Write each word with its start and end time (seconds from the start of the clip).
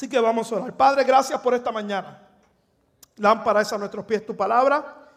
Así 0.00 0.08
que 0.08 0.18
vamos 0.18 0.50
a 0.50 0.56
orar. 0.56 0.74
Padre, 0.74 1.04
gracias 1.04 1.38
por 1.42 1.52
esta 1.52 1.70
mañana. 1.70 2.26
Lámpara 3.16 3.60
es 3.60 3.70
a 3.70 3.76
nuestros 3.76 4.02
pies 4.06 4.24
tu 4.24 4.34
palabra 4.34 5.10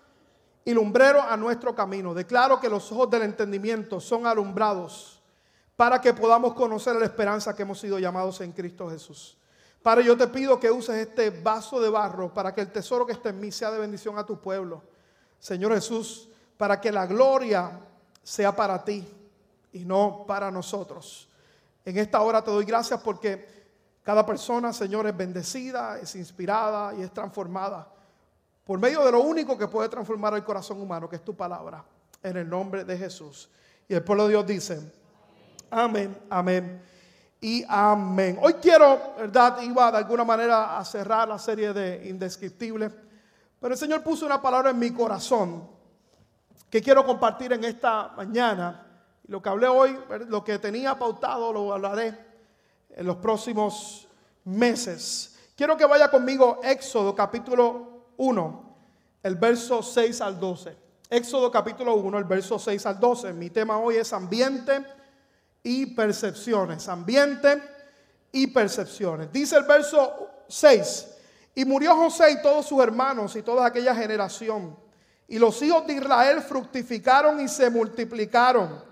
y 0.66 0.74
lumbrero 0.74 1.21
a 1.21 1.38
nuestro 1.38 1.74
camino. 1.74 2.13
Declaro 2.13 2.59
que 2.59 2.67
los 2.67 2.91
ojos 2.91 3.09
del 3.09 3.21
entendimiento 3.21 4.01
son 4.01 4.27
alumbrados 4.27 5.21
para 5.77 6.01
que 6.01 6.13
podamos 6.13 6.54
conocer 6.54 6.97
la 6.97 7.05
esperanza 7.05 7.55
que 7.55 7.61
hemos 7.61 7.79
sido 7.79 7.97
llamados 7.97 8.41
en 8.41 8.51
Cristo 8.51 8.89
Jesús. 8.89 9.38
Padre, 9.81 10.04
yo 10.04 10.17
te 10.17 10.27
pido 10.27 10.59
que 10.59 10.70
uses 10.70 10.97
este 10.97 11.29
vaso 11.29 11.79
de 11.79 11.89
barro 11.89 12.34
para 12.34 12.54
que 12.54 12.59
el 12.59 12.70
tesoro 12.70 13.05
que 13.05 13.13
está 13.13 13.29
en 13.29 13.39
mí 13.39 13.54
sea 13.54 13.71
de 13.71 13.79
bendición 13.79 14.18
a 14.18 14.25
tu 14.25 14.41
pueblo. 14.41 14.84
Señor 15.39 15.73
Jesús, 15.75 16.27
para 16.57 16.81
que 16.81 16.91
la 16.91 17.05
gloria 17.05 17.79
sea 18.21 18.54
para 18.54 18.84
ti 18.84 19.07
y 19.71 19.86
no 19.86 20.25
para 20.27 20.52
nosotros. 20.52 21.29
En 21.86 21.97
esta 21.97 22.20
hora 22.20 22.43
te 22.43 22.52
doy 22.52 22.65
gracias 22.65 23.00
porque 23.00 23.62
cada 24.04 24.25
persona, 24.25 24.73
Señor, 24.73 25.07
es 25.07 25.15
bendecida, 25.15 25.97
es 25.97 26.15
inspirada 26.15 26.94
y 26.94 27.02
es 27.02 27.11
transformada 27.11 27.88
por 28.66 28.80
medio 28.80 29.03
de 29.03 29.11
lo 29.11 29.21
único 29.21 29.57
que 29.57 29.67
puede 29.67 29.89
transformar 29.89 30.34
el 30.35 30.44
corazón 30.44 30.81
humano, 30.81 31.09
que 31.09 31.17
es 31.17 31.23
tu 31.23 31.35
palabra, 31.35 31.84
en 32.21 32.38
el 32.38 32.49
nombre 32.49 32.85
de 32.85 32.97
Jesús. 32.97 33.49
Y 33.88 33.94
el 33.94 34.03
pueblo 34.03 34.23
de 34.23 34.30
Dios 34.30 34.47
dice, 34.47 34.94
amén, 35.70 36.17
amén 36.30 36.81
y 37.41 37.66
amén. 37.67 38.39
Hoy 38.41 38.53
quiero, 38.55 39.16
¿verdad? 39.17 39.61
Iba 39.61 39.91
de 39.91 39.97
alguna 39.97 40.23
manera 40.23 40.77
a 40.77 40.85
cerrar 40.85 41.27
la 41.27 41.38
serie 41.38 41.73
de 41.73 42.08
indescriptibles, 42.08 42.91
pero 43.59 43.73
el 43.73 43.80
Señor 43.80 44.02
puso 44.02 44.25
una 44.25 44.41
palabra 44.41 44.70
en 44.70 44.80
mi 44.80 44.91
corazón 44.91 45.70
que 46.70 46.81
quiero 46.81 47.05
compartir 47.05 47.52
en 47.53 47.63
esta 47.66 48.09
mañana. 48.16 48.88
Lo 49.27 49.41
que 49.41 49.49
hablé 49.49 49.67
hoy, 49.67 49.97
lo 50.27 50.44
que 50.44 50.59
tenía 50.59 50.97
pautado, 50.97 51.52
lo 51.52 51.73
hablaré 51.73 52.33
en 52.95 53.05
los 53.05 53.17
próximos 53.17 54.07
meses. 54.45 55.35
Quiero 55.55 55.77
que 55.77 55.85
vaya 55.85 56.09
conmigo 56.09 56.59
Éxodo 56.63 57.16
capítulo 57.16 58.07
1, 58.17 58.75
el 59.23 59.35
verso 59.35 59.81
6 59.81 60.22
al 60.22 60.39
12. 60.39 60.75
Éxodo 61.09 61.52
capítulo 61.52 61.95
1, 61.95 62.17
el 62.17 62.23
verso 62.23 62.58
6 62.58 62.85
al 62.85 63.00
12. 63.00 63.33
Mi 63.33 63.50
tema 63.50 63.77
hoy 63.77 63.97
es 63.97 64.11
ambiente 64.13 64.83
y 65.61 65.85
percepciones. 65.88 66.88
Ambiente 66.88 67.61
y 68.31 68.47
percepciones. 68.47 69.31
Dice 69.31 69.57
el 69.57 69.63
verso 69.63 70.28
6. 70.47 71.07
Y 71.55 71.66
murió 71.66 71.95
José 71.95 72.31
y 72.31 72.41
todos 72.41 72.66
sus 72.66 72.81
hermanos 72.81 73.35
y 73.35 73.44
toda 73.44 73.67
aquella 73.67 73.94
generación. 73.94 74.75
Y 75.28 75.38
los 75.38 75.61
hijos 75.61 75.85
de 75.85 75.94
Israel 75.94 76.41
fructificaron 76.41 77.39
y 77.39 77.47
se 77.47 77.69
multiplicaron. 77.69 78.83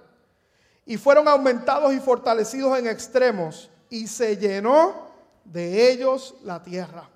Y 0.86 0.98
fueron 0.98 1.28
aumentados 1.28 1.92
y 1.94 2.00
fortalecidos 2.00 2.78
en 2.78 2.88
extremos 2.88 3.72
y 3.92 4.08
se 4.08 4.38
llenó 4.38 5.12
de 5.44 5.92
ellos 5.92 6.34
la 6.44 6.64
tierra. 6.64 7.08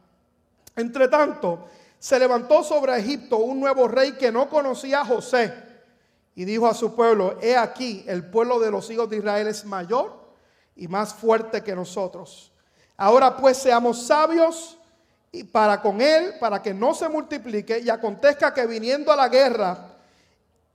Entre 0.75 1.07
tanto, 1.07 1.67
se 1.97 2.19
levantó 2.19 2.63
sobre 2.63 2.95
Egipto 2.97 3.37
un 3.37 3.59
nuevo 3.59 3.87
rey 3.87 4.11
que 4.11 4.31
no 4.31 4.47
conocía 4.47 5.01
a 5.01 5.05
José 5.05 5.51
y 6.35 6.45
dijo 6.45 6.67
a 6.67 6.73
su 6.73 6.93
pueblo, 6.93 7.39
he 7.41 7.57
aquí, 7.57 8.03
el 8.07 8.29
pueblo 8.29 8.59
de 8.59 8.69
los 8.69 8.89
hijos 8.91 9.09
de 9.09 9.17
Israel 9.17 9.47
es 9.47 9.65
mayor 9.65 10.13
y 10.75 10.87
más 10.87 11.13
fuerte 11.13 11.63
que 11.63 11.73
nosotros. 11.73 12.51
Ahora 12.97 13.35
pues 13.37 13.57
seamos 13.57 14.05
sabios 14.05 14.77
y 15.31 15.45
para 15.45 15.81
con 15.81 16.01
él, 16.01 16.33
para 16.39 16.61
que 16.61 16.73
no 16.73 16.93
se 16.93 17.07
multiplique 17.09 17.79
y 17.79 17.89
acontezca 17.89 18.53
que 18.53 18.67
viniendo 18.67 19.11
a 19.11 19.15
la 19.15 19.29
guerra, 19.29 19.95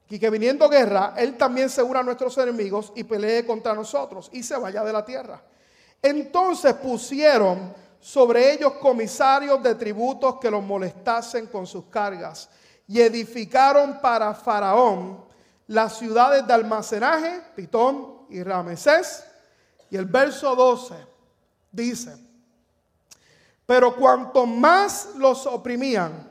y 0.09 0.19
que 0.19 0.29
viniendo 0.29 0.69
guerra, 0.69 1.15
él 1.17 1.37
también 1.37 1.71
se 1.71 1.85
una 1.85 2.01
a 2.01 2.03
nuestros 2.03 2.37
enemigos 2.39 2.93
y 2.97 3.05
pelee 3.05 3.47
contra 3.47 3.75
nosotros 3.75 4.29
y 4.33 4.43
se 4.43 4.57
vaya 4.57 4.83
de 4.83 4.93
la 4.93 5.05
tierra. 5.05 5.41
Entonces 6.03 6.75
pusieron 6.75 7.75
sobre 8.01 8.55
ellos 8.55 8.75
comisarios 8.75 9.63
de 9.63 9.75
tributos 9.75 10.39
que 10.41 10.51
los 10.51 10.63
molestasen 10.63 11.47
con 11.47 11.67
sus 11.67 11.85
cargas 11.87 12.49
y 12.89 13.01
edificaron 13.01 14.01
para 14.01 14.35
Faraón 14.35 15.25
las 15.67 15.99
ciudades 15.99 16.47
de 16.47 16.53
almacenaje, 16.53 17.43
Pitón 17.55 18.23
y 18.31 18.43
Ramesés. 18.43 19.25
Y 19.91 19.97
el 19.97 20.07
verso 20.07 20.57
12 20.57 20.95
dice, 21.71 22.17
pero 23.67 23.95
cuanto 23.95 24.47
más 24.47 25.11
los 25.17 25.47
oprimían, 25.47 26.29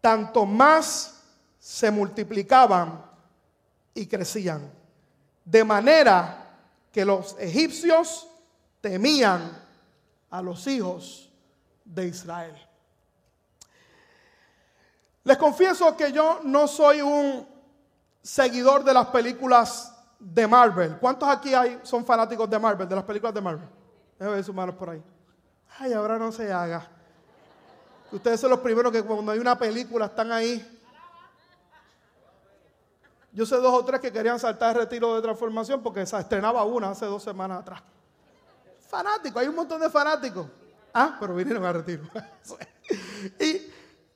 tanto 0.00 0.46
más 0.46 1.20
se 1.58 1.90
multiplicaban 1.90 3.04
y 3.92 4.06
crecían. 4.06 4.70
De 5.44 5.64
manera 5.64 6.56
que 6.90 7.04
los 7.04 7.36
egipcios 7.38 8.29
temían 8.80 9.56
a 10.30 10.42
los 10.42 10.66
hijos 10.66 11.30
de 11.84 12.06
Israel. 12.06 12.56
Les 15.24 15.36
confieso 15.36 15.96
que 15.96 16.12
yo 16.12 16.40
no 16.44 16.66
soy 16.66 17.02
un 17.02 17.46
seguidor 18.22 18.84
de 18.84 18.94
las 18.94 19.06
películas 19.06 19.94
de 20.18 20.46
Marvel. 20.46 20.96
¿Cuántos 20.98 21.28
aquí 21.28 21.54
hay, 21.54 21.80
son 21.82 22.04
fanáticos 22.04 22.48
de 22.48 22.58
Marvel, 22.58 22.88
de 22.88 22.94
las 22.94 23.04
películas 23.04 23.34
de 23.34 23.40
Marvel? 23.40 23.68
Déjenme 24.18 24.36
ver 24.36 24.44
sus 24.44 24.54
manos 24.54 24.74
por 24.74 24.90
ahí. 24.90 25.02
Ay, 25.78 25.92
ahora 25.92 26.18
no 26.18 26.32
se 26.32 26.52
haga. 26.52 26.88
Ustedes 28.12 28.40
son 28.40 28.50
los 28.50 28.60
primeros 28.60 28.90
que 28.92 29.02
cuando 29.02 29.32
hay 29.32 29.38
una 29.38 29.58
película 29.58 30.06
están 30.06 30.32
ahí. 30.32 30.78
Yo 33.32 33.46
sé 33.46 33.56
dos 33.56 33.72
o 33.72 33.84
tres 33.84 34.00
que 34.00 34.10
querían 34.10 34.40
saltar 34.40 34.74
el 34.74 34.82
retiro 34.82 35.14
de 35.14 35.22
transformación 35.22 35.82
porque 35.82 36.04
se 36.04 36.18
estrenaba 36.18 36.64
una 36.64 36.90
hace 36.90 37.06
dos 37.06 37.22
semanas 37.22 37.60
atrás. 37.60 37.82
Fanáticos, 38.90 39.40
hay 39.40 39.46
un 39.46 39.54
montón 39.54 39.80
de 39.80 39.88
fanáticos. 39.88 40.46
Ah, 40.92 41.16
pero 41.20 41.36
vinieron 41.36 41.64
a 41.64 41.72
retiro. 41.72 42.02
y, 43.38 43.70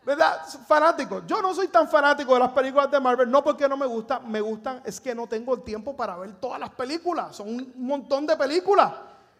¿verdad? 0.04 0.42
Fanáticos. 0.66 1.22
Yo 1.28 1.40
no 1.40 1.54
soy 1.54 1.68
tan 1.68 1.88
fanático 1.88 2.34
de 2.34 2.40
las 2.40 2.50
películas 2.50 2.90
de 2.90 2.98
Marvel, 2.98 3.30
no 3.30 3.44
porque 3.44 3.68
no 3.68 3.76
me 3.76 3.86
gustan, 3.86 4.28
me 4.28 4.40
gustan, 4.40 4.82
es 4.84 5.00
que 5.00 5.14
no 5.14 5.28
tengo 5.28 5.54
el 5.54 5.62
tiempo 5.62 5.94
para 5.94 6.16
ver 6.16 6.32
todas 6.40 6.58
las 6.58 6.70
películas. 6.70 7.36
Son 7.36 7.48
un 7.48 7.72
montón 7.76 8.26
de 8.26 8.36
películas. 8.36 8.92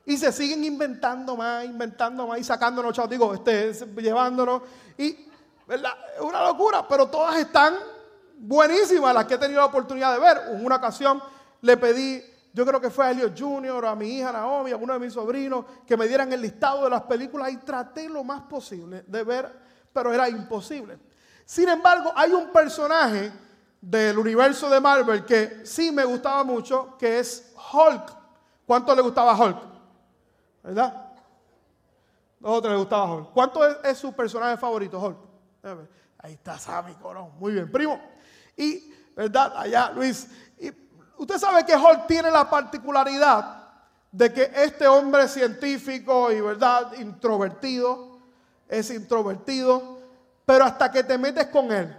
Y 0.07 0.17
se 0.17 0.31
siguen 0.31 0.63
inventando 0.63 1.35
más, 1.35 1.65
inventando 1.65 2.29
más 2.29 2.39
y 2.39 2.45
sacándonos, 2.45 2.93
chavos, 2.93 3.11
digo, 3.11 3.35
este, 3.35 3.73
llevándonos. 4.01 4.63
Y, 4.97 5.29
¿verdad? 5.67 5.95
Es 6.15 6.21
una 6.21 6.45
locura, 6.45 6.87
pero 6.87 7.09
todas 7.09 7.37
están 7.39 7.75
buenísimas 8.39 9.13
las 9.13 9.25
que 9.25 9.35
he 9.35 9.39
tenido 9.39 9.61
la 9.61 9.67
oportunidad 9.67 10.15
de 10.15 10.21
ver. 10.21 10.43
En 10.53 10.65
una 10.65 10.77
ocasión 10.77 11.21
le 11.63 11.77
pedí 11.77 12.23
yo 12.55 12.65
creo 12.65 12.81
que 12.81 12.89
fue 12.89 13.05
a 13.05 13.11
Elliot 13.11 13.37
Jr., 13.37 13.85
a 13.85 13.97
mi 13.97 14.19
hija 14.19 14.31
Naomi, 14.31 14.71
a 14.71 14.77
uno 14.77 14.93
de 14.93 15.01
mis 15.01 15.13
sobrinos, 15.13 15.65
que 15.85 15.97
me 15.97 16.07
dieran 16.07 16.33
el 16.33 16.41
listado 16.41 16.85
de 16.85 16.91
las 16.91 17.03
películas 17.03 17.53
y 17.53 17.57
traté 17.57 18.09
lo 18.09 18.23
más 18.23 18.43
posible 18.43 19.03
de 19.09 19.25
ver, 19.25 19.53
pero 19.93 20.15
era 20.15 20.29
imposible. 20.29 20.97
Sin 21.45 21.69
embargo, 21.69 22.13
hay 22.15 22.33
un 22.33 22.53
personaje 22.53 23.33
del 23.81 24.17
universo 24.17 24.71
de 24.71 24.81
Marvel 24.81 25.25
que 25.25 25.67
sí 25.67 25.91
me 25.91 26.05
gustaba 26.05 26.45
mucho, 26.45 26.97
que 26.97 27.19
es 27.19 27.53
Hulk. 27.73 28.17
¿Cuánto 28.65 28.95
le 28.95 29.03
gustaba 29.03 29.37
Hulk? 29.37 29.59
¿Verdad? 30.63 31.13
Otro 32.41 32.71
le 32.71 32.77
gustaba 32.77 33.13
Hulk. 33.13 33.33
¿Cuánto 33.33 33.83
es, 33.83 33.99
su 33.99 34.13
personaje 34.13 34.57
favorito, 34.57 35.01
Hulk? 35.01 35.19
Ahí 36.19 36.35
está 36.35 36.57
Sammy 36.57 36.95
Corón. 36.95 37.33
Muy 37.41 37.53
bien, 37.53 37.69
primo. 37.71 38.01
Y, 38.57 38.95
¿verdad? 39.17 39.55
Allá, 39.57 39.91
Luis. 39.91 40.29
Usted 41.17 41.39
sabe 41.39 41.65
que 41.65 41.77
Hulk 41.77 42.07
tiene 42.07 42.31
la 42.31 42.49
particularidad 42.49 43.63
de 44.11 44.33
que 44.33 44.51
este 44.55 44.87
hombre 44.87 45.29
científico 45.29 46.31
y 46.31 46.41
verdad 46.41 46.93
introvertido 46.99 48.19
es 48.69 48.91
introvertido, 48.91 49.99
pero 50.47 50.65
hasta 50.65 50.91
que 50.91 51.03
te 51.05 51.19
metes 51.19 51.47
con 51.49 51.71
él. 51.73 51.97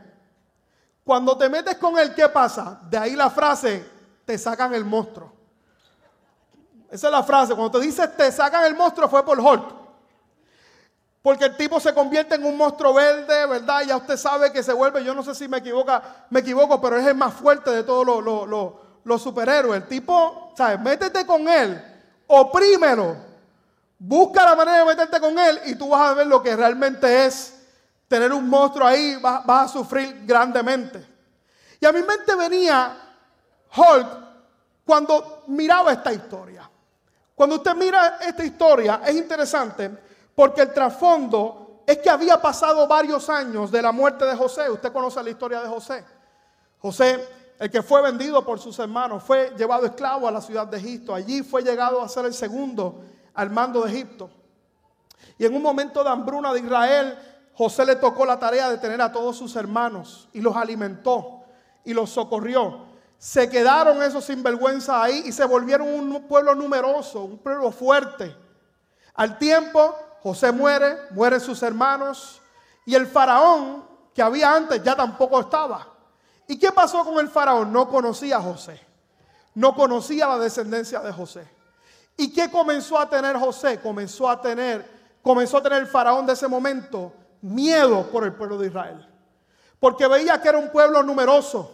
Cuando 1.04 1.38
te 1.38 1.50
metes 1.50 1.76
con 1.76 1.98
él, 2.00 2.14
¿qué 2.16 2.28
pasa? 2.30 2.80
De 2.90 2.98
ahí 2.98 3.16
la 3.16 3.30
frase, 3.30 3.86
te 4.26 4.38
sacan 4.38 4.74
el 4.74 4.84
monstruo. 4.84 5.32
Esa 6.90 7.08
es 7.08 7.12
la 7.12 7.24
frase. 7.24 7.54
Cuando 7.54 7.80
te 7.80 7.86
dices 7.86 8.16
te 8.16 8.32
sacan 8.32 8.64
el 8.66 8.76
monstruo 8.76 9.10
fue 9.10 9.24
por 9.24 9.40
Hulk. 9.40 9.86
Porque 11.22 11.46
el 11.46 11.58
tipo 11.58 11.80
se 11.80 11.94
convierte 11.94 12.36
en 12.36 12.46
un 12.46 12.56
monstruo 12.56 12.94
verde, 12.94 13.46
¿verdad? 13.48 13.82
Ya 13.82 13.98
usted 13.98 14.16
sabe 14.16 14.52
que 14.52 14.62
se 14.62 14.74
vuelve, 14.74 15.04
yo 15.04 15.14
no 15.16 15.24
sé 15.24 15.34
si 15.34 15.48
me 15.48 15.58
equivoca, 15.58 16.28
me 16.30 16.42
equivoco, 16.42 16.80
pero 16.80 16.98
es 16.98 17.06
el 17.08 17.16
más 17.16 17.34
fuerte 17.34 17.72
de 17.72 17.84
todos 17.84 18.06
los 18.06 18.74
superhéroes. 19.22 19.84
El 19.84 19.88
tipo, 19.88 20.52
¿sabes? 20.58 20.80
Métete 20.80 21.26
con 21.26 21.48
él, 21.48 21.82
oprímelo, 22.28 23.16
busca 24.00 24.44
la 24.44 24.56
manera 24.56 24.80
de 24.80 24.86
meterte 24.86 25.20
con 25.20 25.38
él 25.38 25.62
y 25.66 25.76
tú 25.76 25.90
vas 25.90 26.12
a 26.12 26.14
ver 26.14 26.28
lo 26.28 26.42
que 26.42 26.56
realmente 26.56 27.26
es 27.26 27.54
tener 28.08 28.34
un 28.34 28.48
monstruo 28.50 28.88
ahí, 28.88 29.16
vas, 29.18 29.48
a 29.48 29.68
sufrir 29.68 30.26
grandemente. 30.26 31.06
Y 31.80 31.86
a 31.86 31.92
mi 31.92 32.02
mente 32.02 32.36
venía 32.36 32.98
Hulk 33.76 34.08
cuando 34.86 35.44
miraba 35.48 35.92
esta 35.92 36.12
historia. 36.12 36.70
Cuando 37.34 37.58
usted 37.58 37.76
mira 37.76 38.18
esta 38.22 38.46
historia 38.46 39.02
es 39.06 39.16
interesante 39.16 39.92
porque 40.34 40.62
el 40.62 40.74
trasfondo 40.74 41.84
es 41.86 41.98
que 41.98 42.10
había 42.10 42.42
pasado 42.42 42.88
varios 42.88 43.30
años 43.30 43.72
de 43.72 43.82
la 43.82 43.92
muerte 43.92 44.26
de 44.26 44.36
José. 44.36 44.70
Usted 44.70 44.92
conoce 44.92 45.22
la 45.22 45.30
historia 45.30 45.62
de 45.62 45.68
José. 45.68 46.04
José 46.80 47.28
el 47.60 47.72
que 47.72 47.82
fue 47.82 48.02
vendido 48.02 48.44
por 48.46 48.60
sus 48.60 48.78
hermanos, 48.80 49.24
fue 49.24 49.54
llevado 49.58 49.86
esclavo 49.86 50.28
a 50.28 50.32
la 50.32 50.42
ciudad 50.42 50.68
de 50.68 50.78
Egipto. 50.78 51.16
Allí 51.16 51.42
fue 51.42 51.64
llegado 51.64 52.02
a 52.02 52.10
ser 52.10 52.26
el 52.26 52.34
segundo 52.34 53.04
al 53.34 53.50
mando 53.50 53.84
de 53.84 53.92
Egipto. 53.92 54.30
Y 55.38 55.46
en 55.46 55.56
un 55.56 55.62
momento 55.62 56.04
de 56.04 56.10
hambruna 56.10 56.54
de 56.54 56.60
Israel, 56.60 57.18
José 57.54 57.86
le 57.86 57.96
tocó 57.96 58.26
la 58.26 58.38
tarea 58.38 58.70
de 58.70 58.78
tener 58.78 59.02
a 59.02 59.12
todos 59.12 59.38
sus 59.38 59.56
hermanos 59.56 60.28
y 60.34 60.42
los 60.42 60.56
alimentó 60.56 61.44
y 61.86 61.94
los 61.94 62.10
socorrió. 62.10 62.86
Se 63.18 63.50
quedaron 63.50 64.04
esos 64.04 64.26
sinvergüenzas 64.26 64.96
ahí 64.96 65.24
y 65.26 65.32
se 65.32 65.46
volvieron 65.46 65.88
un 65.88 66.28
pueblo 66.28 66.54
numeroso, 66.54 67.24
un 67.24 67.38
pueblo 67.38 67.72
fuerte. 67.72 68.36
Al 69.14 69.38
tiempo, 69.38 69.96
José 70.22 70.52
muere, 70.52 70.98
mueren 71.12 71.40
sus 71.40 71.64
hermanos 71.64 72.42
y 72.86 72.96
el 72.96 73.08
faraón 73.08 73.86
que 74.14 74.22
había 74.22 74.54
antes 74.54 74.84
ya 74.84 74.96
tampoco 74.96 75.40
estaba. 75.40 75.95
¿Y 76.48 76.60
qué 76.60 76.72
pasó 76.72 77.04
con 77.04 77.20
el 77.20 77.30
faraón? 77.30 77.72
No 77.72 77.90
conocía 77.90 78.38
a 78.38 78.42
José. 78.42 78.80
No 79.54 79.74
conocía 79.74 80.28
la 80.28 80.38
descendencia 80.38 81.00
de 81.00 81.12
José. 81.12 81.48
¿Y 82.18 82.32
qué 82.32 82.50
comenzó 82.50 83.00
a 83.00 83.10
tener 83.10 83.38
José? 83.38 83.80
Comenzó 83.80 84.30
a 84.30 84.40
tener, 84.42 84.86
comenzó 85.22 85.58
a 85.58 85.64
tener 85.64 85.82
el 85.82 85.88
faraón 85.88 86.26
de 86.26 86.34
ese 86.34 86.48
momento 86.48 87.14
miedo 87.42 88.10
por 88.12 88.24
el 88.24 88.34
pueblo 88.34 88.58
de 88.58 88.68
Israel. 88.68 89.08
Porque 89.80 90.08
veía 90.08 90.42
que 90.42 90.50
era 90.50 90.58
un 90.58 90.70
pueblo 90.72 91.04
numeroso. 91.04 91.72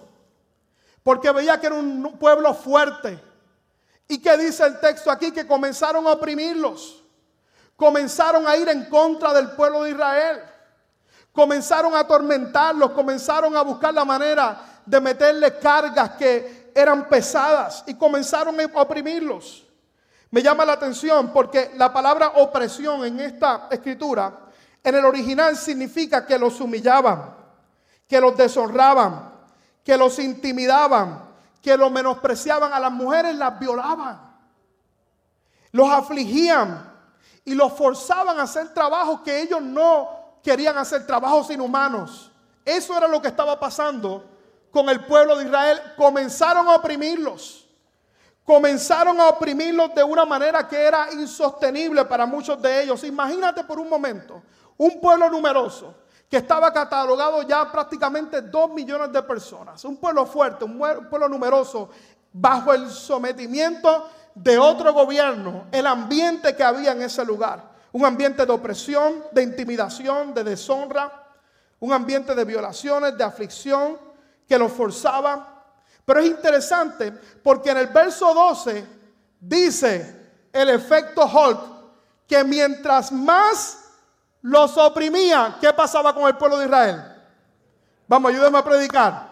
Porque 1.03 1.31
veía 1.31 1.59
que 1.59 1.67
era 1.67 1.75
un 1.75 2.17
pueblo 2.19 2.53
fuerte. 2.53 3.19
¿Y 4.07 4.19
qué 4.19 4.37
dice 4.37 4.65
el 4.65 4.79
texto 4.79 5.09
aquí? 5.09 5.31
Que 5.31 5.47
comenzaron 5.47 6.05
a 6.07 6.11
oprimirlos. 6.11 7.03
Comenzaron 7.75 8.47
a 8.47 8.55
ir 8.57 8.67
en 8.69 8.85
contra 8.85 9.33
del 9.33 9.51
pueblo 9.51 9.83
de 9.83 9.91
Israel. 9.91 10.41
Comenzaron 11.31 11.95
a 11.95 11.99
atormentarlos. 11.99 12.91
Comenzaron 12.91 13.55
a 13.55 13.61
buscar 13.61 13.93
la 13.93 14.05
manera 14.05 14.61
de 14.85 14.99
meterle 14.99 15.57
cargas 15.57 16.11
que 16.11 16.71
eran 16.75 17.07
pesadas. 17.07 17.83
Y 17.87 17.95
comenzaron 17.95 18.59
a 18.59 18.81
oprimirlos. 18.81 19.65
Me 20.31 20.41
llama 20.41 20.65
la 20.65 20.73
atención 20.73 21.31
porque 21.33 21.71
la 21.75 21.91
palabra 21.91 22.29
opresión 22.35 23.03
en 23.05 23.19
esta 23.19 23.67
escritura, 23.69 24.31
en 24.81 24.95
el 24.95 25.03
original 25.03 25.57
significa 25.57 26.25
que 26.25 26.39
los 26.39 26.61
humillaban, 26.61 27.35
que 28.07 28.19
los 28.21 28.37
deshonraban, 28.37 29.29
que 29.83 29.97
los 29.97 30.17
intimidaban, 30.19 31.31
que 31.61 31.75
los 31.75 31.91
menospreciaban 31.91 32.71
a 32.71 32.79
las 32.79 32.93
mujeres, 32.93 33.35
las 33.35 33.59
violaban, 33.59 34.21
los 35.73 35.89
afligían 35.89 36.89
y 37.43 37.53
los 37.53 37.73
forzaban 37.73 38.39
a 38.39 38.43
hacer 38.43 38.73
trabajos 38.73 39.21
que 39.21 39.41
ellos 39.41 39.61
no 39.61 40.20
querían 40.43 40.77
hacer, 40.77 41.05
trabajos 41.05 41.49
inhumanos. 41.49 42.31
Eso 42.65 42.97
era 42.97 43.07
lo 43.07 43.21
que 43.21 43.27
estaba 43.27 43.59
pasando 43.59 44.25
con 44.71 44.89
el 44.89 45.05
pueblo 45.05 45.37
de 45.37 45.45
Israel. 45.45 45.81
Comenzaron 45.97 46.67
a 46.67 46.75
oprimirlos 46.75 47.61
comenzaron 48.51 49.19
a 49.21 49.29
oprimirlos 49.29 49.93
de 49.95 50.03
una 50.03 50.25
manera 50.25 50.67
que 50.67 50.75
era 50.75 51.07
insostenible 51.13 52.03
para 52.03 52.25
muchos 52.25 52.61
de 52.61 52.83
ellos. 52.83 53.01
Imagínate 53.03 53.63
por 53.63 53.79
un 53.79 53.87
momento, 53.87 54.41
un 54.77 54.99
pueblo 54.99 55.29
numeroso 55.29 55.95
que 56.29 56.37
estaba 56.37 56.71
catalogado 56.71 57.43
ya 57.43 57.71
prácticamente 57.71 58.41
dos 58.41 58.69
millones 58.71 59.11
de 59.11 59.21
personas, 59.23 59.83
un 59.85 59.97
pueblo 59.97 60.25
fuerte, 60.25 60.65
un 60.65 60.77
pueblo 61.09 61.27
numeroso, 61.27 61.89
bajo 62.33 62.73
el 62.73 62.89
sometimiento 62.89 64.09
de 64.33 64.57
otro 64.57 64.93
gobierno, 64.93 65.65
el 65.71 65.85
ambiente 65.85 66.55
que 66.55 66.63
había 66.63 66.93
en 66.93 67.01
ese 67.01 67.25
lugar, 67.25 67.70
un 67.93 68.05
ambiente 68.05 68.45
de 68.45 68.51
opresión, 68.51 69.25
de 69.31 69.43
intimidación, 69.43 70.33
de 70.33 70.43
deshonra, 70.43 71.27
un 71.79 71.93
ambiente 71.93 72.35
de 72.35 72.45
violaciones, 72.45 73.17
de 73.17 73.23
aflicción, 73.23 73.97
que 74.47 74.57
los 74.57 74.71
forzaba 74.71 75.51
pero 76.05 76.19
es 76.19 76.27
interesante 76.27 77.11
porque 77.43 77.71
en 77.71 77.77
el 77.77 77.87
verso 77.87 78.33
12 78.33 78.85
dice 79.39 80.31
el 80.51 80.69
efecto 80.69 81.23
Hulk 81.25 81.59
que 82.27 82.43
mientras 82.43 83.11
más 83.11 83.77
los 84.41 84.77
oprimía, 84.77 85.57
¿qué 85.61 85.71
pasaba 85.71 86.13
con 86.13 86.27
el 86.27 86.35
pueblo 86.35 86.57
de 86.57 86.65
Israel? 86.65 87.03
Vamos, 88.07 88.31
ayúdenme 88.31 88.57
a 88.57 88.63
predicar. 88.63 89.31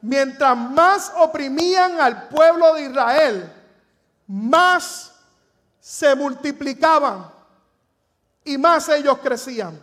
Mientras 0.00 0.56
más 0.56 1.12
oprimían 1.16 2.00
al 2.00 2.28
pueblo 2.28 2.74
de 2.74 2.82
Israel, 2.82 3.52
más 4.26 5.12
se 5.78 6.14
multiplicaban 6.14 7.30
y 8.44 8.58
más 8.58 8.88
ellos 8.90 9.18
crecían. 9.18 9.80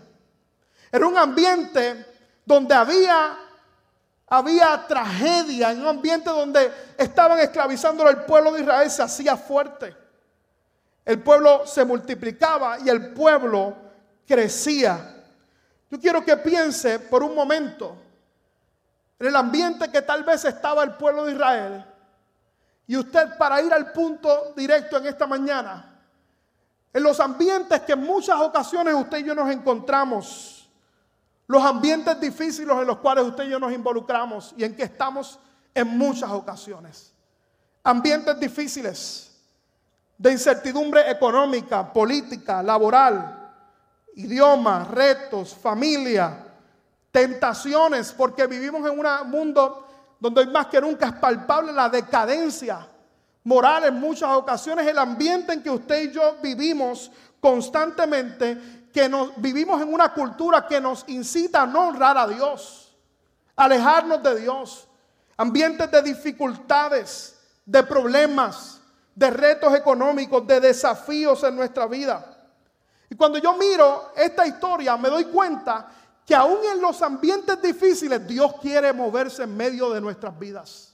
Era 0.91 1.07
un 1.07 1.17
ambiente 1.17 2.05
donde 2.45 2.73
había 2.73 3.37
había 4.33 4.87
tragedia 4.87 5.71
en 5.71 5.81
un 5.81 5.87
ambiente 5.87 6.29
donde 6.29 6.71
estaban 6.97 7.37
esclavizando 7.39 8.07
al 8.07 8.23
pueblo 8.25 8.53
de 8.53 8.61
Israel, 8.61 8.89
se 8.89 9.03
hacía 9.03 9.35
fuerte. 9.35 9.93
El 11.03 11.21
pueblo 11.21 11.67
se 11.67 11.83
multiplicaba 11.83 12.79
y 12.79 12.87
el 12.87 13.11
pueblo 13.11 13.75
crecía. 14.25 15.17
Yo 15.89 15.99
quiero 15.99 16.23
que 16.23 16.37
piense 16.37 16.97
por 16.99 17.23
un 17.23 17.35
momento 17.35 17.97
en 19.19 19.27
el 19.27 19.35
ambiente 19.35 19.91
que 19.91 20.01
tal 20.01 20.23
vez 20.23 20.45
estaba 20.45 20.83
el 20.83 20.93
pueblo 20.93 21.25
de 21.25 21.33
Israel. 21.33 21.85
Y 22.87 22.95
usted 22.95 23.37
para 23.37 23.61
ir 23.61 23.73
al 23.73 23.91
punto 23.91 24.53
directo 24.55 24.97
en 24.97 25.07
esta 25.07 25.27
mañana, 25.27 25.90
en 26.93 27.03
los 27.03 27.19
ambientes 27.19 27.81
que 27.81 27.93
en 27.93 28.03
muchas 28.03 28.39
ocasiones 28.39 28.93
usted 28.93 29.19
y 29.19 29.23
yo 29.23 29.35
nos 29.35 29.49
encontramos, 29.49 30.69
los 31.47 31.63
ambientes 31.63 32.19
difíciles 32.19 32.75
en 32.75 32.87
los 32.87 32.97
cuales 32.97 33.25
usted 33.25 33.45
y 33.45 33.49
yo 33.49 33.59
nos 33.59 33.71
involucramos 33.71 34.53
y 34.57 34.63
en 34.63 34.75
que 34.75 34.83
estamos 34.83 35.39
en 35.73 35.87
muchas 35.97 36.29
ocasiones. 36.31 37.13
Ambientes 37.83 38.39
difíciles 38.39 39.31
de 40.17 40.31
incertidumbre 40.31 41.09
económica, 41.09 41.91
política, 41.91 42.61
laboral, 42.61 43.53
idioma, 44.15 44.83
retos, 44.83 45.55
familia, 45.55 46.45
tentaciones, 47.11 48.11
porque 48.11 48.47
vivimos 48.47 48.89
en 48.89 48.99
un 48.99 49.29
mundo 49.29 49.87
donde 50.19 50.45
más 50.45 50.67
que 50.67 50.79
nunca 50.79 51.07
es 51.07 51.13
palpable 51.13 51.73
la 51.73 51.89
decadencia 51.89 52.87
moral 53.43 53.85
en 53.85 53.99
muchas 53.99 54.29
ocasiones, 54.31 54.87
el 54.87 54.97
ambiente 54.97 55.53
en 55.53 55.63
que 55.63 55.69
usted 55.69 56.03
y 56.03 56.11
yo 56.11 56.37
vivimos 56.41 57.11
constantemente 57.39 58.87
que 58.93 59.09
nos, 59.09 59.31
vivimos 59.37 59.81
en 59.81 59.93
una 59.93 60.13
cultura 60.13 60.67
que 60.67 60.79
nos 60.79 61.05
incita 61.07 61.63
a 61.63 61.65
no 61.65 61.87
honrar 61.87 62.17
a 62.17 62.27
Dios, 62.27 62.95
alejarnos 63.55 64.21
de 64.21 64.41
Dios, 64.41 64.87
ambientes 65.37 65.89
de 65.89 66.01
dificultades, 66.01 67.39
de 67.65 67.83
problemas, 67.83 68.79
de 69.15 69.29
retos 69.29 69.73
económicos, 69.73 70.45
de 70.45 70.59
desafíos 70.59 71.43
en 71.43 71.55
nuestra 71.55 71.87
vida. 71.87 72.25
Y 73.09 73.15
cuando 73.15 73.37
yo 73.39 73.55
miro 73.57 74.11
esta 74.15 74.45
historia 74.45 74.95
me 74.97 75.09
doy 75.09 75.25
cuenta 75.25 75.89
que 76.25 76.35
aún 76.35 76.59
en 76.71 76.81
los 76.81 77.01
ambientes 77.01 77.61
difíciles 77.61 78.25
Dios 78.27 78.53
quiere 78.61 78.93
moverse 78.93 79.43
en 79.43 79.57
medio 79.57 79.89
de 79.89 79.99
nuestras 79.99 80.37
vidas. 80.37 80.90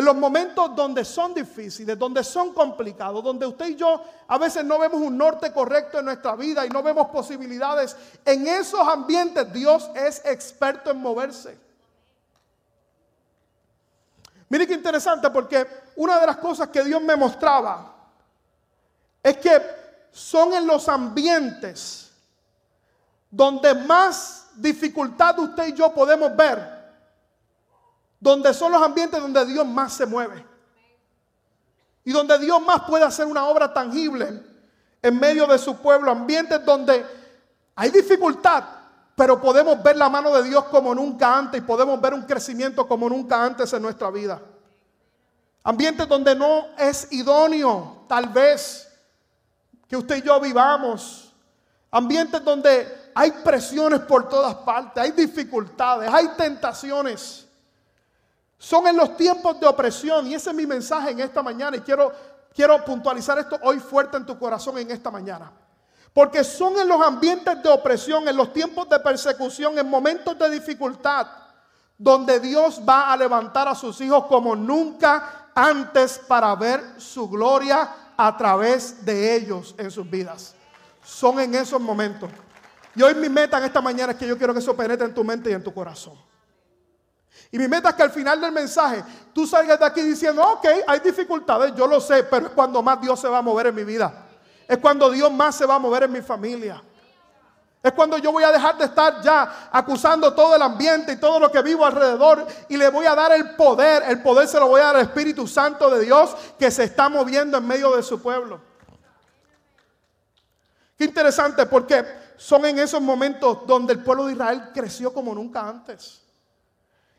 En 0.00 0.06
los 0.06 0.16
momentos 0.16 0.74
donde 0.74 1.04
son 1.04 1.34
difíciles, 1.34 1.98
donde 1.98 2.24
son 2.24 2.54
complicados, 2.54 3.22
donde 3.22 3.44
usted 3.44 3.68
y 3.68 3.76
yo 3.76 4.02
a 4.28 4.38
veces 4.38 4.64
no 4.64 4.78
vemos 4.78 4.98
un 4.98 5.14
norte 5.14 5.52
correcto 5.52 5.98
en 5.98 6.06
nuestra 6.06 6.34
vida 6.36 6.64
y 6.64 6.70
no 6.70 6.82
vemos 6.82 7.08
posibilidades, 7.08 7.94
en 8.24 8.46
esos 8.46 8.80
ambientes 8.80 9.52
Dios 9.52 9.90
es 9.94 10.24
experto 10.24 10.90
en 10.90 10.96
moverse. 11.02 11.58
Mire 14.48 14.66
qué 14.66 14.72
interesante 14.72 15.28
porque 15.28 15.66
una 15.96 16.18
de 16.18 16.28
las 16.28 16.38
cosas 16.38 16.68
que 16.68 16.82
Dios 16.82 17.02
me 17.02 17.14
mostraba 17.14 17.94
es 19.22 19.36
que 19.36 19.60
son 20.10 20.54
en 20.54 20.66
los 20.66 20.88
ambientes 20.88 22.10
donde 23.30 23.74
más 23.74 24.46
dificultad 24.54 25.38
usted 25.40 25.66
y 25.66 25.72
yo 25.74 25.92
podemos 25.92 26.34
ver 26.34 26.79
donde 28.20 28.52
son 28.52 28.70
los 28.70 28.82
ambientes 28.82 29.20
donde 29.20 29.44
Dios 29.46 29.66
más 29.66 29.94
se 29.94 30.04
mueve. 30.04 30.44
Y 32.04 32.12
donde 32.12 32.38
Dios 32.38 32.60
más 32.62 32.82
puede 32.82 33.04
hacer 33.04 33.26
una 33.26 33.46
obra 33.46 33.72
tangible 33.72 34.42
en 35.02 35.18
medio 35.18 35.46
de 35.46 35.58
su 35.58 35.76
pueblo. 35.78 36.10
Ambientes 36.10 36.64
donde 36.64 37.04
hay 37.74 37.90
dificultad, 37.90 38.62
pero 39.16 39.40
podemos 39.40 39.82
ver 39.82 39.96
la 39.96 40.08
mano 40.08 40.34
de 40.34 40.42
Dios 40.48 40.64
como 40.66 40.94
nunca 40.94 41.36
antes 41.36 41.60
y 41.60 41.64
podemos 41.64 42.00
ver 42.00 42.14
un 42.14 42.22
crecimiento 42.22 42.86
como 42.86 43.08
nunca 43.08 43.42
antes 43.42 43.72
en 43.72 43.82
nuestra 43.82 44.10
vida. 44.10 44.40
Ambientes 45.62 46.08
donde 46.08 46.34
no 46.34 46.68
es 46.78 47.10
idóneo, 47.12 48.04
tal 48.08 48.28
vez, 48.28 48.86
que 49.88 49.96
usted 49.96 50.16
y 50.16 50.22
yo 50.22 50.40
vivamos. 50.40 51.32
Ambientes 51.90 52.42
donde 52.44 53.10
hay 53.14 53.32
presiones 53.32 54.00
por 54.00 54.28
todas 54.28 54.54
partes, 54.56 55.02
hay 55.02 55.10
dificultades, 55.10 56.10
hay 56.12 56.28
tentaciones. 56.36 57.46
Son 58.62 58.86
en 58.86 58.94
los 58.94 59.16
tiempos 59.16 59.58
de 59.58 59.66
opresión 59.66 60.26
y 60.26 60.34
ese 60.34 60.50
es 60.50 60.54
mi 60.54 60.66
mensaje 60.66 61.12
en 61.12 61.20
esta 61.20 61.42
mañana 61.42 61.78
y 61.78 61.80
quiero, 61.80 62.12
quiero 62.54 62.84
puntualizar 62.84 63.38
esto 63.38 63.58
hoy 63.62 63.80
fuerte 63.80 64.18
en 64.18 64.26
tu 64.26 64.38
corazón 64.38 64.76
en 64.76 64.90
esta 64.90 65.10
mañana. 65.10 65.50
Porque 66.12 66.44
son 66.44 66.78
en 66.78 66.86
los 66.86 67.00
ambientes 67.00 67.62
de 67.62 67.70
opresión, 67.70 68.28
en 68.28 68.36
los 68.36 68.52
tiempos 68.52 68.86
de 68.90 69.00
persecución, 69.00 69.78
en 69.78 69.88
momentos 69.88 70.38
de 70.38 70.50
dificultad, 70.50 71.26
donde 71.96 72.38
Dios 72.38 72.82
va 72.86 73.10
a 73.10 73.16
levantar 73.16 73.66
a 73.66 73.74
sus 73.74 73.98
hijos 74.02 74.26
como 74.26 74.54
nunca 74.54 75.48
antes 75.54 76.18
para 76.18 76.54
ver 76.54 76.84
su 76.98 77.30
gloria 77.30 78.12
a 78.14 78.36
través 78.36 79.02
de 79.06 79.36
ellos 79.36 79.74
en 79.78 79.90
sus 79.90 80.08
vidas. 80.08 80.54
Son 81.02 81.40
en 81.40 81.54
esos 81.54 81.80
momentos. 81.80 82.30
Y 82.94 83.00
hoy 83.00 83.14
mi 83.14 83.30
meta 83.30 83.56
en 83.56 83.64
esta 83.64 83.80
mañana 83.80 84.12
es 84.12 84.18
que 84.18 84.26
yo 84.26 84.36
quiero 84.36 84.52
que 84.52 84.58
eso 84.58 84.76
penetre 84.76 85.06
en 85.06 85.14
tu 85.14 85.24
mente 85.24 85.48
y 85.48 85.54
en 85.54 85.64
tu 85.64 85.72
corazón. 85.72 86.28
Y 87.52 87.58
mi 87.58 87.66
meta 87.66 87.90
es 87.90 87.94
que 87.96 88.02
al 88.02 88.10
final 88.10 88.40
del 88.40 88.52
mensaje 88.52 89.02
tú 89.32 89.46
salgas 89.46 89.78
de 89.78 89.84
aquí 89.84 90.02
diciendo, 90.02 90.42
ok, 90.42 90.66
hay 90.86 91.00
dificultades, 91.00 91.74
yo 91.74 91.86
lo 91.86 92.00
sé, 92.00 92.24
pero 92.24 92.46
es 92.46 92.52
cuando 92.52 92.82
más 92.82 93.00
Dios 93.00 93.20
se 93.20 93.28
va 93.28 93.38
a 93.38 93.42
mover 93.42 93.68
en 93.68 93.74
mi 93.74 93.84
vida. 93.84 94.26
Es 94.68 94.78
cuando 94.78 95.10
Dios 95.10 95.32
más 95.32 95.56
se 95.56 95.66
va 95.66 95.74
a 95.74 95.78
mover 95.78 96.04
en 96.04 96.12
mi 96.12 96.20
familia. 96.20 96.80
Es 97.82 97.92
cuando 97.92 98.18
yo 98.18 98.30
voy 98.30 98.44
a 98.44 98.52
dejar 98.52 98.76
de 98.76 98.84
estar 98.84 99.22
ya 99.22 99.68
acusando 99.72 100.32
todo 100.34 100.54
el 100.54 100.62
ambiente 100.62 101.12
y 101.12 101.16
todo 101.16 101.40
lo 101.40 101.50
que 101.50 101.62
vivo 101.62 101.84
alrededor 101.84 102.46
y 102.68 102.76
le 102.76 102.88
voy 102.90 103.06
a 103.06 103.14
dar 103.14 103.32
el 103.32 103.56
poder. 103.56 104.04
El 104.06 104.22
poder 104.22 104.46
se 104.46 104.60
lo 104.60 104.68
voy 104.68 104.82
a 104.82 104.84
dar 104.84 104.96
al 104.96 105.02
Espíritu 105.02 105.46
Santo 105.48 105.90
de 105.90 106.04
Dios 106.04 106.36
que 106.58 106.70
se 106.70 106.84
está 106.84 107.08
moviendo 107.08 107.58
en 107.58 107.66
medio 107.66 107.96
de 107.96 108.02
su 108.02 108.20
pueblo. 108.20 108.60
Qué 110.96 111.06
interesante 111.06 111.64
porque 111.66 112.04
son 112.36 112.66
en 112.66 112.78
esos 112.78 113.00
momentos 113.00 113.66
donde 113.66 113.94
el 113.94 114.04
pueblo 114.04 114.26
de 114.26 114.34
Israel 114.34 114.70
creció 114.74 115.12
como 115.12 115.34
nunca 115.34 115.66
antes 115.66 116.20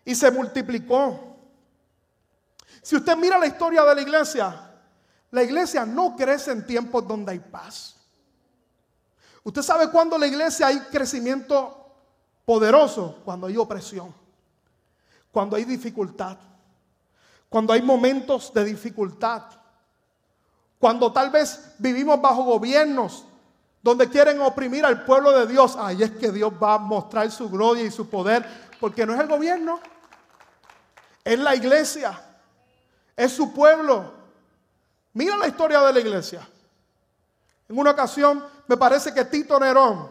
y 0.05 0.15
se 0.15 0.31
multiplicó. 0.31 1.37
Si 2.81 2.95
usted 2.95 3.15
mira 3.17 3.37
la 3.37 3.47
historia 3.47 3.83
de 3.83 3.95
la 3.95 4.01
iglesia, 4.01 4.71
la 5.29 5.43
iglesia 5.43 5.85
no 5.85 6.15
crece 6.15 6.51
en 6.51 6.65
tiempos 6.65 7.07
donde 7.07 7.31
hay 7.31 7.39
paz. 7.39 7.95
Usted 9.43 9.61
sabe 9.61 9.89
cuándo 9.89 10.17
la 10.17 10.27
iglesia 10.27 10.67
hay 10.67 10.79
crecimiento 10.91 11.77
poderoso, 12.45 13.21
cuando 13.23 13.47
hay 13.47 13.57
opresión, 13.57 14.13
cuando 15.31 15.55
hay 15.55 15.65
dificultad, 15.65 16.37
cuando 17.49 17.73
hay 17.73 17.81
momentos 17.81 18.53
de 18.53 18.65
dificultad, 18.65 19.43
cuando 20.79 21.11
tal 21.11 21.29
vez 21.29 21.73
vivimos 21.77 22.19
bajo 22.21 22.43
gobiernos 22.43 23.25
donde 23.81 24.09
quieren 24.09 24.39
oprimir 24.41 24.85
al 24.85 25.03
pueblo 25.05 25.31
de 25.31 25.47
Dios. 25.47 25.75
Ahí 25.75 26.03
es 26.03 26.11
que 26.11 26.31
Dios 26.31 26.53
va 26.61 26.75
a 26.75 26.79
mostrar 26.79 27.29
su 27.31 27.49
gloria 27.49 27.83
y 27.83 27.91
su 27.91 28.07
poder, 28.09 28.45
porque 28.81 29.05
no 29.05 29.13
es 29.13 29.19
el 29.19 29.27
gobierno, 29.27 29.79
es 31.23 31.37
la 31.37 31.55
iglesia, 31.55 32.19
es 33.15 33.31
su 33.31 33.53
pueblo. 33.53 34.11
Mira 35.13 35.37
la 35.37 35.47
historia 35.47 35.81
de 35.81 35.93
la 35.93 35.99
iglesia. 35.99 36.45
En 37.69 37.77
una 37.77 37.91
ocasión 37.91 38.43
me 38.67 38.75
parece 38.75 39.13
que 39.13 39.23
Tito 39.25 39.59
Nerón 39.59 40.09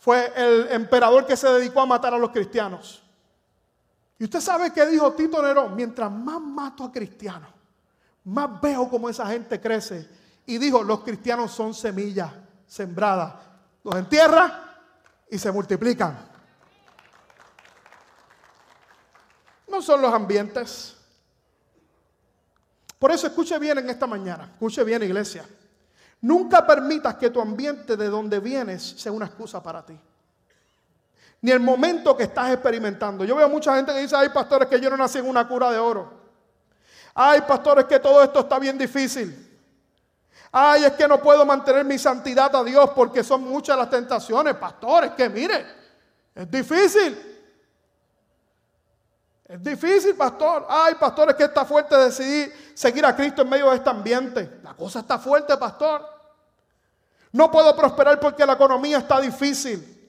fue 0.00 0.32
el 0.34 0.66
emperador 0.72 1.24
que 1.26 1.36
se 1.36 1.48
dedicó 1.48 1.80
a 1.80 1.86
matar 1.86 2.12
a 2.12 2.18
los 2.18 2.30
cristianos. 2.30 3.00
Y 4.18 4.24
usted 4.24 4.40
sabe 4.40 4.72
qué 4.72 4.84
dijo 4.86 5.12
Tito 5.12 5.40
Nerón, 5.40 5.76
mientras 5.76 6.10
más 6.10 6.40
mato 6.40 6.84
a 6.84 6.92
cristianos, 6.92 7.50
más 8.24 8.60
veo 8.60 8.90
cómo 8.90 9.08
esa 9.08 9.26
gente 9.26 9.60
crece. 9.60 10.08
Y 10.44 10.58
dijo, 10.58 10.82
los 10.82 11.04
cristianos 11.04 11.52
son 11.52 11.72
semillas 11.72 12.32
sembradas. 12.66 13.34
Los 13.84 13.94
entierra 13.94 14.76
y 15.30 15.38
se 15.38 15.52
multiplican. 15.52 16.29
Son 19.82 20.02
los 20.02 20.12
ambientes. 20.12 20.96
Por 22.98 23.10
eso 23.10 23.26
escuche 23.26 23.58
bien 23.58 23.78
en 23.78 23.88
esta 23.88 24.06
mañana, 24.06 24.50
escuche 24.52 24.84
bien 24.84 25.02
iglesia. 25.02 25.44
Nunca 26.20 26.66
permitas 26.66 27.14
que 27.14 27.30
tu 27.30 27.40
ambiente 27.40 27.96
de 27.96 28.08
donde 28.08 28.40
vienes 28.40 28.82
sea 28.82 29.10
una 29.10 29.24
excusa 29.24 29.62
para 29.62 29.84
ti. 29.84 29.98
Ni 31.40 31.50
el 31.50 31.60
momento 31.60 32.14
que 32.14 32.24
estás 32.24 32.52
experimentando. 32.52 33.24
Yo 33.24 33.34
veo 33.36 33.48
mucha 33.48 33.74
gente 33.74 33.92
que 33.94 34.00
dice, 34.00 34.14
hay 34.14 34.28
pastores 34.28 34.68
que 34.68 34.78
yo 34.78 34.90
no 34.90 34.98
nací 34.98 35.18
en 35.18 35.26
una 35.26 35.48
cura 35.48 35.70
de 35.70 35.78
oro. 35.78 36.12
Hay 37.14 37.40
pastores 37.40 37.86
que 37.86 37.98
todo 37.98 38.22
esto 38.22 38.40
está 38.40 38.58
bien 38.58 38.76
difícil. 38.76 39.48
Ay, 40.52 40.84
es 40.84 40.92
que 40.92 41.08
no 41.08 41.22
puedo 41.22 41.46
mantener 41.46 41.84
mi 41.86 41.98
santidad 41.98 42.54
a 42.54 42.62
Dios 42.62 42.90
porque 42.90 43.24
son 43.24 43.42
muchas 43.44 43.78
las 43.78 43.88
tentaciones. 43.88 44.54
Pastores, 44.56 45.12
que 45.12 45.30
mire, 45.30 45.64
es 46.34 46.50
difícil. 46.50 47.29
Es 49.50 49.60
difícil, 49.64 50.14
pastor. 50.14 50.64
Ay, 50.68 50.94
pastores, 50.94 51.34
que 51.34 51.42
está 51.42 51.64
fuerte 51.64 51.96
decidir 51.96 52.72
seguir 52.72 53.04
a 53.04 53.16
Cristo 53.16 53.42
en 53.42 53.48
medio 53.48 53.68
de 53.70 53.76
este 53.76 53.90
ambiente. 53.90 54.60
La 54.62 54.74
cosa 54.74 55.00
está 55.00 55.18
fuerte, 55.18 55.56
pastor. 55.56 56.08
No 57.32 57.50
puedo 57.50 57.74
prosperar 57.74 58.20
porque 58.20 58.46
la 58.46 58.52
economía 58.52 58.98
está 58.98 59.20
difícil. 59.20 60.08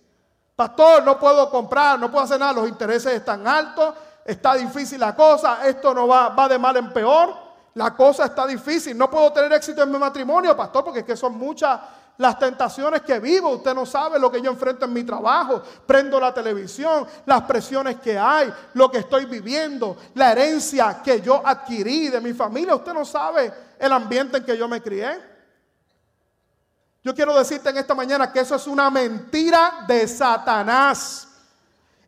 Pastor, 0.55 1.03
no 1.03 1.17
puedo 1.17 1.50
comprar, 1.50 1.98
no 1.98 2.12
puedo 2.12 2.24
hacer 2.24 2.39
nada, 2.39 2.53
los 2.53 2.69
intereses 2.69 3.13
están 3.13 3.48
altos, 3.48 3.95
está 4.24 4.53
difícil 4.53 5.00
la 5.00 5.15
cosa, 5.15 5.67
esto 5.67 5.91
no 5.91 6.07
va, 6.07 6.29
va 6.29 6.48
de 6.48 6.60
mal 6.60 6.77
en 6.77 6.93
peor, 6.93 7.33
la 7.74 7.95
cosa 7.95 8.25
está 8.25 8.45
difícil, 8.45 8.95
no 8.95 9.10
puedo 9.10 9.33
tener 9.33 9.51
éxito 9.53 9.81
en 9.81 9.91
mi 9.91 9.98
matrimonio, 9.98 10.55
pastor, 10.55 10.83
porque 10.83 11.00
es 11.00 11.05
que 11.05 11.17
son 11.17 11.36
muchas 11.36 11.79
las 12.18 12.38
tentaciones 12.38 13.01
que 13.01 13.20
vivo. 13.20 13.50
Usted 13.50 13.74
no 13.74 13.86
sabe 13.86 14.20
lo 14.20 14.32
que 14.32 14.41
yo 14.41 14.51
enfrento 14.51 14.86
en 14.86 14.94
mi 14.94 15.03
trabajo. 15.03 15.62
Prendo 15.86 16.20
la 16.20 16.34
televisión, 16.34 17.08
las 17.25 17.41
presiones 17.44 17.98
que 17.98 18.18
hay, 18.18 18.51
lo 18.74 18.91
que 18.91 19.00
estoy 19.00 19.25
viviendo, 19.25 19.98
la 20.15 20.32
herencia 20.32 21.01
que 21.03 21.22
yo 21.22 21.41
adquirí 21.46 22.10
de 22.10 22.22
mi 22.22 22.34
familia. 22.34 22.75
Usted 22.75 22.94
no 22.94 23.06
sabe 23.06 23.51
el 23.80 23.91
ambiente 23.91 24.38
en 24.38 24.46
que 24.46 24.58
yo 24.58 24.68
me 24.68 24.82
crié. 24.82 25.32
Yo 27.03 27.15
quiero 27.15 27.36
decirte 27.36 27.70
en 27.70 27.77
esta 27.77 27.96
mañana 27.96 28.32
que 28.32 28.41
eso 28.41 28.56
es 28.56 28.68
una 28.68 28.89
mentira 28.91 29.86
de 29.88 30.08
Satanás. 30.08 31.27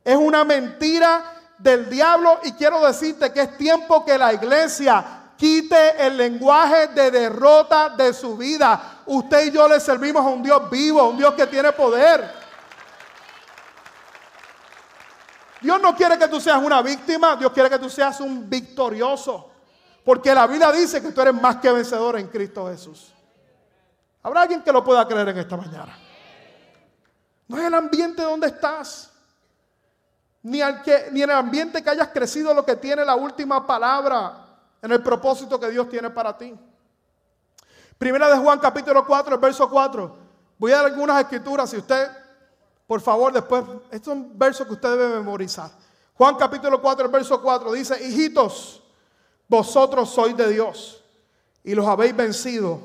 Es 0.04 0.16
una 0.16 0.44
mentira 0.44 1.24
del 1.58 1.90
diablo 1.90 2.40
y 2.44 2.52
quiero 2.52 2.86
decirte 2.86 3.32
que 3.32 3.42
es 3.42 3.58
tiempo 3.58 4.06
que 4.06 4.18
la 4.18 4.34
iglesia 4.34 5.24
quite 5.38 6.06
el 6.06 6.18
lenguaje 6.18 6.88
de 6.88 7.10
derrota 7.10 7.90
de 7.90 8.14
su 8.14 8.38
vida 8.38 8.93
usted 9.06 9.48
y 9.48 9.52
yo 9.52 9.68
le 9.68 9.80
servimos 9.80 10.26
a 10.26 10.30
un 10.30 10.44
Dios 10.44 10.70
vivo, 10.70 11.02
a 11.02 11.10
un 11.10 11.18
Dios 11.18 11.34
que 11.34 11.48
tiene 11.48 11.72
poder. 11.72 12.44
Dios 15.62 15.82
no 15.82 15.96
quiere 15.96 16.18
que 16.18 16.28
tú 16.28 16.42
seas 16.42 16.62
una 16.62 16.82
víctima, 16.82 17.38
Dios 17.38 17.52
quiere 17.54 17.70
que 17.70 17.80
tú 17.80 17.90
seas 17.90 18.20
un 18.20 18.50
victorioso. 18.50 19.50
Porque 20.04 20.36
la 20.36 20.46
Biblia 20.46 20.72
dice 20.72 21.02
que 21.02 21.12
tú 21.12 21.22
eres 21.22 21.34
más 21.34 21.58
que 21.58 21.72
vencedor 21.72 22.20
en 22.20 22.28
Cristo 22.28 22.68
Jesús. 22.68 23.14
¿Habrá 24.22 24.42
alguien 24.42 24.62
que 24.62 24.72
lo 24.72 24.84
pueda 24.84 25.08
creer 25.08 25.30
en 25.30 25.38
esta 25.38 25.56
mañana? 25.56 25.98
No 27.48 27.58
es 27.58 27.64
el 27.66 27.74
ambiente 27.74 28.22
donde 28.22 28.48
estás. 28.48 29.12
Ni, 30.42 30.62
al 30.62 30.82
que, 30.82 31.08
ni 31.12 31.22
el 31.22 31.32
ambiente 31.32 31.82
que 31.82 31.90
hayas 31.90 32.10
crecido 32.10 32.54
lo 32.54 32.66
que 32.66 32.76
tiene 32.76 33.06
la 33.06 33.16
última 33.16 33.66
palabra 33.66 34.46
en 34.82 34.92
el 34.92 35.02
propósito 35.02 35.58
que 35.58 35.70
Dios 35.70 35.88
tiene 35.88 36.10
para 36.10 36.38
ti. 36.38 36.54
Primera 37.98 38.30
de 38.30 38.38
Juan 38.38 38.60
capítulo 38.60 39.06
4, 39.06 39.38
verso 39.38 39.70
4. 39.70 40.16
Voy 40.58 40.72
a 40.72 40.78
dar 40.78 40.86
algunas 40.86 41.22
escrituras 41.22 41.70
si 41.70 41.78
usted, 41.78 42.08
por 42.88 43.02
favor, 43.02 43.34
después, 43.34 43.64
estos 43.92 44.14
son 44.14 44.38
versos 44.38 44.68
que 44.68 44.74
usted 44.74 44.90
debe 44.92 45.16
memorizar. 45.16 45.72
Juan 46.16 46.36
capítulo 46.36 46.82
4, 46.82 47.10
verso 47.10 47.42
4 47.42 47.72
dice, 47.74 48.04
hijitos, 48.04 48.84
vosotros 49.48 50.10
sois 50.10 50.36
de 50.36 50.50
Dios 50.50 51.04
y 51.64 51.76
los 51.76 51.86
habéis 51.86 52.16
vencido. 52.16 52.80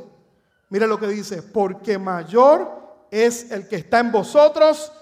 Mire 0.70 0.86
lo 0.86 0.98
que 0.98 1.06
dice, 1.06 1.42
porque 1.42 1.98
mayor 1.98 3.06
es 3.10 3.50
el 3.50 3.68
que 3.68 3.76
está 3.76 4.00
en 4.00 4.12
vosotros 4.12 4.92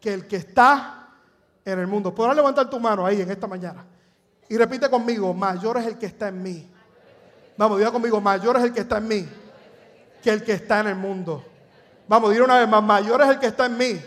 que 0.00 0.12
el 0.12 0.26
que 0.26 0.36
está 0.36 1.08
en 1.64 1.78
el 1.78 1.86
mundo. 1.86 2.14
Podrás 2.14 2.36
levantar 2.36 2.68
tu 2.68 2.78
mano 2.80 3.06
ahí 3.06 3.20
en 3.20 3.30
esta 3.30 3.46
mañana. 3.46 3.84
Y 4.48 4.56
repite 4.56 4.90
conmigo, 4.90 5.32
mayor 5.32 5.78
es 5.78 5.86
el 5.86 5.98
que 5.98 6.06
está 6.06 6.28
en 6.28 6.42
mí. 6.42 6.70
Vamos, 7.56 7.78
diga 7.78 7.90
conmigo, 7.90 8.20
mayor 8.20 8.56
es 8.56 8.64
el 8.64 8.72
que 8.72 8.80
está 8.80 8.98
en 8.98 9.08
mí 9.08 9.28
que 10.24 10.30
el 10.30 10.42
que 10.42 10.54
está 10.54 10.80
en 10.80 10.86
el 10.86 10.94
mundo. 10.94 11.44
Vamos, 12.08 12.30
decir 12.30 12.42
una 12.42 12.58
vez 12.58 12.66
más, 12.66 12.82
mayor 12.82 13.20
es 13.20 13.28
el 13.28 13.38
que 13.38 13.48
está 13.48 13.66
en 13.66 13.76
mí 13.76 14.02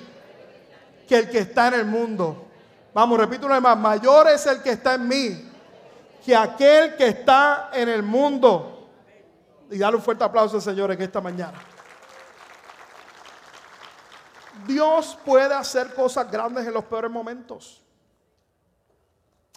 que 1.08 1.16
el 1.16 1.30
que 1.30 1.38
está 1.38 1.68
en 1.68 1.76
el 1.76 1.86
mundo. 1.86 2.48
Vamos, 2.92 3.20
repito 3.20 3.46
una 3.46 3.56
vez 3.56 3.64
más, 3.64 3.78
mayor 3.78 4.28
es 4.28 4.46
el 4.48 4.62
que 4.64 4.72
está 4.72 4.96
en 4.96 5.08
mí 5.08 5.52
que 6.26 6.36
aquel 6.36 6.98
que 6.98 7.10
está 7.10 7.70
en 7.72 7.88
el 7.88 8.02
mundo. 8.02 8.90
Y 9.70 9.78
dale 9.78 9.96
un 9.96 10.02
fuerte 10.02 10.24
aplauso, 10.24 10.60
señores, 10.60 10.98
que 10.98 11.04
esta 11.04 11.22
mañana. 11.22 11.62
Dios 14.66 15.18
puede 15.24 15.54
hacer 15.54 15.94
cosas 15.94 16.30
grandes 16.32 16.66
en 16.66 16.74
los 16.74 16.84
peores 16.86 17.12
momentos. 17.12 17.84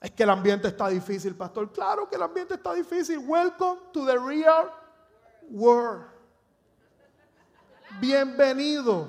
Es 0.02 0.10
que 0.10 0.22
el 0.24 0.30
ambiente 0.30 0.68
está 0.68 0.88
difícil, 0.88 1.34
pastor. 1.34 1.72
Claro 1.72 2.06
que 2.08 2.16
el 2.16 2.22
ambiente 2.22 2.54
está 2.54 2.74
difícil. 2.74 3.18
Welcome 3.18 3.80
to 3.92 4.04
the 4.04 4.18
real 4.18 4.70
world 5.48 6.19
bienvenido. 7.98 9.08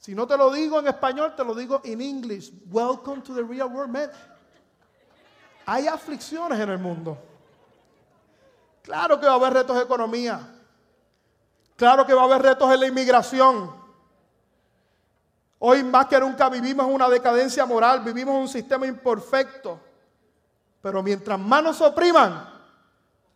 Si 0.00 0.14
no 0.14 0.26
te 0.26 0.36
lo 0.36 0.52
digo 0.52 0.78
en 0.78 0.86
español, 0.86 1.34
te 1.36 1.44
lo 1.44 1.54
digo 1.54 1.80
en 1.84 2.00
inglés. 2.00 2.52
Welcome 2.70 3.22
to 3.22 3.34
the 3.34 3.42
real 3.42 3.68
world, 3.68 3.92
man. 3.92 4.10
Hay 5.66 5.88
aflicciones 5.88 6.60
en 6.60 6.70
el 6.70 6.78
mundo. 6.78 7.18
Claro 8.82 9.18
que 9.18 9.26
va 9.26 9.32
a 9.32 9.34
haber 9.34 9.52
retos 9.52 9.76
de 9.76 9.82
economía. 9.82 10.48
Claro 11.74 12.06
que 12.06 12.14
va 12.14 12.22
a 12.22 12.24
haber 12.26 12.42
retos 12.42 12.72
en 12.72 12.80
la 12.80 12.86
inmigración. 12.86 13.70
Hoy 15.58 15.82
más 15.82 16.06
que 16.06 16.20
nunca 16.20 16.48
vivimos 16.48 16.86
una 16.86 17.08
decadencia 17.08 17.66
moral, 17.66 18.04
vivimos 18.04 18.36
un 18.36 18.48
sistema 18.48 18.86
imperfecto. 18.86 19.80
Pero 20.80 21.02
mientras 21.02 21.38
más 21.38 21.64
nos 21.64 21.80
opriman, 21.80 22.48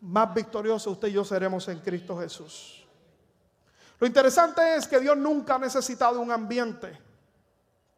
más 0.00 0.32
victoriosos 0.32 0.92
usted 0.92 1.08
y 1.08 1.12
yo 1.12 1.24
seremos 1.24 1.66
en 1.66 1.80
Cristo 1.80 2.16
Jesús. 2.18 2.79
Lo 4.00 4.06
interesante 4.06 4.76
es 4.76 4.88
que 4.88 4.98
Dios 4.98 5.16
nunca 5.16 5.56
ha 5.56 5.58
necesitado 5.58 6.20
un 6.20 6.32
ambiente 6.32 6.98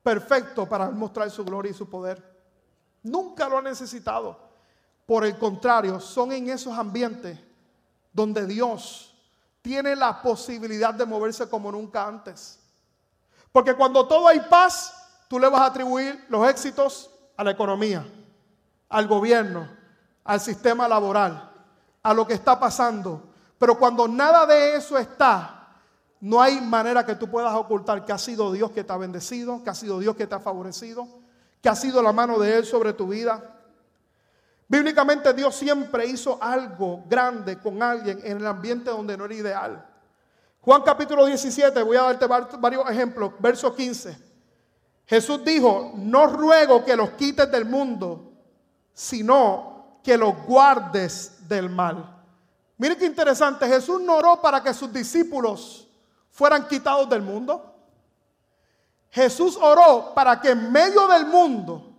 perfecto 0.03 0.69
para 0.69 0.91
mostrar 0.91 1.31
su 1.31 1.45
gloria 1.45 1.71
y 1.71 1.75
su 1.75 1.89
poder. 1.89 2.21
Nunca 3.05 3.49
lo 3.49 3.59
ha 3.59 3.63
necesitado. 3.63 4.37
Por 5.07 5.25
el 5.25 5.39
contrario, 5.39 6.01
son 6.01 6.33
en 6.33 6.51
esos 6.51 6.77
ambientes 6.77 7.39
donde 8.13 8.47
Dios 8.47 9.15
tiene 9.63 9.95
la 9.95 10.21
posibilidad 10.21 10.93
de 10.93 11.07
moverse 11.07 11.49
como 11.49 11.71
nunca 11.71 12.05
antes. 12.05 12.59
Porque 13.53 13.75
cuando 13.75 14.07
todo 14.09 14.27
hay 14.27 14.41
paz, 14.41 14.93
tú 15.29 15.39
le 15.39 15.49
vas 15.49 15.61
a 15.61 15.67
atribuir 15.67 16.27
los 16.29 16.49
éxitos 16.49 17.11
a 17.37 17.45
la 17.45 17.53
economía, 17.53 18.05
al 18.89 19.07
gobierno, 19.07 19.69
al 20.25 20.41
sistema 20.41 20.89
laboral, 20.89 21.49
a 22.03 22.13
lo 22.13 22.27
que 22.27 22.35
está 22.35 22.59
pasando. 22.59 23.23
Pero 23.57 23.79
cuando 23.79 24.09
nada 24.09 24.47
de 24.47 24.75
eso 24.75 24.99
está, 24.99 25.62
no 26.23 26.41
hay 26.41 26.61
manera 26.61 27.05
que 27.05 27.17
tú 27.17 27.29
puedas 27.29 27.53
ocultar 27.53 28.05
que 28.05 28.13
ha 28.13 28.19
sido 28.19 28.53
Dios 28.53 28.71
que 28.71 28.85
te 28.85 28.93
ha 28.93 28.97
bendecido, 28.97 29.61
que 29.65 29.71
ha 29.71 29.75
sido 29.75 29.99
Dios 29.99 30.15
que 30.15 30.29
te 30.29 30.37
ha 30.37 30.39
favorecido, 30.39 31.09
que 31.61 31.69
ha 31.69 31.75
sido 31.75 32.01
la 32.01 32.13
mano 32.13 32.39
de 32.39 32.59
Él 32.59 32.65
sobre 32.65 32.93
tu 32.93 33.09
vida. 33.09 33.43
Bíblicamente 34.69 35.33
Dios 35.35 35.57
siempre 35.57 36.07
hizo 36.07 36.41
algo 36.41 37.03
grande 37.09 37.59
con 37.59 37.83
alguien 37.83 38.21
en 38.23 38.37
el 38.37 38.47
ambiente 38.47 38.89
donde 38.91 39.17
no 39.17 39.25
era 39.25 39.35
ideal. 39.35 39.87
Juan 40.61 40.83
capítulo 40.83 41.27
17, 41.27 41.83
voy 41.83 41.97
a 41.97 42.03
darte 42.03 42.29
varios 42.29 42.89
ejemplos, 42.89 43.33
verso 43.41 43.75
15. 43.75 44.17
Jesús 45.07 45.45
dijo, 45.45 45.91
no 45.97 46.29
ruego 46.29 46.85
que 46.85 46.95
los 46.95 47.11
quites 47.11 47.51
del 47.51 47.65
mundo, 47.65 48.31
sino 48.95 49.99
que 50.05 50.17
los 50.17 50.37
guardes 50.47 51.49
del 51.49 51.69
mal. 51.69 52.23
Mire 52.79 52.97
qué 52.97 53.07
interesante, 53.07 53.67
Jesús 53.67 54.01
no 54.01 54.19
oró 54.19 54.41
para 54.41 54.63
que 54.63 54.73
sus 54.73 54.93
discípulos 54.93 55.82
fueran 56.33 56.67
quitados 56.67 57.09
del 57.09 57.23
mundo. 57.23 57.75
Jesús 59.11 59.59
oró 59.61 60.13
para 60.15 60.41
que 60.41 60.51
en 60.51 60.73
medio 60.73 61.07
del 61.07 61.27
mundo, 61.27 61.93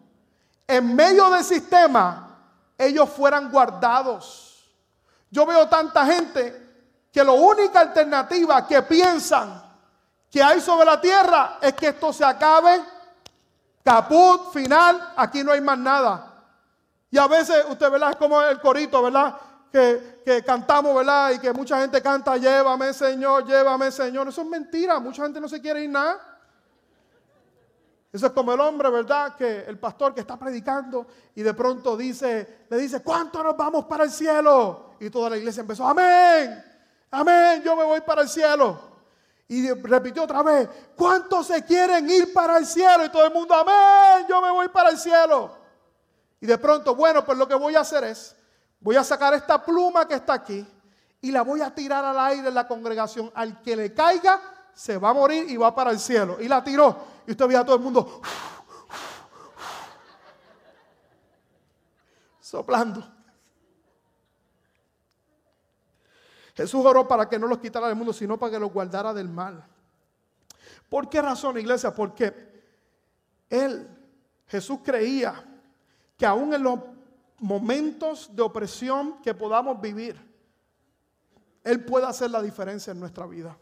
en 0.68 0.96
medio 0.96 1.30
del 1.30 1.44
sistema, 1.44 2.40
ellos 2.78 3.10
fueran 3.10 3.52
guardados. 3.52 4.74
Yo 5.30 5.46
veo 5.46 5.68
tanta 5.70 6.06
gente 6.06 6.62
que 7.12 7.24
la 7.24 7.32
única 7.32 7.80
alternativa 7.80 8.68
que 8.68 8.82
piensan 8.82 9.62
que 10.30 10.42
hay 10.42 10.60
sobre 10.60 10.86
la 10.86 11.00
tierra 11.00 11.60
es 11.62 11.74
que 11.74 11.90
esto 11.90 12.12
se 12.12 12.26
acabe, 12.26 12.84
caput, 13.84 14.52
final, 14.52 15.14
aquí 15.16 15.44
no 15.44 15.52
hay 15.52 15.62
más 15.62 15.78
nada. 15.78 16.34
Y 17.12 17.20
a 17.20 17.28
veces 17.28 17.64
usted, 17.70 17.92
¿verdad? 17.92 18.10
Es 18.10 18.16
como 18.16 18.42
el 18.42 18.60
corito, 18.60 19.04
¿verdad? 19.04 19.36
Que, 19.74 20.44
cantamos, 20.46 20.96
¿verdad? 20.96 21.32
Y 21.32 21.40
que 21.40 21.52
mucha 21.52 21.82
gente 21.82 22.00
canta, 22.00 22.38
llévame 22.38 22.94
Señor, 22.94 23.44
llévame 23.46 23.92
Señor. 23.92 24.28
Eso 24.28 24.42
es 24.42 24.48
mentira, 24.48 25.00
mucha 25.00 25.24
gente 25.24 25.42
no 25.42 25.50
se 25.50 25.60
quiere 25.60 25.84
ir 25.84 25.90
nada. 25.90 26.30
Eso 28.12 28.28
es 28.28 28.32
como 28.34 28.54
el 28.54 28.60
hombre, 28.60 28.92
¿verdad? 28.92 29.36
Que 29.36 29.62
el 29.62 29.80
pastor 29.80 30.14
que 30.14 30.22
está 30.22 30.38
predicando 30.38 31.08
y 31.34 31.42
de 31.42 31.56
pronto 31.56 31.98
dice, 31.98 32.66
le 32.70 32.78
dice, 32.78 33.02
¿cuánto 33.02 33.42
nos 33.42 33.58
vamos 33.58 33.86
para 33.86 34.04
el 34.04 34.12
cielo? 34.12 34.92
Y 35.00 35.10
toda 35.10 35.32
la 35.32 35.38
iglesia 35.38 35.62
empezó, 35.62 35.88
amén, 35.88 36.64
amén, 37.10 37.64
yo 37.64 37.76
me 37.76 37.84
voy 37.84 38.02
para 38.02 38.22
el 38.22 38.30
cielo. 38.30 38.94
Y 39.48 39.72
repitió 39.72 40.24
otra 40.24 40.44
vez, 40.44 40.70
¿cuántos 40.96 41.48
se 41.48 41.66
quieren 41.66 42.08
ir 42.08 42.32
para 42.32 42.60
el 42.60 42.68
cielo? 42.68 43.06
Y 43.06 43.10
todo 43.10 43.26
el 43.26 43.34
mundo, 43.34 43.56
amén, 43.56 44.28
yo 44.30 44.40
me 44.40 44.52
voy 44.52 44.68
para 44.68 44.92
el 44.92 45.00
cielo. 45.00 45.58
Y 46.40 46.46
de 46.46 46.60
pronto, 46.60 46.94
bueno, 46.94 47.26
pues 47.26 47.36
lo 47.36 47.48
que 47.48 47.56
voy 47.56 47.76
a 47.76 47.80
hacer 47.80 48.04
es, 48.04 48.36
Voy 48.84 48.98
a 48.98 49.04
sacar 49.04 49.34
esta 49.34 49.64
pluma 49.64 50.06
que 50.06 50.16
está 50.16 50.34
aquí 50.34 50.68
y 51.22 51.32
la 51.32 51.42
voy 51.42 51.62
a 51.62 51.74
tirar 51.74 52.04
al 52.04 52.20
aire 52.20 52.50
en 52.50 52.54
la 52.54 52.68
congregación. 52.68 53.32
Al 53.34 53.62
que 53.62 53.78
le 53.78 53.94
caiga, 53.94 54.42
se 54.74 54.98
va 54.98 55.12
a 55.12 55.14
morir 55.14 55.50
y 55.50 55.56
va 55.56 55.74
para 55.74 55.92
el 55.92 56.00
cielo. 56.00 56.36
Y 56.42 56.50
la 56.50 56.62
tiró. 56.62 56.98
Y 57.26 57.32
usted 57.32 57.48
ve 57.48 57.56
a 57.56 57.64
todo 57.64 57.78
el 57.78 57.82
mundo 57.82 58.22
soplando. 62.42 63.10
Jesús 66.54 66.86
oró 66.86 67.08
para 67.08 67.30
que 67.30 67.40
no 67.40 67.48
los 67.48 67.60
quitara 67.60 67.88
del 67.88 67.96
mundo, 67.96 68.12
sino 68.12 68.38
para 68.38 68.52
que 68.52 68.60
los 68.60 68.74
guardara 68.74 69.14
del 69.14 69.30
mal. 69.30 69.66
¿Por 70.90 71.10
qué 71.10 71.22
razón, 71.22 71.58
iglesia? 71.58 71.96
Porque 71.96 72.52
Él, 73.50 73.88
Jesús 74.48 74.80
creía 74.84 75.42
que 76.18 76.26
aún 76.26 76.54
en 76.54 76.64
los 76.64 76.80
momentos 77.44 78.34
de 78.34 78.42
opresión 78.42 79.22
que 79.22 79.34
podamos 79.34 79.80
vivir, 79.82 80.18
Él 81.66 81.84
puede 81.84 82.06
hacer 82.06 82.32
la 82.32 82.42
diferencia 82.42 82.92
en 82.92 83.02
nuestra 83.02 83.26
vida. 83.26 83.58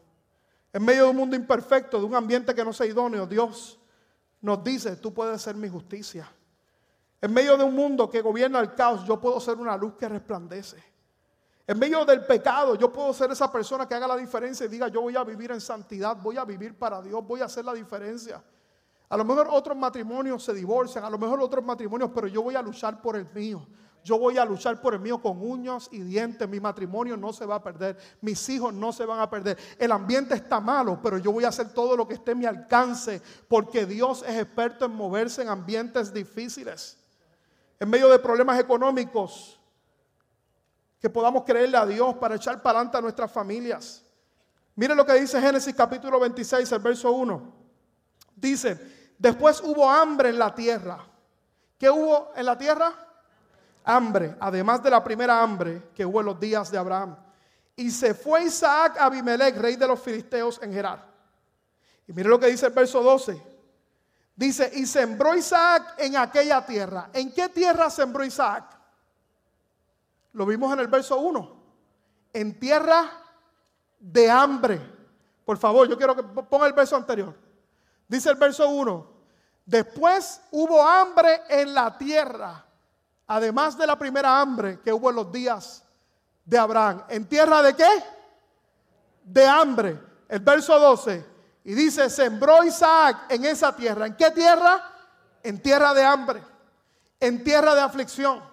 En 0.71 0.85
medio 0.85 1.05
de 1.05 1.09
un 1.09 1.15
mundo 1.15 1.35
imperfecto, 1.35 1.97
de 1.97 2.05
un 2.05 2.13
ambiente 2.13 2.53
que 2.53 2.63
no 2.63 2.73
sea 2.73 2.85
idóneo, 2.85 3.25
Dios 3.25 3.79
nos 4.39 4.63
dice, 4.63 4.97
tú 4.97 5.11
puedes 5.11 5.41
ser 5.41 5.55
mi 5.55 5.67
justicia. 5.67 6.31
En 7.19 7.33
medio 7.33 7.57
de 7.57 7.63
un 7.63 7.73
mundo 7.75 8.07
que 8.07 8.21
gobierna 8.21 8.59
el 8.59 8.75
caos, 8.75 9.03
yo 9.03 9.19
puedo 9.19 9.39
ser 9.39 9.57
una 9.57 9.75
luz 9.75 9.95
que 9.95 10.07
resplandece. 10.07 10.77
En 11.65 11.79
medio 11.79 12.05
del 12.05 12.23
pecado, 12.23 12.75
yo 12.75 12.93
puedo 12.93 13.11
ser 13.13 13.31
esa 13.31 13.51
persona 13.51 13.87
que 13.87 13.95
haga 13.95 14.07
la 14.07 14.17
diferencia 14.17 14.67
y 14.67 14.69
diga, 14.69 14.89
yo 14.89 15.01
voy 15.01 15.15
a 15.15 15.23
vivir 15.23 15.51
en 15.51 15.61
santidad, 15.61 16.15
voy 16.17 16.37
a 16.37 16.45
vivir 16.45 16.77
para 16.77 17.01
Dios, 17.01 17.25
voy 17.25 17.41
a 17.41 17.45
hacer 17.45 17.65
la 17.65 17.73
diferencia. 17.73 18.43
A 19.11 19.17
lo 19.17 19.25
mejor 19.25 19.49
otros 19.51 19.75
matrimonios 19.75 20.41
se 20.41 20.53
divorcian, 20.53 21.03
a 21.03 21.09
lo 21.09 21.17
mejor 21.17 21.41
otros 21.41 21.65
matrimonios, 21.65 22.11
pero 22.15 22.27
yo 22.27 22.41
voy 22.41 22.55
a 22.55 22.61
luchar 22.61 23.01
por 23.01 23.17
el 23.17 23.27
mío. 23.33 23.67
Yo 24.05 24.17
voy 24.17 24.37
a 24.37 24.45
luchar 24.45 24.79
por 24.79 24.93
el 24.93 25.01
mío 25.01 25.21
con 25.21 25.41
uñas 25.41 25.89
y 25.91 25.99
dientes. 25.99 26.47
Mi 26.47 26.61
matrimonio 26.61 27.17
no 27.17 27.33
se 27.33 27.45
va 27.45 27.55
a 27.55 27.61
perder. 27.61 27.97
Mis 28.21 28.47
hijos 28.47 28.73
no 28.73 28.93
se 28.93 29.05
van 29.05 29.19
a 29.19 29.29
perder. 29.29 29.57
El 29.77 29.91
ambiente 29.91 30.33
está 30.33 30.61
malo, 30.61 30.97
pero 31.03 31.17
yo 31.17 31.33
voy 31.33 31.43
a 31.43 31.49
hacer 31.49 31.73
todo 31.73 31.97
lo 31.97 32.07
que 32.07 32.13
esté 32.13 32.31
en 32.31 32.39
mi 32.39 32.45
alcance 32.45 33.21
porque 33.49 33.85
Dios 33.85 34.23
es 34.25 34.39
experto 34.39 34.85
en 34.85 34.95
moverse 34.95 35.41
en 35.41 35.49
ambientes 35.49 36.13
difíciles. 36.13 36.97
En 37.81 37.89
medio 37.89 38.07
de 38.07 38.17
problemas 38.17 38.61
económicos, 38.61 39.59
que 41.01 41.09
podamos 41.09 41.43
creerle 41.43 41.75
a 41.75 41.85
Dios 41.85 42.15
para 42.15 42.35
echar 42.35 42.61
para 42.61 42.79
adelante 42.79 42.97
a 42.97 43.01
nuestras 43.01 43.29
familias. 43.29 44.05
Mire 44.73 44.95
lo 44.95 45.05
que 45.05 45.15
dice 45.15 45.41
Génesis 45.41 45.75
capítulo 45.75 46.17
26, 46.17 46.71
el 46.71 46.79
verso 46.79 47.11
1. 47.11 47.53
Dice, 48.37 49.00
Después 49.21 49.61
hubo 49.61 49.87
hambre 49.87 50.29
en 50.29 50.39
la 50.39 50.55
tierra. 50.55 50.97
¿Qué 51.77 51.91
hubo 51.91 52.31
en 52.35 52.43
la 52.43 52.57
tierra? 52.57 52.91
Hambre, 53.83 54.35
además 54.39 54.81
de 54.81 54.89
la 54.89 55.03
primera 55.03 55.43
hambre 55.43 55.89
que 55.93 56.03
hubo 56.03 56.21
en 56.21 56.25
los 56.25 56.39
días 56.39 56.71
de 56.71 56.79
Abraham. 56.79 57.15
Y 57.75 57.91
se 57.91 58.15
fue 58.15 58.45
Isaac 58.45 58.97
a 58.97 59.05
Abimelech, 59.05 59.55
rey 59.57 59.75
de 59.75 59.87
los 59.87 59.99
filisteos, 59.99 60.59
en 60.63 60.73
Gerar. 60.73 61.05
Y 62.07 62.13
mire 62.13 62.29
lo 62.29 62.39
que 62.39 62.47
dice 62.47 62.65
el 62.65 62.73
verso 62.73 63.03
12. 63.03 63.39
Dice, 64.35 64.71
y 64.73 64.87
sembró 64.87 65.35
Isaac 65.35 65.93
en 65.99 66.17
aquella 66.17 66.65
tierra. 66.65 67.11
¿En 67.13 67.31
qué 67.31 67.47
tierra 67.49 67.91
sembró 67.91 68.25
Isaac? 68.25 68.75
Lo 70.33 70.47
vimos 70.47 70.73
en 70.73 70.79
el 70.79 70.87
verso 70.87 71.19
1. 71.19 71.61
En 72.33 72.59
tierra 72.59 73.03
de 73.99 74.31
hambre. 74.31 74.81
Por 75.45 75.59
favor, 75.59 75.87
yo 75.87 75.95
quiero 75.95 76.15
que 76.15 76.23
ponga 76.23 76.65
el 76.65 76.73
verso 76.73 76.95
anterior. 76.95 77.35
Dice 78.07 78.29
el 78.29 78.35
verso 78.35 78.67
1, 78.67 79.10
después 79.71 80.41
hubo 80.51 80.85
hambre 80.85 81.43
en 81.47 81.73
la 81.73 81.97
tierra, 81.97 82.63
además 83.25 83.77
de 83.77 83.87
la 83.87 83.97
primera 83.97 84.41
hambre 84.41 84.81
que 84.81 84.91
hubo 84.91 85.09
en 85.09 85.15
los 85.15 85.31
días 85.31 85.81
de 86.43 86.57
Abraham. 86.57 87.03
¿En 87.07 87.25
tierra 87.25 87.61
de 87.61 87.73
qué? 87.73 88.03
De 89.23 89.47
hambre. 89.47 89.97
El 90.27 90.41
verso 90.41 90.77
12. 90.77 91.25
Y 91.63 91.73
dice, 91.73 92.09
sembró 92.09 92.63
Isaac 92.65 93.27
en 93.29 93.45
esa 93.45 93.73
tierra. 93.73 94.07
¿En 94.07 94.15
qué 94.17 94.31
tierra? 94.31 94.83
En 95.41 95.61
tierra 95.61 95.93
de 95.93 96.03
hambre, 96.03 96.43
en 97.19 97.43
tierra 97.43 97.73
de 97.73 97.81
aflicción, 97.81 98.43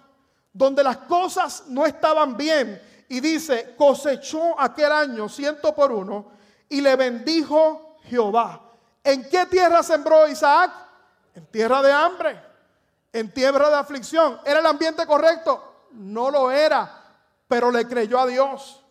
donde 0.53 0.83
las 0.83 0.97
cosas 0.97 1.65
no 1.67 1.85
estaban 1.85 2.37
bien. 2.37 2.81
Y 3.09 3.19
dice, 3.19 3.75
cosechó 3.77 4.59
aquel 4.59 4.91
año 4.91 5.27
ciento 5.27 5.75
por 5.75 5.91
uno 5.91 6.31
y 6.69 6.79
le 6.79 6.95
bendijo 6.95 7.97
Jehová. 8.03 8.61
¿En 9.03 9.27
qué 9.29 9.45
tierra 9.47 9.83
sembró 9.83 10.25
Isaac? 10.27 10.88
En 11.39 11.45
tierra 11.45 11.81
de 11.81 11.89
hambre, 11.89 12.43
en 13.13 13.33
tierra 13.33 13.69
de 13.69 13.75
aflicción. 13.75 14.41
¿Era 14.43 14.59
el 14.59 14.65
ambiente 14.65 15.07
correcto? 15.07 15.85
No 15.93 16.29
lo 16.29 16.51
era, 16.51 17.01
pero 17.47 17.71
le 17.71 17.87
creyó 17.87 18.19
a 18.19 18.27
Dios. 18.27 18.83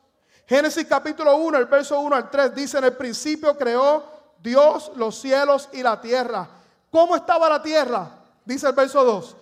Génesis 0.47 0.87
capítulo 0.87 1.37
1, 1.37 1.59
el 1.59 1.67
verso 1.67 2.01
1 2.01 2.17
al 2.17 2.31
3 2.31 2.55
dice, 2.55 2.79
en 2.79 2.85
el 2.85 2.97
principio 2.97 3.59
creó 3.59 4.03
Dios 4.39 4.93
los 4.97 5.21
cielos 5.21 5.69
y 5.75 5.83
la 5.83 6.01
tierra. 6.01 6.49
¿Cómo 6.91 7.17
estaba 7.17 7.51
la 7.51 7.61
tierra? 7.61 8.09
Dice 8.47 8.67
el 8.67 8.73
verso 8.73 9.05
2. 9.05 9.37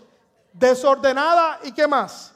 Desordenada 0.52 1.60
y 1.62 1.70
qué 1.70 1.86
más? 1.86 2.32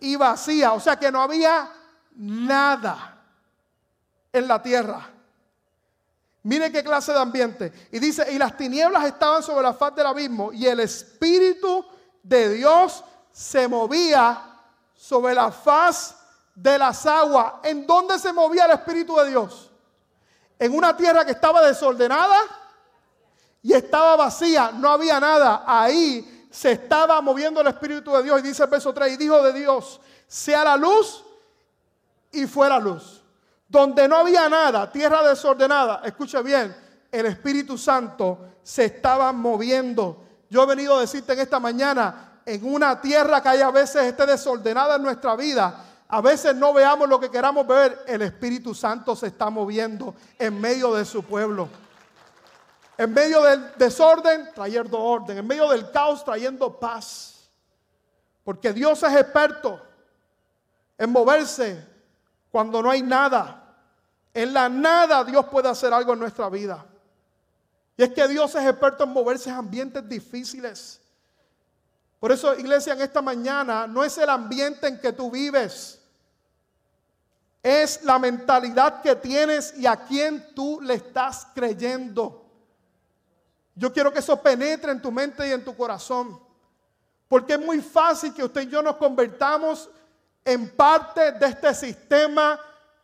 Y 0.00 0.16
vacía. 0.16 0.72
O 0.72 0.80
sea 0.80 0.98
que 0.98 1.12
no 1.12 1.20
había 1.20 1.70
nada 2.14 3.14
en 4.32 4.48
la 4.48 4.62
tierra. 4.62 5.17
Mire 6.48 6.72
qué 6.72 6.82
clase 6.82 7.12
de 7.12 7.18
ambiente. 7.18 7.72
Y 7.92 7.98
dice, 7.98 8.26
y 8.32 8.38
las 8.38 8.56
tinieblas 8.56 9.04
estaban 9.04 9.42
sobre 9.42 9.62
la 9.62 9.74
faz 9.74 9.94
del 9.94 10.06
abismo 10.06 10.52
y 10.52 10.66
el 10.66 10.80
Espíritu 10.80 11.84
de 12.22 12.54
Dios 12.54 13.04
se 13.30 13.68
movía 13.68 14.42
sobre 14.94 15.34
la 15.34 15.52
faz 15.52 16.16
de 16.54 16.78
las 16.78 17.04
aguas. 17.06 17.54
¿En 17.62 17.86
dónde 17.86 18.18
se 18.18 18.32
movía 18.32 18.64
el 18.64 18.72
Espíritu 18.72 19.16
de 19.16 19.28
Dios? 19.28 19.68
en 20.58 20.74
una 20.74 20.96
tierra 20.96 21.24
que 21.24 21.32
estaba 21.32 21.64
desordenada 21.64 22.36
y 23.62 23.72
estaba 23.72 24.16
vacía, 24.16 24.72
no 24.72 24.88
había 24.90 25.20
nada. 25.20 25.62
Ahí 25.66 26.48
se 26.50 26.72
estaba 26.72 27.20
moviendo 27.20 27.60
el 27.60 27.66
Espíritu 27.68 28.12
de 28.12 28.22
Dios. 28.22 28.40
Y 28.40 28.42
dice 28.42 28.64
el 28.64 28.70
verso 28.70 28.92
3, 28.92 29.14
y 29.14 29.16
dijo 29.16 29.42
de 29.42 29.52
Dios, 29.52 30.00
sea 30.26 30.64
la 30.64 30.76
luz 30.76 31.24
y 32.32 32.46
fuera 32.46 32.78
luz. 32.78 33.17
Donde 33.68 34.08
no 34.08 34.16
había 34.16 34.48
nada, 34.48 34.90
tierra 34.90 35.22
desordenada, 35.22 36.00
escuche 36.04 36.42
bien, 36.42 36.74
el 37.12 37.26
Espíritu 37.26 37.76
Santo 37.76 38.56
se 38.62 38.86
estaba 38.86 39.32
moviendo. 39.32 40.24
Yo 40.48 40.62
he 40.62 40.66
venido 40.66 40.96
a 40.96 41.00
decirte 41.00 41.34
en 41.34 41.40
esta 41.40 41.60
mañana, 41.60 42.40
en 42.46 42.64
una 42.64 43.00
tierra 43.00 43.42
que 43.42 43.48
hay 43.50 43.60
a 43.60 43.70
veces 43.70 44.04
esté 44.04 44.24
desordenada 44.24 44.96
en 44.96 45.02
nuestra 45.02 45.36
vida, 45.36 45.84
a 46.08 46.22
veces 46.22 46.54
no 46.54 46.72
veamos 46.72 47.06
lo 47.06 47.20
que 47.20 47.30
queramos 47.30 47.66
ver, 47.66 48.04
el 48.06 48.22
Espíritu 48.22 48.74
Santo 48.74 49.14
se 49.14 49.26
está 49.26 49.50
moviendo 49.50 50.14
en 50.38 50.58
medio 50.58 50.94
de 50.94 51.04
su 51.04 51.22
pueblo. 51.22 51.68
En 52.96 53.12
medio 53.12 53.42
del 53.42 53.72
desorden, 53.76 54.50
trayendo 54.54 54.98
orden. 54.98 55.38
En 55.38 55.46
medio 55.46 55.68
del 55.68 55.90
caos, 55.90 56.24
trayendo 56.24 56.80
paz. 56.80 57.50
Porque 58.42 58.72
Dios 58.72 59.02
es 59.02 59.14
experto 59.14 59.80
en 60.96 61.12
moverse 61.12 61.86
cuando 62.50 62.82
no 62.82 62.90
hay 62.90 63.02
nada. 63.02 63.57
En 64.38 64.54
la 64.54 64.68
nada 64.68 65.24
Dios 65.24 65.46
puede 65.46 65.68
hacer 65.68 65.92
algo 65.92 66.12
en 66.12 66.20
nuestra 66.20 66.48
vida. 66.48 66.86
Y 67.96 68.04
es 68.04 68.12
que 68.12 68.28
Dios 68.28 68.54
es 68.54 68.64
experto 68.64 69.02
en 69.02 69.10
moverse 69.10 69.50
en 69.50 69.56
ambientes 69.56 70.08
difíciles. 70.08 71.00
Por 72.20 72.30
eso, 72.30 72.54
iglesia, 72.54 72.92
en 72.92 73.00
esta 73.00 73.20
mañana 73.20 73.88
no 73.88 74.04
es 74.04 74.16
el 74.16 74.30
ambiente 74.30 74.86
en 74.86 75.00
que 75.00 75.12
tú 75.12 75.28
vives. 75.28 76.00
Es 77.64 78.04
la 78.04 78.20
mentalidad 78.20 79.02
que 79.02 79.16
tienes 79.16 79.76
y 79.76 79.88
a 79.88 79.96
quién 79.96 80.54
tú 80.54 80.80
le 80.82 80.94
estás 80.94 81.48
creyendo. 81.52 82.48
Yo 83.74 83.92
quiero 83.92 84.12
que 84.12 84.20
eso 84.20 84.40
penetre 84.40 84.92
en 84.92 85.02
tu 85.02 85.10
mente 85.10 85.48
y 85.48 85.50
en 85.50 85.64
tu 85.64 85.76
corazón. 85.76 86.40
Porque 87.26 87.54
es 87.54 87.60
muy 87.60 87.82
fácil 87.82 88.32
que 88.32 88.44
usted 88.44 88.60
y 88.60 88.68
yo 88.68 88.82
nos 88.84 88.98
convertamos 88.98 89.90
en 90.44 90.70
parte 90.76 91.32
de 91.32 91.46
este 91.46 91.74
sistema 91.74 92.60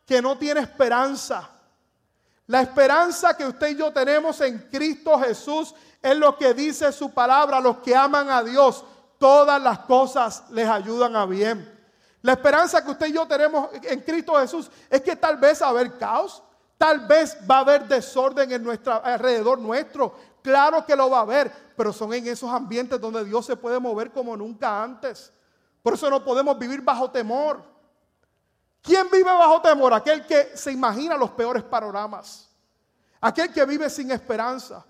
que 0.07 0.21
no 0.21 0.37
tiene 0.39 0.61
esperanza. 0.61 1.49
La 2.47 2.61
esperanza 2.61 3.37
que 3.37 3.47
usted 3.47 3.69
y 3.69 3.77
yo 3.77 3.93
tenemos 3.93 4.41
en 4.41 4.59
Cristo 4.71 5.19
Jesús 5.19 5.75
es 6.03 6.17
lo 6.17 6.37
que 6.37 6.53
dice 6.53 6.93
su 6.93 7.11
palabra. 7.13 7.61
Los 7.61 7.79
que 7.79 7.97
aman 7.97 8.29
a 8.29 8.43
Dios, 8.43 8.85
todas 9.19 9.61
las 9.63 9.81
cosas 9.81 10.45
les 10.51 10.69
ayudan 10.69 11.17
a 11.17 11.27
bien. 11.27 11.71
La 12.23 12.33
esperanza 12.33 12.85
que 12.85 12.91
usted 12.91 13.07
y 13.07 13.13
yo 13.13 13.27
tenemos 13.27 13.71
en 13.83 14.01
Cristo 14.01 14.35
Jesús 14.35 14.71
es 14.91 15.03
que 15.03 15.17
tal 15.17 15.37
vez 15.37 15.63
va 15.63 15.67
a 15.67 15.71
haber 15.71 15.99
caos, 15.99 16.43
tal 16.79 17.07
vez 17.07 17.37
va 17.51 17.59
a 17.59 17.61
haber 17.61 17.87
desorden 17.87 18.51
en 18.53 18.63
nuestro 18.63 19.05
alrededor 19.05 19.59
nuestro, 19.59 20.15
Claro 20.45 20.85
que 20.85 20.95
lo 20.95 21.09
va 21.09 21.21
a 21.21 21.23
haber, 21.23 21.51
pero 21.75 21.91
son 21.91 22.13
en 22.13 22.27
esos 22.27 22.51
ambientes 22.51 23.01
donde 23.01 23.25
Dios 23.25 23.47
se 23.47 23.57
puede 23.57 23.81
mover 23.81 24.11
como 24.11 24.37
nunca 24.37 24.83
antes. 24.83 25.33
Por 25.83 25.95
eso 25.95 26.11
no 26.11 26.23
podemos 26.23 26.59
vivir 26.59 26.83
bajo 26.83 27.11
temor. 27.11 27.63
¿Quién 28.85 29.11
vive 29.11 29.33
bajo 29.33 29.63
temor? 29.63 29.95
Aquel 29.95 30.27
que 30.27 30.55
se 30.55 30.71
imagina 30.71 31.17
los 31.17 31.31
peores 31.31 31.63
panoramas. 31.63 32.51
Aquel 33.19 33.51
que 33.51 33.65
vive 33.65 33.89
sin 33.89 34.11
esperanza. 34.11 34.85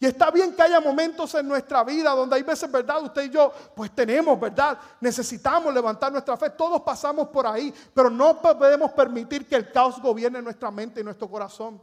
Y 0.00 0.06
está 0.06 0.32
bien 0.32 0.52
que 0.56 0.62
haya 0.62 0.80
momentos 0.80 1.32
en 1.36 1.46
nuestra 1.46 1.84
vida 1.84 2.10
donde 2.10 2.34
hay 2.34 2.42
veces, 2.42 2.68
¿verdad? 2.72 3.04
Usted 3.04 3.22
y 3.22 3.30
yo, 3.30 3.52
pues 3.76 3.94
tenemos, 3.94 4.40
¿verdad? 4.40 4.76
Necesitamos 5.00 5.72
levantar 5.72 6.10
nuestra 6.10 6.36
fe. 6.36 6.50
Todos 6.50 6.82
pasamos 6.82 7.28
por 7.28 7.46
ahí, 7.46 7.72
pero 7.94 8.10
no 8.10 8.42
podemos 8.42 8.90
permitir 8.90 9.46
que 9.46 9.54
el 9.54 9.70
caos 9.70 10.02
gobierne 10.02 10.42
nuestra 10.42 10.72
mente 10.72 11.00
y 11.00 11.04
nuestro 11.04 11.30
corazón. 11.30 11.80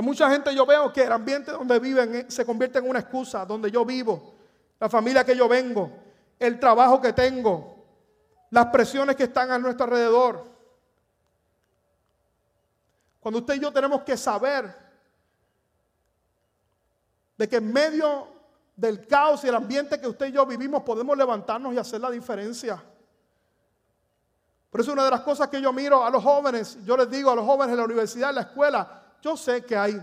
mucha 0.00 0.30
gente 0.30 0.54
yo 0.54 0.64
veo 0.64 0.92
que 0.92 1.02
el 1.02 1.10
ambiente 1.10 1.50
donde 1.50 1.76
viven 1.80 2.14
eh, 2.14 2.26
se 2.28 2.46
convierte 2.46 2.78
en 2.78 2.88
una 2.88 3.00
excusa, 3.00 3.44
donde 3.44 3.68
yo 3.68 3.84
vivo, 3.84 4.32
la 4.78 4.88
familia 4.88 5.24
que 5.24 5.36
yo 5.36 5.48
vengo, 5.48 5.90
el 6.38 6.60
trabajo 6.60 7.00
que 7.00 7.12
tengo, 7.12 7.77
las 8.50 8.66
presiones 8.66 9.16
que 9.16 9.24
están 9.24 9.50
a 9.50 9.58
nuestro 9.58 9.84
alrededor. 9.84 10.46
Cuando 13.20 13.40
usted 13.40 13.54
y 13.54 13.60
yo 13.60 13.72
tenemos 13.72 14.02
que 14.02 14.16
saber 14.16 14.74
de 17.36 17.48
que 17.48 17.56
en 17.56 17.72
medio 17.72 18.28
del 18.74 19.06
caos 19.06 19.44
y 19.44 19.48
el 19.48 19.54
ambiente 19.54 20.00
que 20.00 20.06
usted 20.06 20.26
y 20.26 20.32
yo 20.32 20.46
vivimos 20.46 20.82
podemos 20.82 21.16
levantarnos 21.16 21.74
y 21.74 21.78
hacer 21.78 22.00
la 22.00 22.10
diferencia. 22.10 22.82
Por 24.70 24.80
eso 24.80 24.92
una 24.92 25.04
de 25.04 25.10
las 25.10 25.22
cosas 25.22 25.48
que 25.48 25.60
yo 25.60 25.72
miro 25.72 26.04
a 26.04 26.10
los 26.10 26.22
jóvenes, 26.22 26.78
yo 26.84 26.96
les 26.96 27.10
digo 27.10 27.30
a 27.30 27.34
los 27.34 27.44
jóvenes 27.44 27.72
en 27.72 27.78
la 27.78 27.84
universidad, 27.84 28.30
en 28.30 28.36
la 28.36 28.42
escuela, 28.42 29.02
yo 29.22 29.36
sé 29.36 29.64
que 29.64 29.76
hay 29.76 30.00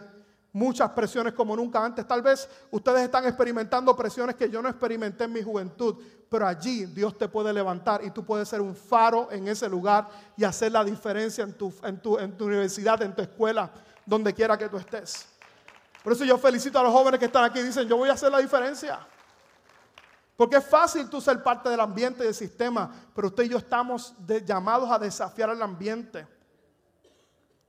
muchas 0.56 0.90
presiones 0.92 1.34
como 1.34 1.54
nunca 1.54 1.84
antes. 1.84 2.08
Tal 2.08 2.22
vez 2.22 2.48
ustedes 2.72 3.02
están 3.02 3.26
experimentando 3.26 3.94
presiones 3.94 4.38
que 4.38 4.50
yo 4.50 4.62
no 4.62 4.70
experimenté 4.70 5.26
en 5.26 5.34
mi 5.34 5.44
juventud, 5.44 6.02
pero 6.30 6.48
allí 6.48 6.86
Dios 6.86 7.18
te 7.18 7.28
puede 7.28 7.52
levantar 7.52 8.02
y 8.06 8.10
tú 8.10 8.24
puedes 8.24 8.48
ser 8.48 8.62
un 8.62 8.74
faro 8.74 9.30
en 9.34 9.50
ese 9.50 9.68
lugar 9.68 10.08
y 10.38 10.46
hacer 10.46 10.72
la 10.72 10.86
diferencia 10.86 11.44
en 11.44 11.54
tu, 11.54 11.74
en 11.84 12.00
tu, 12.02 12.18
en 12.18 12.38
tu 12.38 12.46
universidad, 12.46 13.02
en 13.02 13.14
tu 13.14 13.22
escuela, 13.22 13.70
donde 14.06 14.34
quiera 14.34 14.58
que 14.58 14.70
tú 14.70 14.78
estés. 14.78 15.28
Por 16.02 16.14
eso 16.14 16.24
yo 16.24 16.38
felicito 16.38 16.80
a 16.80 16.84
los 16.84 16.94
jóvenes 16.94 17.20
que 17.20 17.26
están 17.26 17.44
aquí 17.44 17.60
y 17.60 17.64
dicen, 17.64 17.86
yo 17.90 17.98
voy 17.98 18.08
a 18.08 18.14
hacer 18.14 18.32
la 18.32 18.40
diferencia. 18.40 19.06
Porque 20.38 20.56
es 20.56 20.66
fácil 20.66 21.10
tú 21.10 21.20
ser 21.20 21.44
parte 21.44 21.68
del 21.68 21.82
ambiente 21.82 22.24
y 22.24 22.28
del 22.28 22.36
sistema, 22.36 22.90
pero 23.14 23.28
usted 23.28 23.44
y 23.44 23.50
yo 23.50 23.58
estamos 23.58 24.14
llamados 24.46 24.90
a 24.90 25.00
desafiar 25.00 25.50
el 25.50 25.62
ambiente. 25.62 26.26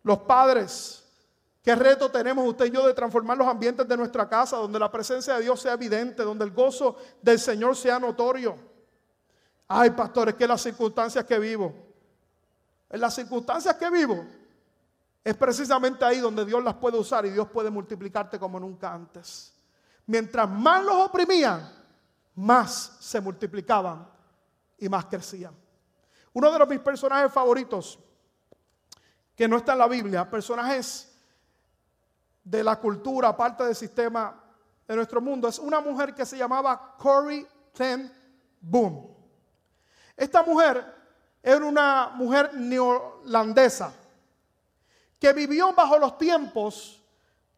Los 0.05 0.19
padres, 0.19 1.06
¿Qué 1.67 1.75
reto 1.75 2.09
tenemos 2.09 2.47
usted 2.47 2.67
y 2.67 2.71
yo 2.71 2.87
de 2.87 2.95
transformar 2.95 3.37
los 3.37 3.49
ambientes 3.49 3.89
de 3.89 3.97
nuestra 3.97 4.29
casa, 4.29 4.57
donde 4.57 4.79
la 4.79 4.89
presencia 4.89 5.35
de 5.35 5.43
Dios 5.43 5.61
sea 5.61 5.73
evidente, 5.73 6.23
donde 6.23 6.45
el 6.45 6.53
gozo 6.53 6.95
del 7.21 7.41
Señor 7.41 7.75
sea 7.75 7.99
notorio? 7.99 8.57
Ay, 9.67 9.91
pastor, 9.91 10.29
es 10.29 10.37
que 10.37 10.47
las 10.47 10.63
circunstancias 10.63 11.25
que 11.25 11.37
vivo, 11.41 11.75
en 12.89 13.01
las 13.01 13.17
circunstancias 13.17 13.75
que 13.75 13.91
vivo, 13.91 14.25
es 15.25 15.35
precisamente 15.35 16.05
ahí 16.05 16.21
donde 16.21 16.45
Dios 16.45 16.63
las 16.63 16.75
puede 16.75 16.99
usar 16.99 17.27
y 17.27 17.31
Dios 17.31 17.49
puede 17.49 17.69
multiplicarte 17.69 18.39
como 18.39 18.61
nunca 18.61 18.95
antes. 18.95 19.53
Mientras 20.07 20.49
más 20.49 20.85
los 20.85 20.95
oprimían, 20.95 21.69
más 22.37 22.97
se 23.01 23.21
multiplicaban 23.21 24.09
y 24.79 24.89
más 24.89 25.07
crecían. 25.07 25.53
Uno 26.33 26.53
de 26.53 26.61
los 26.61 26.69
mis 26.69 26.79
personajes 26.79 27.33
favoritos, 27.33 27.99
que 29.35 29.49
no 29.49 29.57
está 29.57 29.73
en 29.73 29.79
la 29.81 29.89
Biblia, 29.89 30.31
personajes 30.31 31.13
de 32.47 32.63
la 32.63 32.77
cultura, 32.77 33.37
parte 33.37 33.65
del 33.65 33.75
sistema 33.75 34.41
de 34.87 34.95
nuestro 34.95 35.21
mundo, 35.21 35.49
es 35.49 35.59
una 35.59 35.81
mujer 35.81 36.15
que 36.15 36.25
se 36.25 36.39
llamaba 36.39 36.95
Corrie 36.97 37.45
Ten 37.73 38.13
Boom. 38.61 39.09
Esta 40.17 40.45
mujer 40.45 40.95
era 41.43 41.65
una 41.65 42.13
mujer 42.15 42.55
neolandesa 42.55 43.93
que 45.19 45.33
vivió 45.33 45.73
bajo 45.75 45.99
los 45.99 46.17
tiempos 46.19 47.03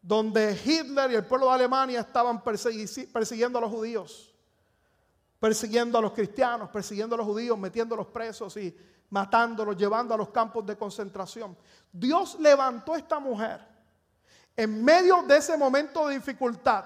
donde 0.01 0.59
Hitler 0.65 1.11
y 1.11 1.15
el 1.15 1.25
pueblo 1.25 1.47
de 1.49 1.53
Alemania 1.53 1.99
estaban 1.99 2.41
persiguiendo 2.43 3.59
a 3.59 3.61
los 3.61 3.69
judíos, 3.69 4.33
persiguiendo 5.39 5.99
a 5.99 6.01
los 6.01 6.13
cristianos, 6.13 6.69
persiguiendo 6.69 7.13
a 7.13 7.19
los 7.19 7.27
judíos, 7.27 7.59
metiéndolos 7.59 8.07
presos 8.07 8.57
y 8.57 8.75
matándolos, 9.11 9.77
llevando 9.77 10.15
a 10.15 10.17
los 10.17 10.29
campos 10.29 10.65
de 10.65 10.75
concentración. 10.75 11.55
Dios 11.91 12.39
levantó 12.39 12.95
a 12.95 12.97
esta 12.97 13.19
mujer 13.19 13.68
en 14.59 14.83
medio 14.83 15.23
de 15.23 15.37
ese 15.37 15.55
momento 15.55 16.05
de 16.09 16.15
dificultad, 16.15 16.83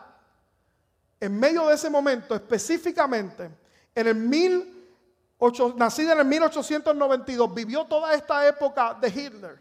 en 1.19 1.39
medio 1.39 1.65
de 1.65 1.73
ese 1.73 1.89
momento 1.89 2.35
específicamente, 2.35 3.49
en 3.95 4.07
el 4.07 4.29
18, 4.29 5.73
nacida 5.75 6.13
en 6.13 6.19
el 6.19 6.25
1892, 6.25 7.51
vivió 7.51 7.83
toda 7.85 8.13
esta 8.13 8.47
época 8.47 8.95
de 9.01 9.07
Hitler. 9.07 9.59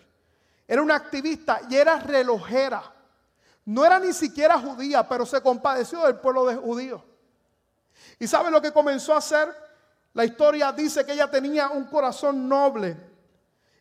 Era 0.68 0.82
una 0.82 0.94
activista 0.94 1.62
y 1.70 1.76
era 1.76 2.00
relojera. 2.00 2.82
No 3.64 3.82
era 3.82 3.98
ni 3.98 4.12
siquiera 4.12 4.58
judía, 4.58 5.08
pero 5.08 5.24
se 5.24 5.40
compadeció 5.40 6.04
del 6.04 6.16
pueblo 6.16 6.44
de 6.44 6.56
judíos. 6.56 7.00
¿Y 8.18 8.26
sabe 8.26 8.50
lo 8.50 8.60
que 8.60 8.72
comenzó 8.72 9.14
a 9.14 9.18
hacer? 9.18 9.48
La 10.12 10.26
historia 10.26 10.70
dice 10.70 11.06
que 11.06 11.12
ella 11.12 11.30
tenía 11.30 11.70
un 11.70 11.84
corazón 11.84 12.46
noble 12.46 12.94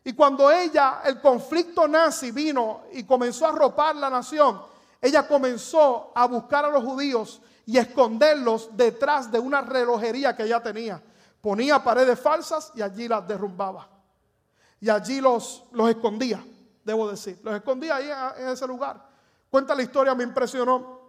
y 0.04 0.12
cuando 0.14 0.50
ella, 0.50 1.00
el 1.04 1.20
conflicto 1.20 1.86
nazi 1.86 2.32
vino 2.32 2.82
y 2.92 3.04
comenzó 3.04 3.46
a 3.46 3.50
arropar 3.50 3.94
la 3.96 4.10
nación, 4.10 4.60
ella 5.00 5.26
comenzó 5.26 6.12
a 6.14 6.26
buscar 6.26 6.64
a 6.64 6.70
los 6.70 6.82
judíos 6.82 7.40
y 7.66 7.78
esconderlos 7.78 8.70
detrás 8.76 9.30
de 9.30 9.38
una 9.38 9.60
relojería 9.60 10.36
que 10.36 10.44
ella 10.44 10.60
tenía. 10.62 11.00
Ponía 11.40 11.82
paredes 11.82 12.18
falsas 12.18 12.72
y 12.74 12.82
allí 12.82 13.06
las 13.06 13.26
derrumbaba. 13.26 13.88
Y 14.80 14.90
allí 14.90 15.20
los, 15.20 15.64
los 15.70 15.88
escondía, 15.88 16.44
debo 16.84 17.08
decir. 17.08 17.38
Los 17.42 17.54
escondía 17.54 17.96
ahí 17.96 18.10
en 18.38 18.48
ese 18.48 18.66
lugar. 18.66 19.08
Cuenta 19.50 19.74
la 19.74 19.82
historia, 19.82 20.14
me 20.14 20.24
impresionó 20.24 21.00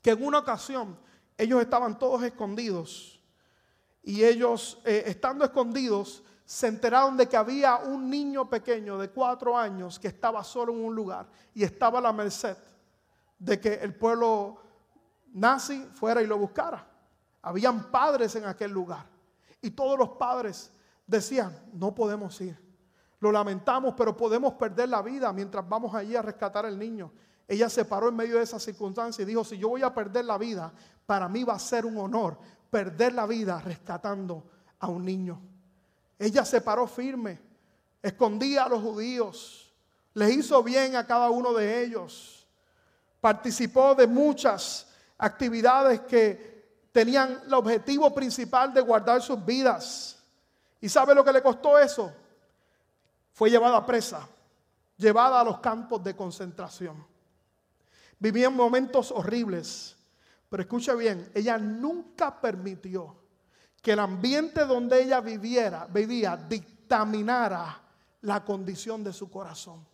que 0.00 0.10
en 0.10 0.24
una 0.24 0.38
ocasión 0.38 0.96
ellos 1.36 1.60
estaban 1.60 1.98
todos 1.98 2.22
escondidos. 2.22 3.20
Y 4.04 4.24
ellos, 4.24 4.78
eh, 4.84 5.04
estando 5.06 5.44
escondidos, 5.44 6.22
se 6.52 6.66
enteraron 6.66 7.16
de 7.16 7.26
que 7.26 7.36
había 7.38 7.76
un 7.76 8.10
niño 8.10 8.46
pequeño 8.46 8.98
de 8.98 9.08
cuatro 9.08 9.56
años 9.56 9.98
que 9.98 10.08
estaba 10.08 10.44
solo 10.44 10.74
en 10.74 10.84
un 10.84 10.94
lugar 10.94 11.26
y 11.54 11.64
estaba 11.64 11.98
a 11.98 12.02
la 12.02 12.12
merced 12.12 12.58
de 13.38 13.58
que 13.58 13.72
el 13.72 13.94
pueblo 13.94 14.60
nazi 15.32 15.88
fuera 15.94 16.20
y 16.20 16.26
lo 16.26 16.36
buscara. 16.36 16.86
Habían 17.40 17.90
padres 17.90 18.36
en 18.36 18.44
aquel 18.44 18.70
lugar 18.70 19.06
y 19.62 19.70
todos 19.70 19.98
los 19.98 20.10
padres 20.10 20.70
decían, 21.06 21.58
no 21.72 21.94
podemos 21.94 22.38
ir. 22.42 22.60
Lo 23.20 23.32
lamentamos, 23.32 23.94
pero 23.96 24.14
podemos 24.14 24.52
perder 24.52 24.90
la 24.90 25.00
vida 25.00 25.32
mientras 25.32 25.66
vamos 25.66 25.94
allí 25.94 26.16
a 26.16 26.20
rescatar 26.20 26.66
al 26.66 26.78
niño. 26.78 27.12
Ella 27.48 27.70
se 27.70 27.86
paró 27.86 28.10
en 28.10 28.16
medio 28.16 28.36
de 28.36 28.42
esa 28.42 28.60
circunstancia 28.60 29.22
y 29.22 29.24
dijo, 29.24 29.42
si 29.42 29.56
yo 29.56 29.70
voy 29.70 29.82
a 29.82 29.94
perder 29.94 30.26
la 30.26 30.36
vida, 30.36 30.70
para 31.06 31.30
mí 31.30 31.44
va 31.44 31.54
a 31.54 31.58
ser 31.58 31.86
un 31.86 31.96
honor 31.96 32.38
perder 32.68 33.14
la 33.14 33.24
vida 33.24 33.58
rescatando 33.58 34.50
a 34.78 34.88
un 34.88 35.02
niño. 35.02 35.51
Ella 36.22 36.44
se 36.44 36.60
paró 36.60 36.86
firme, 36.86 37.40
escondía 38.00 38.62
a 38.62 38.68
los 38.68 38.80
judíos, 38.80 39.74
les 40.14 40.36
hizo 40.36 40.62
bien 40.62 40.94
a 40.94 41.04
cada 41.04 41.28
uno 41.30 41.52
de 41.52 41.82
ellos, 41.82 42.46
participó 43.20 43.96
de 43.96 44.06
muchas 44.06 44.86
actividades 45.18 46.02
que 46.02 46.86
tenían 46.92 47.40
el 47.44 47.52
objetivo 47.52 48.14
principal 48.14 48.72
de 48.72 48.82
guardar 48.82 49.20
sus 49.20 49.44
vidas. 49.44 50.22
¿Y 50.80 50.88
sabe 50.88 51.12
lo 51.12 51.24
que 51.24 51.32
le 51.32 51.42
costó 51.42 51.76
eso? 51.76 52.12
Fue 53.32 53.50
llevada 53.50 53.84
presa, 53.84 54.28
llevada 54.96 55.40
a 55.40 55.44
los 55.44 55.58
campos 55.58 56.04
de 56.04 56.14
concentración. 56.14 57.04
Vivía 58.20 58.46
en 58.46 58.54
momentos 58.54 59.10
horribles, 59.10 59.96
pero 60.48 60.62
escucha 60.62 60.94
bien, 60.94 61.32
ella 61.34 61.58
nunca 61.58 62.40
permitió 62.40 63.21
que 63.82 63.92
el 63.92 63.98
ambiente 63.98 64.64
donde 64.64 65.02
ella 65.02 65.20
viviera, 65.20 65.86
vivía 65.86 66.36
dictaminara 66.36 67.80
la 68.20 68.44
condición 68.44 69.02
de 69.02 69.12
su 69.12 69.28
corazón. 69.28 69.84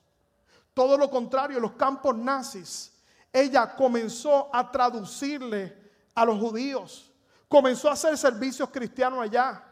Todo 0.75 0.99
lo 0.99 1.11
contrario, 1.11 1.59
los 1.59 1.73
campos 1.73 2.15
nazis, 2.15 2.93
ella 3.33 3.75
comenzó 3.75 4.55
a 4.55 4.71
traducirle 4.71 5.77
a 6.15 6.25
los 6.27 6.39
judíos, 6.39 7.11
comenzó 7.49 7.89
a 7.89 7.95
hacer 7.95 8.17
servicios 8.19 8.69
cristianos 8.69 9.21
allá. 9.21 9.65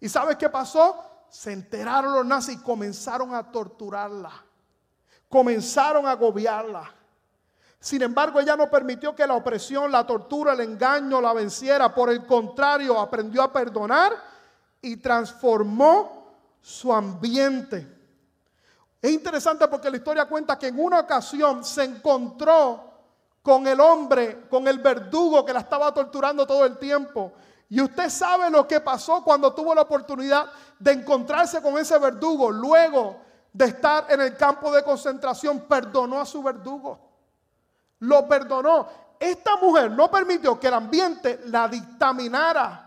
¿Y 0.00 0.08
sabes 0.08 0.36
qué 0.36 0.48
pasó? 0.48 1.04
Se 1.28 1.52
enteraron 1.52 2.14
los 2.14 2.24
nazis 2.24 2.56
y 2.56 2.62
comenzaron 2.62 3.34
a 3.34 3.52
torturarla, 3.52 4.32
comenzaron 5.28 6.06
a 6.06 6.12
agobiarla. 6.12 6.94
Sin 7.80 8.02
embargo, 8.02 8.40
ella 8.40 8.56
no 8.56 8.68
permitió 8.68 9.14
que 9.14 9.26
la 9.26 9.34
opresión, 9.34 9.92
la 9.92 10.04
tortura, 10.04 10.52
el 10.52 10.60
engaño 10.60 11.20
la 11.20 11.32
venciera. 11.32 11.94
Por 11.94 12.10
el 12.10 12.26
contrario, 12.26 12.98
aprendió 12.98 13.42
a 13.42 13.52
perdonar 13.52 14.12
y 14.82 14.96
transformó 14.96 16.34
su 16.60 16.92
ambiente. 16.92 17.96
Es 19.00 19.12
interesante 19.12 19.68
porque 19.68 19.90
la 19.90 19.96
historia 19.96 20.26
cuenta 20.26 20.58
que 20.58 20.68
en 20.68 20.80
una 20.80 21.00
ocasión 21.00 21.64
se 21.64 21.84
encontró 21.84 22.84
con 23.42 23.64
el 23.68 23.78
hombre, 23.78 24.48
con 24.50 24.66
el 24.66 24.80
verdugo 24.80 25.44
que 25.44 25.52
la 25.52 25.60
estaba 25.60 25.94
torturando 25.94 26.44
todo 26.46 26.64
el 26.64 26.78
tiempo. 26.78 27.32
Y 27.70 27.80
usted 27.80 28.10
sabe 28.10 28.50
lo 28.50 28.66
que 28.66 28.80
pasó 28.80 29.22
cuando 29.22 29.54
tuvo 29.54 29.72
la 29.72 29.82
oportunidad 29.82 30.50
de 30.80 30.92
encontrarse 30.92 31.62
con 31.62 31.78
ese 31.78 31.96
verdugo. 31.98 32.50
Luego 32.50 33.20
de 33.52 33.66
estar 33.66 34.06
en 34.08 34.20
el 34.20 34.36
campo 34.36 34.72
de 34.72 34.82
concentración, 34.82 35.60
perdonó 35.60 36.20
a 36.20 36.26
su 36.26 36.42
verdugo 36.42 37.07
lo 38.00 38.26
perdonó. 38.28 38.88
Esta 39.18 39.56
mujer 39.56 39.90
no 39.90 40.10
permitió 40.10 40.58
que 40.58 40.68
el 40.68 40.74
ambiente 40.74 41.40
la 41.46 41.68
dictaminara 41.68 42.84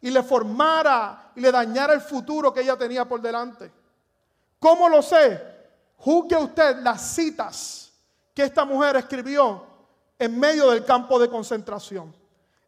y 0.00 0.10
le 0.10 0.22
formara 0.22 1.32
y 1.34 1.40
le 1.40 1.50
dañara 1.50 1.94
el 1.94 2.00
futuro 2.00 2.52
que 2.52 2.60
ella 2.60 2.76
tenía 2.76 3.06
por 3.06 3.20
delante. 3.20 3.72
¿Cómo 4.58 4.88
lo 4.88 5.00
sé? 5.00 5.40
Juzgue 5.96 6.36
usted 6.36 6.78
las 6.80 7.00
citas 7.00 7.92
que 8.34 8.42
esta 8.42 8.64
mujer 8.64 8.96
escribió 8.96 9.64
en 10.18 10.38
medio 10.38 10.70
del 10.70 10.84
campo 10.84 11.18
de 11.18 11.30
concentración. 11.30 12.14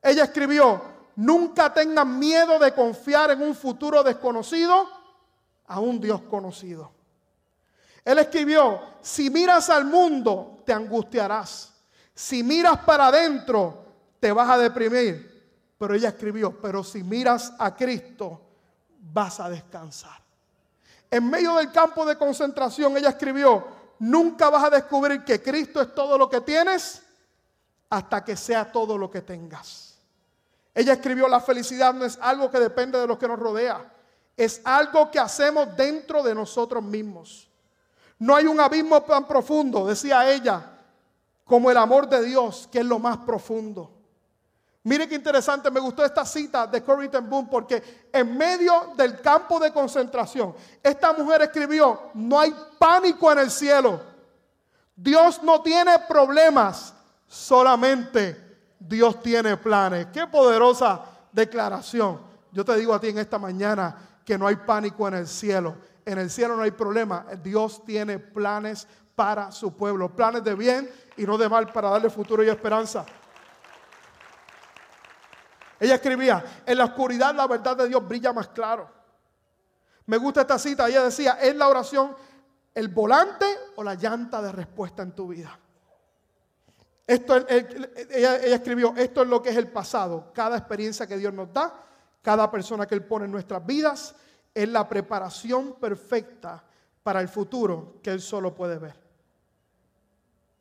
Ella 0.00 0.24
escribió, 0.24 0.80
nunca 1.16 1.72
tengan 1.72 2.18
miedo 2.18 2.58
de 2.58 2.72
confiar 2.72 3.30
en 3.30 3.42
un 3.42 3.54
futuro 3.54 4.02
desconocido 4.02 4.88
a 5.66 5.80
un 5.80 6.00
Dios 6.00 6.22
conocido. 6.22 6.90
Él 8.04 8.18
escribió, 8.18 8.80
si 9.02 9.30
miras 9.30 9.68
al 9.68 9.84
mundo, 9.84 10.55
te 10.66 10.72
angustiarás. 10.72 11.72
Si 12.14 12.42
miras 12.42 12.78
para 12.78 13.06
adentro, 13.06 13.84
te 14.20 14.32
vas 14.32 14.50
a 14.50 14.58
deprimir. 14.58 15.34
Pero 15.78 15.94
ella 15.94 16.08
escribió, 16.08 16.60
pero 16.60 16.82
si 16.82 17.02
miras 17.02 17.52
a 17.58 17.74
Cristo, 17.74 18.40
vas 19.12 19.40
a 19.40 19.48
descansar. 19.48 20.20
En 21.10 21.30
medio 21.30 21.54
del 21.54 21.70
campo 21.70 22.04
de 22.04 22.16
concentración, 22.16 22.96
ella 22.96 23.10
escribió, 23.10 23.66
nunca 23.98 24.50
vas 24.50 24.64
a 24.64 24.70
descubrir 24.70 25.24
que 25.24 25.42
Cristo 25.42 25.80
es 25.80 25.94
todo 25.94 26.18
lo 26.18 26.28
que 26.28 26.40
tienes 26.40 27.02
hasta 27.90 28.24
que 28.24 28.36
sea 28.36 28.70
todo 28.72 28.98
lo 28.98 29.10
que 29.10 29.22
tengas. 29.22 29.98
Ella 30.74 30.94
escribió, 30.94 31.28
la 31.28 31.40
felicidad 31.40 31.94
no 31.94 32.04
es 32.04 32.18
algo 32.20 32.50
que 32.50 32.58
depende 32.58 32.98
de 32.98 33.06
lo 33.06 33.18
que 33.18 33.28
nos 33.28 33.38
rodea, 33.38 33.92
es 34.36 34.60
algo 34.64 35.10
que 35.10 35.18
hacemos 35.18 35.74
dentro 35.76 36.22
de 36.22 36.34
nosotros 36.34 36.82
mismos. 36.82 37.45
No 38.18 38.34
hay 38.34 38.46
un 38.46 38.58
abismo 38.60 39.02
tan 39.02 39.26
profundo, 39.26 39.86
decía 39.86 40.30
ella, 40.30 40.72
como 41.44 41.70
el 41.70 41.76
amor 41.76 42.08
de 42.08 42.24
Dios, 42.24 42.68
que 42.72 42.80
es 42.80 42.86
lo 42.86 42.98
más 42.98 43.18
profundo. 43.18 43.92
Mire 44.84 45.08
qué 45.08 45.16
interesante, 45.16 45.70
me 45.70 45.80
gustó 45.80 46.04
esta 46.04 46.24
cita 46.24 46.66
de 46.66 46.82
Corrie 46.82 47.08
ten 47.08 47.28
Boom 47.28 47.48
porque 47.50 48.08
en 48.12 48.38
medio 48.38 48.92
del 48.96 49.20
campo 49.20 49.58
de 49.58 49.72
concentración, 49.72 50.54
esta 50.82 51.12
mujer 51.12 51.42
escribió, 51.42 52.10
no 52.14 52.38
hay 52.38 52.54
pánico 52.78 53.32
en 53.32 53.40
el 53.40 53.50
cielo. 53.50 54.00
Dios 54.94 55.42
no 55.42 55.60
tiene 55.60 55.98
problemas, 56.08 56.94
solamente 57.26 58.46
Dios 58.78 59.20
tiene 59.20 59.56
planes. 59.56 60.06
Qué 60.12 60.26
poderosa 60.28 61.02
declaración. 61.32 62.20
Yo 62.52 62.64
te 62.64 62.76
digo 62.76 62.94
a 62.94 63.00
ti 63.00 63.08
en 63.08 63.18
esta 63.18 63.38
mañana 63.38 64.20
que 64.24 64.38
no 64.38 64.46
hay 64.46 64.56
pánico 64.56 65.06
en 65.08 65.14
el 65.14 65.26
cielo 65.26 65.76
en 66.06 66.18
el 66.18 66.30
cielo 66.30 66.56
no 66.56 66.62
hay 66.62 66.70
problema. 66.70 67.26
Dios 67.42 67.84
tiene 67.84 68.18
planes 68.18 68.86
para 69.14 69.50
su 69.50 69.76
pueblo, 69.76 70.14
planes 70.14 70.44
de 70.44 70.54
bien 70.54 70.88
y 71.16 71.24
no 71.24 71.36
de 71.36 71.48
mal 71.48 71.72
para 71.72 71.90
darle 71.90 72.08
futuro 72.08 72.44
y 72.44 72.48
esperanza. 72.48 73.04
Ella 75.78 75.96
escribía, 75.96 76.62
en 76.64 76.78
la 76.78 76.84
oscuridad 76.84 77.34
la 77.34 77.46
verdad 77.46 77.76
de 77.76 77.88
Dios 77.88 78.06
brilla 78.06 78.32
más 78.32 78.48
claro. 78.48 78.88
Me 80.06 80.16
gusta 80.16 80.42
esta 80.42 80.58
cita, 80.58 80.88
ella 80.88 81.02
decía, 81.02 81.32
es 81.40 81.54
la 81.56 81.68
oración 81.68 82.16
el 82.72 82.88
volante 82.88 83.46
o 83.76 83.82
la 83.82 83.94
llanta 83.94 84.40
de 84.40 84.52
respuesta 84.52 85.02
en 85.02 85.12
tu 85.12 85.28
vida. 85.28 85.58
Esto, 87.06 87.36
ella, 87.48 88.36
ella 88.36 88.54
escribió, 88.54 88.94
esto 88.96 89.22
es 89.22 89.28
lo 89.28 89.42
que 89.42 89.48
es 89.48 89.56
el 89.56 89.68
pasado, 89.68 90.30
cada 90.34 90.58
experiencia 90.58 91.06
que 91.06 91.16
Dios 91.16 91.32
nos 91.32 91.52
da, 91.52 91.72
cada 92.20 92.50
persona 92.50 92.86
que 92.86 92.94
Él 92.94 93.04
pone 93.04 93.24
en 93.24 93.32
nuestras 93.32 93.64
vidas, 93.64 94.14
es 94.56 94.66
la 94.70 94.88
preparación 94.88 95.74
perfecta 95.74 96.64
para 97.02 97.20
el 97.20 97.28
futuro 97.28 97.96
que 98.02 98.10
Él 98.10 98.22
solo 98.22 98.54
puede 98.54 98.78
ver. 98.78 98.96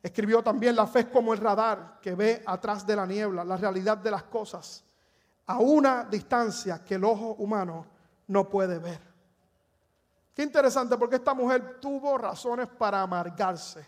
Escribió 0.02 0.42
también 0.42 0.76
la 0.76 0.86
fe 0.86 1.00
es 1.00 1.06
como 1.06 1.32
el 1.32 1.40
radar 1.40 1.98
que 2.02 2.14
ve 2.14 2.42
atrás 2.44 2.86
de 2.86 2.94
la 2.94 3.06
niebla, 3.06 3.42
la 3.42 3.56
realidad 3.56 3.96
de 3.96 4.10
las 4.10 4.24
cosas, 4.24 4.84
a 5.46 5.58
una 5.60 6.04
distancia 6.04 6.84
que 6.84 6.96
el 6.96 7.04
ojo 7.04 7.36
humano 7.38 7.86
no 8.26 8.46
puede 8.50 8.78
ver. 8.78 9.00
Qué 10.34 10.42
interesante 10.42 10.98
porque 10.98 11.16
esta 11.16 11.32
mujer 11.32 11.78
tuvo 11.80 12.18
razones 12.18 12.68
para 12.68 13.00
amargarse. 13.00 13.86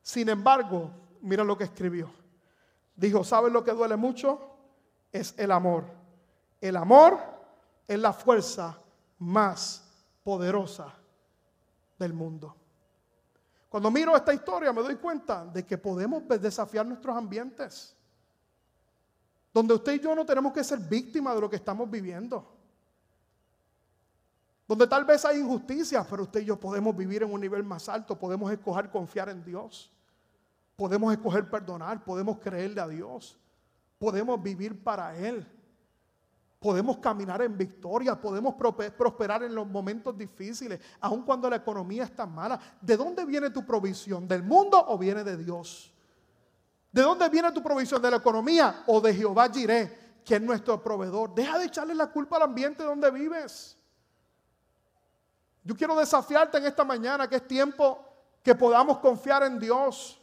Sin 0.00 0.28
embargo, 0.28 0.92
mira 1.22 1.42
lo 1.42 1.58
que 1.58 1.64
escribió. 1.64 2.08
Dijo, 2.94 3.24
¿sabes 3.24 3.52
lo 3.52 3.64
que 3.64 3.72
duele 3.72 3.96
mucho? 3.96 4.40
Es 5.10 5.34
el 5.36 5.50
amor. 5.50 5.86
El 6.60 6.76
amor 6.76 7.18
es 7.88 7.98
la 7.98 8.12
fuerza 8.12 8.78
más 9.22 9.82
poderosa 10.24 10.92
del 11.98 12.12
mundo. 12.12 12.54
Cuando 13.68 13.90
miro 13.90 14.14
esta 14.16 14.34
historia 14.34 14.72
me 14.72 14.82
doy 14.82 14.96
cuenta 14.96 15.46
de 15.46 15.64
que 15.64 15.78
podemos 15.78 16.22
desafiar 16.40 16.84
nuestros 16.84 17.16
ambientes. 17.16 17.96
Donde 19.54 19.74
usted 19.74 19.94
y 19.94 20.00
yo 20.00 20.14
no 20.14 20.26
tenemos 20.26 20.52
que 20.52 20.64
ser 20.64 20.78
víctimas 20.78 21.34
de 21.34 21.40
lo 21.40 21.48
que 21.48 21.56
estamos 21.56 21.90
viviendo. 21.90 22.46
Donde 24.66 24.86
tal 24.86 25.04
vez 25.04 25.24
hay 25.24 25.38
injusticias, 25.38 26.06
pero 26.08 26.22
usted 26.22 26.40
y 26.40 26.46
yo 26.46 26.58
podemos 26.58 26.96
vivir 26.96 27.22
en 27.22 27.32
un 27.32 27.40
nivel 27.40 27.62
más 27.62 27.88
alto. 27.88 28.18
Podemos 28.18 28.50
escoger 28.50 28.90
confiar 28.90 29.28
en 29.28 29.44
Dios. 29.44 29.90
Podemos 30.76 31.12
escoger 31.12 31.48
perdonar. 31.48 32.02
Podemos 32.04 32.38
creerle 32.38 32.80
a 32.80 32.88
Dios. 32.88 33.38
Podemos 33.98 34.42
vivir 34.42 34.82
para 34.82 35.16
Él 35.16 35.46
podemos 36.62 36.98
caminar 36.98 37.42
en 37.42 37.58
victoria, 37.58 38.18
podemos 38.18 38.54
prosperar 38.54 39.42
en 39.42 39.54
los 39.54 39.66
momentos 39.66 40.16
difíciles, 40.16 40.80
aun 41.00 41.22
cuando 41.22 41.50
la 41.50 41.56
economía 41.56 42.04
está 42.04 42.24
mala. 42.24 42.58
¿De 42.80 42.96
dónde 42.96 43.24
viene 43.24 43.50
tu 43.50 43.66
provisión? 43.66 44.28
¿Del 44.28 44.44
mundo 44.44 44.82
o 44.88 44.96
viene 44.96 45.24
de 45.24 45.36
Dios? 45.36 45.92
¿De 46.92 47.02
dónde 47.02 47.28
viene 47.28 47.50
tu 47.50 47.62
provisión? 47.62 48.00
¿De 48.00 48.10
la 48.10 48.18
economía 48.18 48.84
o 48.86 49.00
de 49.00 49.12
Jehová 49.12 49.50
Jireh, 49.52 50.20
que 50.24 50.36
es 50.36 50.40
nuestro 50.40 50.80
proveedor? 50.80 51.34
Deja 51.34 51.58
de 51.58 51.64
echarle 51.64 51.94
la 51.94 52.06
culpa 52.06 52.36
al 52.36 52.42
ambiente 52.42 52.84
donde 52.84 53.10
vives. 53.10 53.76
Yo 55.64 55.76
quiero 55.76 55.96
desafiarte 55.96 56.58
en 56.58 56.66
esta 56.66 56.84
mañana 56.84 57.28
que 57.28 57.36
es 57.36 57.48
tiempo 57.48 57.98
que 58.42 58.54
podamos 58.54 58.98
confiar 58.98 59.42
en 59.42 59.58
Dios, 59.58 60.20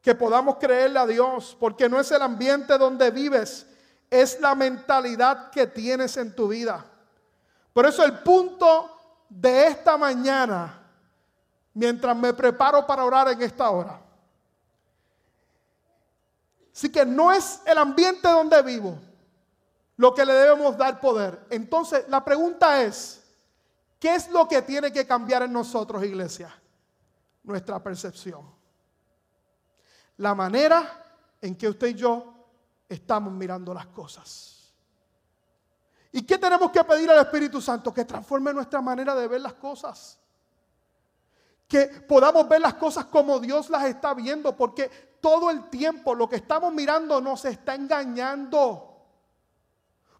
que 0.00 0.14
podamos 0.14 0.56
creerle 0.56 1.00
a 1.00 1.06
Dios, 1.06 1.56
porque 1.58 1.88
no 1.88 1.98
es 1.98 2.10
el 2.12 2.22
ambiente 2.22 2.78
donde 2.78 3.10
vives, 3.10 3.66
es 4.10 4.40
la 4.40 4.54
mentalidad 4.54 5.50
que 5.50 5.66
tienes 5.66 6.16
en 6.16 6.34
tu 6.34 6.48
vida. 6.48 6.84
Por 7.72 7.86
eso 7.86 8.04
el 8.04 8.18
punto 8.20 8.90
de 9.28 9.68
esta 9.68 9.96
mañana, 9.96 10.82
mientras 11.74 12.16
me 12.16 12.32
preparo 12.32 12.86
para 12.86 13.04
orar 13.04 13.28
en 13.28 13.42
esta 13.42 13.70
hora, 13.70 14.00
Así 16.76 16.90
que 16.90 17.06
no 17.06 17.32
es 17.32 17.62
el 17.64 17.78
ambiente 17.78 18.28
donde 18.28 18.60
vivo 18.60 18.98
lo 19.96 20.14
que 20.14 20.26
le 20.26 20.34
debemos 20.34 20.76
dar 20.76 21.00
poder. 21.00 21.46
Entonces, 21.48 22.04
la 22.08 22.22
pregunta 22.22 22.82
es, 22.82 23.22
¿qué 23.98 24.14
es 24.14 24.28
lo 24.28 24.46
que 24.46 24.60
tiene 24.60 24.92
que 24.92 25.06
cambiar 25.06 25.42
en 25.42 25.54
nosotros, 25.54 26.04
iglesia? 26.04 26.54
Nuestra 27.44 27.82
percepción. 27.82 28.42
La 30.18 30.34
manera 30.34 31.02
en 31.40 31.56
que 31.56 31.66
usted 31.66 31.88
y 31.88 31.94
yo 31.94 32.34
estamos 32.88 33.32
mirando 33.32 33.74
las 33.74 33.86
cosas. 33.86 34.72
¿Y 36.12 36.22
qué 36.22 36.38
tenemos 36.38 36.70
que 36.70 36.82
pedir 36.84 37.10
al 37.10 37.18
Espíritu 37.18 37.60
Santo? 37.60 37.92
Que 37.92 38.04
transforme 38.04 38.52
nuestra 38.54 38.80
manera 38.80 39.14
de 39.14 39.28
ver 39.28 39.40
las 39.40 39.54
cosas. 39.54 40.18
Que 41.68 41.86
podamos 42.08 42.48
ver 42.48 42.60
las 42.60 42.74
cosas 42.74 43.06
como 43.06 43.38
Dios 43.38 43.68
las 43.68 43.84
está 43.84 44.14
viendo, 44.14 44.56
porque 44.56 45.18
todo 45.20 45.50
el 45.50 45.68
tiempo 45.68 46.14
lo 46.14 46.28
que 46.28 46.36
estamos 46.36 46.72
mirando 46.72 47.20
nos 47.20 47.44
está 47.44 47.74
engañando. 47.74 48.96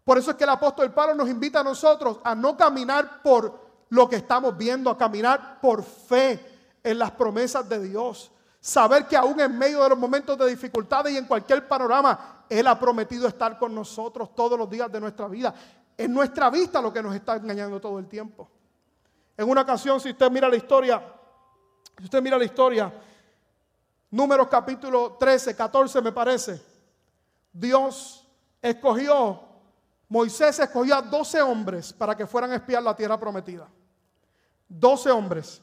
Por 0.03 0.17
eso 0.17 0.31
es 0.31 0.37
que 0.37 0.43
el 0.43 0.51
apóstol 0.51 0.93
Pablo 0.93 1.15
nos 1.15 1.29
invita 1.29 1.61
a 1.61 1.63
nosotros 1.63 2.19
a 2.23 2.35
no 2.35 2.55
caminar 2.55 3.21
por 3.21 3.59
lo 3.89 4.07
que 4.07 4.17
estamos 4.17 4.55
viendo, 4.57 4.89
a 4.89 4.97
caminar 4.97 5.59
por 5.59 5.83
fe 5.83 6.77
en 6.83 6.99
las 6.99 7.11
promesas 7.11 7.67
de 7.67 7.81
Dios. 7.81 8.31
Saber 8.59 9.07
que 9.07 9.17
aún 9.17 9.39
en 9.39 9.57
medio 9.57 9.81
de 9.81 9.89
los 9.89 9.97
momentos 9.97 10.37
de 10.37 10.47
dificultades 10.47 11.13
y 11.13 11.17
en 11.17 11.25
cualquier 11.25 11.67
panorama, 11.67 12.36
Él 12.49 12.67
ha 12.67 12.79
prometido 12.79 13.27
estar 13.27 13.57
con 13.57 13.73
nosotros 13.73 14.33
todos 14.35 14.57
los 14.57 14.69
días 14.69 14.91
de 14.91 14.99
nuestra 14.99 15.27
vida. 15.27 15.53
Es 15.97 16.09
nuestra 16.09 16.49
vista 16.49 16.81
lo 16.81 16.93
que 16.93 17.01
nos 17.01 17.15
está 17.15 17.35
engañando 17.35 17.79
todo 17.79 17.99
el 17.99 18.07
tiempo. 18.07 18.49
En 19.35 19.49
una 19.49 19.61
ocasión, 19.61 19.99
si 19.99 20.11
usted 20.11 20.31
mira 20.31 20.49
la 20.49 20.55
historia, 20.55 21.01
si 21.97 22.05
usted 22.05 22.21
mira 22.21 22.37
la 22.37 22.45
historia, 22.45 22.93
Números 24.09 24.47
capítulo 24.47 25.17
13, 25.19 25.55
14 25.55 26.01
me 26.01 26.11
parece. 26.11 26.61
Dios 27.51 28.25
escogió, 28.61 29.41
Moisés 30.07 30.59
escogió 30.59 30.95
a 30.95 31.01
12 31.01 31.41
hombres 31.41 31.91
para 31.91 32.15
que 32.15 32.25
fueran 32.25 32.51
a 32.51 32.55
espiar 32.55 32.83
la 32.83 32.95
tierra 32.95 33.19
prometida. 33.19 33.67
12 34.69 35.11
hombres. 35.11 35.61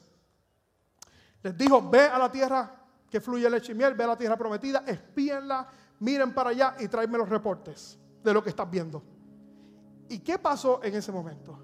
Les 1.41 1.57
dijo, 1.57 1.89
ve 1.89 2.01
a 2.01 2.19
la 2.19 2.31
tierra 2.31 2.71
que 3.09 3.19
fluye 3.19 3.49
leche 3.49 3.71
y 3.71 3.75
miel, 3.75 3.95
ve 3.95 4.03
a 4.03 4.07
la 4.07 4.17
tierra 4.17 4.37
prometida, 4.37 4.83
espíenla, 4.85 5.67
miren 5.99 6.33
para 6.33 6.51
allá 6.51 6.75
y 6.79 6.87
tráeme 6.87 7.17
los 7.17 7.29
reportes 7.29 7.97
de 8.23 8.33
lo 8.33 8.43
que 8.43 8.49
estás 8.49 8.69
viendo. 8.69 9.03
¿Y 10.09 10.19
qué 10.19 10.37
pasó 10.37 10.81
en 10.83 10.95
ese 10.95 11.11
momento? 11.11 11.57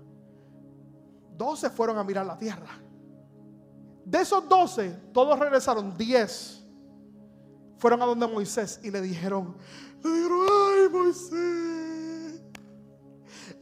12 1.37 1.69
fueron 1.69 1.97
a 1.97 2.03
mirar 2.03 2.25
la 2.25 2.37
tierra. 2.37 2.79
De 4.05 4.19
esos 4.19 4.47
12, 4.47 4.89
todos 5.13 5.37
regresaron 5.37 5.95
10 5.97 6.61
fueron 7.81 7.99
a 8.03 8.05
donde 8.05 8.27
Moisés 8.27 8.79
y 8.83 8.91
le 8.91 9.01
dijeron, 9.01 9.57
le 10.03 10.09
dijeron, 10.11 10.39
ay 10.51 10.89
Moisés, 10.91 12.41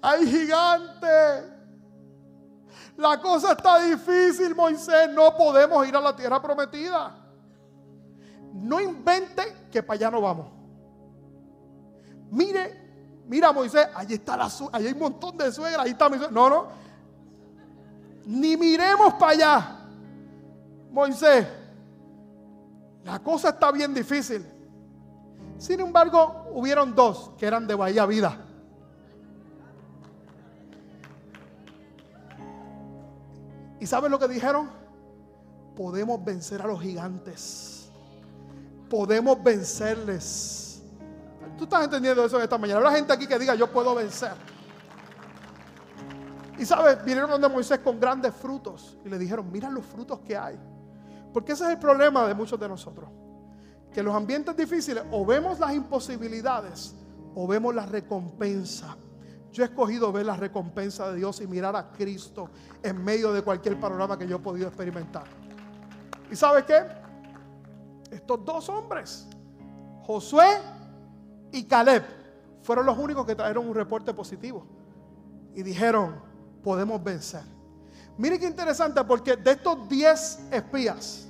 hay 0.02 0.28
gigante. 0.28 1.08
La 2.98 3.22
cosa 3.22 3.54
está 3.54 3.82
difícil, 3.82 4.54
Moisés, 4.54 5.10
no 5.14 5.38
podemos 5.38 5.88
ir 5.88 5.96
a 5.96 6.02
la 6.02 6.14
tierra 6.14 6.42
prometida. 6.42 7.16
No 8.52 8.82
invente 8.82 9.70
que 9.72 9.82
para 9.82 9.96
allá 9.96 10.12
no 10.12 10.20
vamos. 10.20 10.59
Mire, 12.32 13.24
mira 13.28 13.52
Moisés, 13.52 13.88
allí 13.96 14.16
está 14.16 14.38
la 14.38 14.46
allí 14.72 14.88
hay 14.88 14.94
un 14.94 15.00
montón 15.00 15.38
de 15.38 15.52
suegras, 15.52 15.86
ahí 15.86 15.92
está 15.92 16.10
mi. 16.10 16.18
No, 16.32 16.50
no. 16.50 16.68
Ni 18.26 18.56
miremos 18.56 19.14
para 19.16 19.32
allá. 19.32 19.76
Moisés, 20.92 21.48
la 23.04 23.20
cosa 23.20 23.50
está 23.50 23.72
bien 23.72 23.94
difícil. 23.94 24.46
Sin 25.58 25.80
embargo, 25.80 26.50
hubieron 26.54 26.96
dos 26.96 27.32
que 27.38 27.46
eran 27.46 27.68
de 27.68 27.76
Bahía 27.76 28.06
Vida. 28.06 28.46
¿Y 33.80 33.86
saben 33.88 34.12
lo 34.12 34.20
que 34.20 34.28
dijeron? 34.28 34.70
Podemos 35.76 36.24
vencer 36.24 36.62
a 36.62 36.68
los 36.68 36.82
gigantes. 36.82 37.90
Podemos 38.90 39.42
vencerles. 39.42 40.69
¿Tú 41.60 41.66
estás 41.66 41.84
entendiendo 41.84 42.24
eso 42.24 42.38
en 42.38 42.44
esta 42.44 42.58
mañana? 42.58 42.78
Habrá 42.78 42.92
gente 42.94 43.12
aquí 43.12 43.28
que 43.28 43.38
diga, 43.38 43.54
yo 43.54 43.70
puedo 43.70 43.94
vencer. 43.94 44.32
Y 46.58 46.66
sabes, 46.66 47.04
vinieron 47.04 47.30
donde 47.30 47.50
Moisés 47.50 47.80
con 47.80 48.00
grandes 48.00 48.34
frutos 48.34 48.98
y 49.04 49.10
le 49.10 49.20
dijeron, 49.20 49.52
mira 49.52 49.70
los 49.70 49.86
frutos 49.86 50.20
que 50.20 50.38
hay. 50.38 50.58
Porque 51.34 51.52
ese 51.52 51.66
es 51.66 51.72
el 51.72 51.78
problema 51.78 52.26
de 52.26 52.34
muchos 52.34 52.58
de 52.58 52.70
nosotros. 52.70 53.10
Que 53.92 54.00
en 54.00 54.06
los 54.06 54.16
ambientes 54.16 54.56
difíciles 54.56 55.04
o 55.12 55.26
vemos 55.26 55.60
las 55.60 55.74
imposibilidades 55.74 56.96
o 57.36 57.46
vemos 57.46 57.76
la 57.76 57.86
recompensa. 57.86 58.96
Yo 59.52 59.64
he 59.64 59.66
escogido 59.66 60.14
ver 60.14 60.28
la 60.28 60.38
recompensa 60.38 61.12
de 61.12 61.18
Dios 61.18 61.42
y 61.42 61.48
mirar 61.48 61.76
a 61.76 61.92
Cristo 61.92 62.50
en 62.82 63.04
medio 63.04 63.34
de 63.34 63.42
cualquier 63.42 63.78
panorama 63.78 64.18
que 64.18 64.26
yo 64.26 64.38
he 64.38 64.40
podido 64.40 64.70
experimentar. 64.70 65.26
¿Y 66.32 66.38
sabe 66.38 66.64
qué? 66.64 66.86
Estos 68.12 68.46
dos 68.46 68.70
hombres, 68.70 69.28
Josué 70.04 70.79
y 71.52 71.64
Caleb, 71.64 72.04
fueron 72.62 72.86
los 72.86 72.98
únicos 72.98 73.26
que 73.26 73.36
trajeron 73.36 73.68
un 73.68 73.76
reporte 73.76 74.14
positivo. 74.14 74.66
Y 75.56 75.64
dijeron, 75.64 76.22
podemos 76.64 77.04
vencer. 77.04 77.44
Mire 78.18 78.38
qué 78.38 78.48
interesante, 78.48 79.04
porque 79.04 79.36
de 79.36 79.52
estos 79.52 79.88
10 79.88 80.50
espías, 80.52 81.28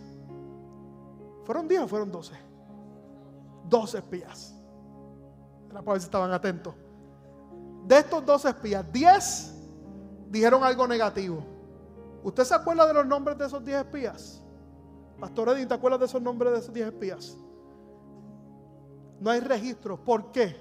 ¿fueron 1.45 1.67
10 1.67 1.81
o 1.81 1.87
fueron 1.87 2.11
12? 2.11 2.33
12 3.69 3.97
espías. 3.97 4.55
Era 5.69 5.81
para 5.81 5.93
ver 5.93 6.01
si 6.01 6.05
estaban 6.05 6.31
atentos. 6.31 6.73
De 7.85 7.99
estos 7.99 8.25
12 8.25 8.49
espías, 8.49 8.91
10 8.91 9.53
dijeron 10.29 10.63
algo 10.63 10.87
negativo. 10.87 11.43
¿Usted 12.23 12.43
se 12.43 12.53
acuerda 12.53 12.85
de 12.85 12.93
los 12.93 13.05
nombres 13.05 13.37
de 13.37 13.45
esos 13.45 13.63
10 13.63 13.85
espías? 13.85 14.41
Pastor 15.19 15.49
Edwin, 15.49 15.67
¿te 15.67 15.73
acuerdas 15.73 15.99
de 15.99 16.05
esos 16.07 16.21
nombres 16.21 16.53
de 16.53 16.59
esos 16.59 16.73
10 16.73 16.87
espías? 16.87 17.37
No 19.19 19.31
hay 19.31 19.39
registro. 19.39 19.97
¿Por 19.97 20.31
qué? 20.31 20.55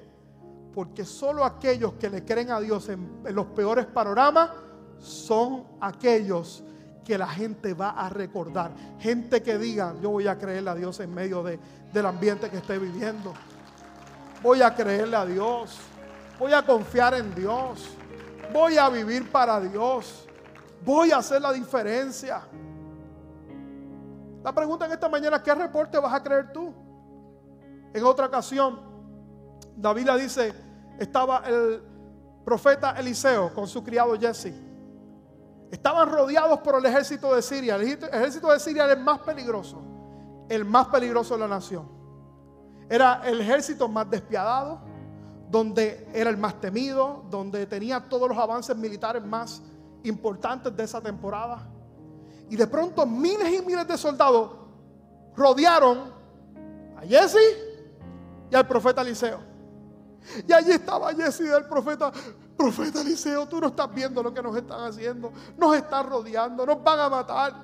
Porque 0.75 1.05
solo 1.05 1.45
aquellos 1.45 1.95
que 1.95 2.11
le 2.11 2.25
creen 2.25 2.51
a 2.51 2.61
Dios 2.61 2.89
en, 2.89 3.23
en 3.25 3.35
los 3.35 3.47
peores 3.47 3.87
panoramas 3.87 4.51
son 4.99 5.65
aquellos 5.81 6.63
que 7.05 7.17
la 7.17 7.27
gente 7.27 7.73
va 7.73 7.91
a 7.91 8.11
recordar. 8.11 8.71
Gente 8.99 9.43
que 9.43 9.57
diga, 9.57 9.95
yo 10.03 10.11
voy 10.11 10.27
a 10.27 10.37
creerle 10.37 10.71
a 10.71 10.75
Dios 10.75 11.01
en 11.01 11.15
medio 11.15 11.43
de, 11.43 11.59
del 11.91 12.05
ambiente 12.05 12.51
que 12.51 12.59
esté 12.59 12.79
viviendo. 12.79 13.33
Voy 14.43 14.61
a 14.61 14.75
creerle 14.75 15.17
a 15.17 15.25
Dios. 15.25 15.79
Voy 16.39 16.53
a 16.53 16.65
confiar 16.65 17.15
en 17.15 17.35
Dios. 17.35 17.89
Voy 18.53 18.77
a 18.77 18.91
vivir 18.91 19.31
para 19.31 19.59
Dios. 19.59 20.29
Voy 20.85 21.11
a 21.11 21.19
hacer 21.19 21.41
la 21.41 21.53
diferencia. 21.53 22.43
La 24.45 24.55
pregunta 24.55 24.87
en 24.87 24.93
esta 24.93 25.09
mañana, 25.09 25.43
¿qué 25.43 25.55
reporte 25.55 25.99
vas 25.99 26.13
a 26.13 26.23
creer 26.23 26.53
tú? 26.53 26.75
En 27.93 28.05
otra 28.05 28.27
ocasión, 28.27 28.81
David 29.77 30.11
dice, 30.19 30.53
estaba 30.99 31.43
el 31.47 31.83
profeta 32.45 32.93
Eliseo 32.93 33.53
con 33.55 33.67
su 33.69 33.83
criado 33.85 34.19
Jesse 34.19 34.69
Estaban 35.71 36.11
rodeados 36.11 36.61
por 36.61 36.77
el 36.77 36.87
ejército 36.87 37.35
de 37.35 37.43
Siria. 37.43 37.77
El 37.77 37.83
ejército 37.83 38.51
de 38.51 38.59
Siria 38.59 38.85
era 38.85 38.95
el 38.95 39.01
más 39.01 39.19
peligroso, 39.21 39.83
el 40.49 40.65
más 40.65 40.87
peligroso 40.89 41.35
de 41.35 41.41
la 41.41 41.49
nación. 41.49 41.87
Era 42.89 43.21
el 43.25 43.41
ejército 43.41 43.87
más 43.87 44.09
despiadado, 44.09 44.81
donde 45.51 46.09
era 46.15 46.31
el 46.31 46.39
más 46.39 46.59
temido, 46.61 47.25
donde 47.29 47.67
tenía 47.67 48.01
todos 48.09 48.31
los 48.31 48.39
avances 48.39 48.75
militares 48.77 49.23
más 49.23 49.63
importantes 50.05 50.75
de 50.75 50.85
esa 50.85 51.03
temporada. 51.03 51.69
Y 52.49 52.57
de 52.57 52.67
pronto 52.67 53.05
miles 53.05 53.53
y 53.53 53.67
miles 53.67 53.87
de 53.87 53.99
soldados 53.99 54.53
rodearon 55.37 56.15
a 56.97 57.03
Jesse 57.03 57.37
y 58.51 58.55
al 58.55 58.67
profeta 58.67 59.03
Eliseo. 59.03 59.41
Y 60.47 60.53
allí 60.53 60.73
estaba 60.73 61.15
Jesse 61.15 61.45
del 61.45 61.65
profeta 61.65 62.13
Profeta 62.59 63.03
Eliseo, 63.03 63.47
tú 63.47 63.61
no 63.61 63.69
estás 63.69 63.95
viendo 63.95 64.21
lo 64.21 64.35
que 64.35 64.43
nos 64.43 64.57
están 64.57 64.81
haciendo. 64.81 65.33
Nos 65.57 65.77
están 65.77 66.11
rodeando, 66.11 66.67
nos 66.67 66.83
van 66.83 66.99
a 66.99 67.09
matar, 67.09 67.55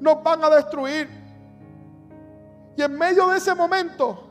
nos 0.00 0.20
van 0.24 0.42
a 0.42 0.50
destruir. 0.50 1.08
Y 2.76 2.82
en 2.82 2.98
medio 2.98 3.28
de 3.28 3.38
ese 3.38 3.54
momento, 3.54 4.24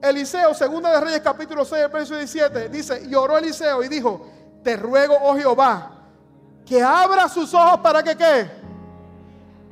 Eliseo, 0.00 0.54
segunda 0.54 0.90
de 0.90 1.00
Reyes 1.02 1.20
capítulo 1.20 1.66
6, 1.66 1.92
verso 1.92 2.16
17, 2.16 2.70
dice, 2.70 3.02
y 3.06 3.14
oró 3.14 3.36
Eliseo 3.36 3.82
y 3.84 3.88
dijo, 3.88 4.26
te 4.64 4.74
ruego, 4.74 5.14
oh 5.20 5.36
Jehová, 5.36 5.90
que 6.64 6.82
abra 6.82 7.28
sus 7.28 7.52
ojos 7.52 7.80
para 7.80 8.02
que 8.02 8.16
qué? 8.16 8.50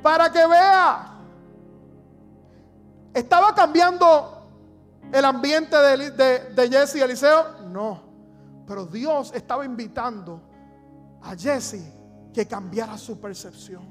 Para 0.03 0.31
que 0.31 0.45
vea. 0.45 1.11
¿Estaba 3.15 3.55
cambiando 3.55 4.34
el 5.15 5.23
ambiente 5.23 5.77
de, 5.77 6.69
Jesse 6.69 6.95
y 6.95 7.01
Eliseo? 7.01 7.67
No. 7.69 8.03
Pero 8.67 8.85
Dios 8.85 9.31
estaba 9.33 9.63
invitando 9.63 10.41
a 11.21 11.35
Jesse 11.35 11.93
que 12.33 12.45
cambiara 12.45 12.97
su 12.97 13.19
percepción. 13.19 13.83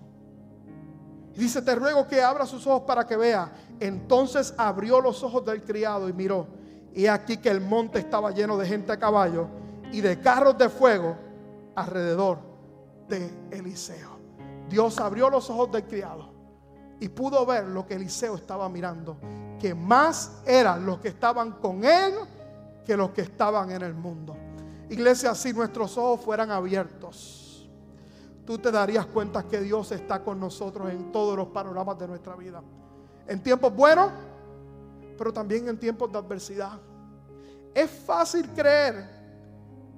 Y 1.34 1.38
dice, 1.38 1.62
te 1.62 1.74
ruego 1.74 2.06
que 2.06 2.22
abra 2.22 2.44
sus 2.44 2.66
ojos 2.66 2.82
para 2.82 3.06
que 3.06 3.16
vea. 3.16 3.50
Entonces 3.80 4.54
abrió 4.58 5.00
los 5.00 5.22
ojos 5.22 5.44
del 5.46 5.62
criado 5.62 6.08
y 6.08 6.12
miró. 6.12 6.46
Y 6.92 7.06
aquí 7.06 7.38
que 7.38 7.48
el 7.48 7.60
monte 7.60 7.98
estaba 7.98 8.30
lleno 8.30 8.58
de 8.58 8.66
gente 8.66 8.92
a 8.92 8.98
caballo 8.98 9.48
y 9.92 10.02
de 10.02 10.20
carros 10.20 10.58
de 10.58 10.68
fuego 10.68 11.16
alrededor 11.74 12.38
de 13.08 13.30
Eliseo. 13.50 14.18
Dios 14.68 14.98
abrió 15.00 15.30
los 15.30 15.48
ojos 15.48 15.72
del 15.72 15.84
criado 15.84 16.34
y 17.00 17.08
pudo 17.08 17.44
ver 17.46 17.66
lo 17.66 17.86
que 17.86 17.94
Eliseo 17.94 18.34
estaba 18.34 18.68
mirando, 18.68 19.16
que 19.64 19.74
más 19.74 20.42
eran 20.44 20.84
los 20.84 20.98
que 21.00 21.08
estaban 21.08 21.52
con 21.52 21.86
él 21.86 22.12
que 22.84 22.98
los 22.98 23.12
que 23.12 23.22
estaban 23.22 23.70
en 23.70 23.80
el 23.80 23.94
mundo. 23.94 24.36
Iglesia, 24.90 25.34
si 25.34 25.54
nuestros 25.54 25.96
ojos 25.96 26.20
fueran 26.22 26.50
abiertos, 26.50 27.66
tú 28.44 28.58
te 28.58 28.70
darías 28.70 29.06
cuenta 29.06 29.42
que 29.44 29.60
Dios 29.60 29.90
está 29.92 30.22
con 30.22 30.38
nosotros 30.38 30.90
en 30.90 31.10
todos 31.10 31.34
los 31.34 31.48
panoramas 31.48 31.98
de 31.98 32.06
nuestra 32.06 32.36
vida. 32.36 32.62
En 33.26 33.42
tiempos 33.42 33.74
buenos, 33.74 34.12
pero 35.16 35.32
también 35.32 35.66
en 35.66 35.78
tiempos 35.78 36.12
de 36.12 36.18
adversidad. 36.18 36.78
Es 37.74 37.90
fácil 37.90 38.46
creer 38.50 39.08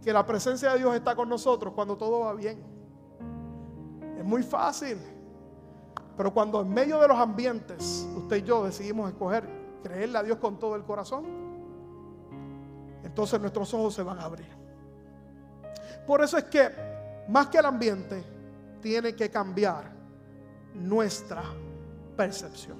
que 0.00 0.12
la 0.12 0.24
presencia 0.24 0.74
de 0.74 0.78
Dios 0.78 0.94
está 0.94 1.16
con 1.16 1.28
nosotros 1.28 1.74
cuando 1.74 1.96
todo 1.96 2.20
va 2.20 2.34
bien. 2.34 2.62
Es 4.16 4.24
muy 4.24 4.44
fácil. 4.44 4.96
Pero 6.16 6.32
cuando 6.32 6.60
en 6.62 6.72
medio 6.72 7.00
de 7.00 7.08
los 7.08 7.18
ambientes 7.18 8.06
usted 8.16 8.36
y 8.36 8.42
yo 8.42 8.64
decidimos 8.64 9.10
escoger 9.10 9.48
creerle 9.82 10.18
a 10.18 10.22
Dios 10.22 10.38
con 10.38 10.58
todo 10.58 10.74
el 10.74 10.82
corazón, 10.82 11.24
entonces 13.04 13.40
nuestros 13.40 13.72
ojos 13.74 13.94
se 13.94 14.02
van 14.02 14.18
a 14.18 14.24
abrir. 14.24 14.48
Por 16.06 16.22
eso 16.22 16.38
es 16.38 16.44
que 16.44 16.70
más 17.28 17.48
que 17.48 17.58
el 17.58 17.66
ambiente, 17.66 18.24
tiene 18.80 19.14
que 19.14 19.30
cambiar 19.30 19.90
nuestra 20.74 21.42
percepción, 22.16 22.76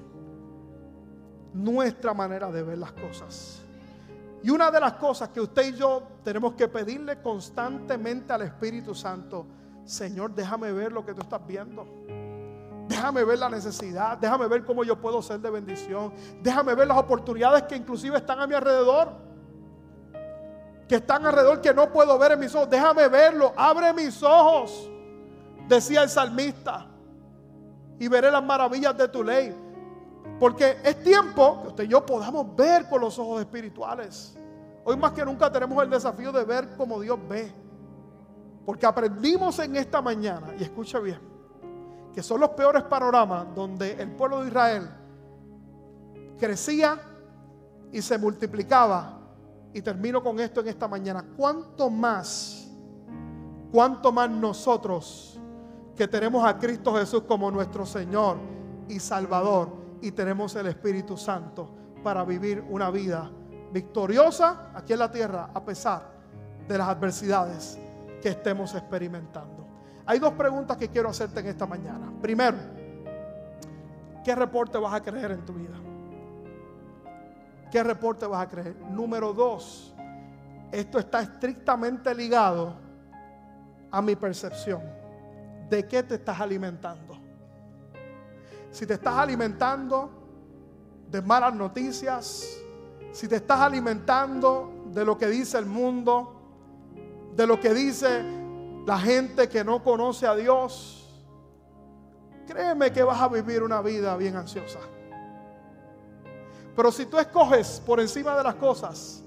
nuestra 1.53 2.15
manera 2.15 2.51
de 2.51 2.63
ver 2.63 2.79
las 2.79 2.93
cosas. 2.93 3.63
Y 4.43 4.51
una 4.51 4.71
de 4.71 4.81
las 4.81 4.93
cosas 4.95 5.31
que 5.31 5.41
usted 5.41 5.75
y 5.75 5.77
yo 5.77 6.03
tenemos 6.23 6.55
que 6.55 6.69
pedirle 6.69 7.21
constantemente 7.21 8.33
al 8.33 8.43
Espíritu 8.43 8.95
Santo, 8.95 9.47
Señor, 9.85 10.35
déjame 10.35 10.73
ver 10.73 10.93
lo 10.93 11.05
que 11.05 11.15
tú 11.15 11.23
estás 11.23 11.45
viendo. 11.47 11.87
Déjame 12.89 13.25
ver 13.25 13.39
la 13.39 13.49
necesidad, 13.49 14.17
déjame 14.17 14.47
ver 14.47 14.65
cómo 14.65 14.85
yo 14.85 15.01
puedo 15.01 15.21
ser 15.21 15.41
de 15.41 15.51
bendición. 15.51 16.13
Déjame 16.41 16.75
ver 16.75 16.87
las 16.87 16.99
oportunidades 16.99 17.65
que 17.65 17.77
inclusive 17.77 18.17
están 18.17 18.41
a 18.41 18.47
mi 18.47 18.55
alrededor. 18.55 19.09
Que 20.89 20.97
están 20.97 21.27
alrededor 21.27 21.61
que 21.61 21.75
no 21.75 21.93
puedo 21.93 22.17
ver 22.17 22.33
en 22.33 22.41
mis 22.41 22.55
ojos. 22.55 22.71
Déjame 22.71 23.09
verlo, 23.09 23.53
abre 23.57 23.93
mis 23.93 24.23
ojos, 24.23 24.89
decía 25.69 26.03
el 26.03 26.09
salmista. 26.09 26.87
Y 27.99 28.07
veré 28.09 28.31
las 28.31 28.45
maravillas 28.45 28.97
de 28.97 29.09
tu 29.09 29.25
ley. 29.25 29.55
Porque 30.39 30.77
es 30.85 31.03
tiempo 31.03 31.63
que 31.63 31.69
usted 31.69 31.85
y 31.85 31.89
yo 31.89 32.05
podamos 32.05 32.55
ver 32.55 32.89
con 32.89 33.01
los 33.01 33.19
ojos 33.19 33.41
espirituales. 33.41 34.37
Hoy 34.85 34.97
más 34.97 35.11
que 35.13 35.25
nunca 35.25 35.51
tenemos 35.51 35.83
el 35.83 35.91
desafío 35.91 36.31
de 36.31 36.45
ver 36.45 36.77
como 36.77 37.01
Dios 37.01 37.19
ve. 37.29 37.53
Porque 38.65 38.87
aprendimos 38.87 39.59
en 39.59 39.75
esta 39.77 40.01
mañana, 40.01 40.55
y 40.59 40.63
escucha 40.63 40.99
bien, 40.99 41.21
que 42.17 42.23
son 42.23 42.41
los 42.41 42.49
peores 42.53 42.83
panoramas 42.85 43.55
donde 43.55 43.93
el 43.93 44.11
pueblo 44.13 44.41
de 44.41 44.49
Israel 44.49 44.89
crecía 46.39 46.99
y 47.93 48.01
se 48.01 48.17
multiplicaba. 48.17 49.19
Y 49.75 49.83
termino 49.83 50.23
con 50.23 50.41
esto 50.41 50.63
en 50.63 50.69
esta 50.69 50.89
mañana. 50.89 51.23
¿Cuánto 51.37 51.91
más, 51.91 52.69
cuánto 53.71 54.11
más 54.13 54.31
nosotros 54.31 55.39
que 55.95 56.09
tenemos 56.09 56.43
a 56.43 56.57
Cristo 56.57 56.95
Jesús 56.95 57.25
como 57.29 57.51
nuestro 57.51 57.85
Señor 57.85 58.39
y 58.89 58.99
Salvador 58.99 59.69
y 60.01 60.11
tenemos 60.11 60.57
el 60.57 60.69
Espíritu 60.69 61.19
Santo 61.19 61.69
para 62.03 62.25
vivir 62.25 62.65
una 62.71 62.89
vida 62.89 63.31
victoriosa 63.75 64.71
aquí 64.75 64.95
en 64.95 65.01
la 65.01 65.11
tierra 65.11 65.51
a 65.53 65.63
pesar 65.63 66.13
de 66.67 66.79
las 66.79 66.89
adversidades 66.89 67.79
que 68.23 68.31
estemos 68.31 68.75
experimentando? 68.75 69.66
Hay 70.07 70.21
dos 70.21 70.35
preguntas 70.35 70.77
que 70.77 70.89
quiero 70.89 71.09
hacerte 71.09 71.41
en 71.41 71.47
esta 71.47 71.67
mañana. 71.67 72.13
Primero, 72.23 72.57
¿qué 74.25 74.35
reporte 74.35 74.79
vas 74.79 74.95
a 74.95 75.03
creer 75.03 75.33
en 75.33 75.45
tu 75.45 75.53
vida? 75.53 75.77
¿Qué 77.73 77.83
reporte 77.83 78.25
vas 78.25 78.47
a 78.47 78.49
creer? 78.49 78.77
Número 78.91 79.33
dos, 79.33 79.93
esto 80.71 81.01
está 81.01 81.21
estrictamente 81.23 82.15
ligado 82.15 82.75
a 83.91 84.01
mi 84.01 84.15
percepción. 84.15 84.81
¿De 85.69 85.87
qué 85.89 86.05
te 86.05 86.15
estás 86.15 86.41
alimentando? 86.41 87.19
Si 88.71 88.87
te 88.87 88.95
estás 88.95 89.15
alimentando 89.17 90.11
de 91.11 91.21
malas 91.21 91.53
noticias, 91.55 92.59
si 93.11 93.27
te 93.27 93.37
estás 93.37 93.61
alimentando 93.61 94.85
de 94.93 95.05
lo 95.05 95.19
que 95.19 95.27
dice 95.27 95.59
el 95.59 95.67
mundo, 95.67 96.33
de 97.35 97.47
lo 97.47 97.59
que 97.59 97.75
dice 97.75 98.46
la 98.87 98.99
gente 99.01 99.49
que 99.49 99.65
no 99.65 99.83
conoce 99.83 100.29
a 100.29 100.37
Dios, 100.37 101.05
créeme 102.47 102.93
que 102.93 103.03
vas 103.03 103.21
a 103.21 103.29
vivir 103.29 103.65
una 103.65 103.83
vida 103.83 104.17
bien 104.17 104.37
ansiosa. 104.37 104.79
Pero 106.77 106.93
si 106.93 107.07
tú 107.07 107.19
escoges 107.19 107.83
por 107.85 107.99
encima 107.99 108.37
de 108.37 108.45
las 108.45 108.55
cosas 108.55 109.25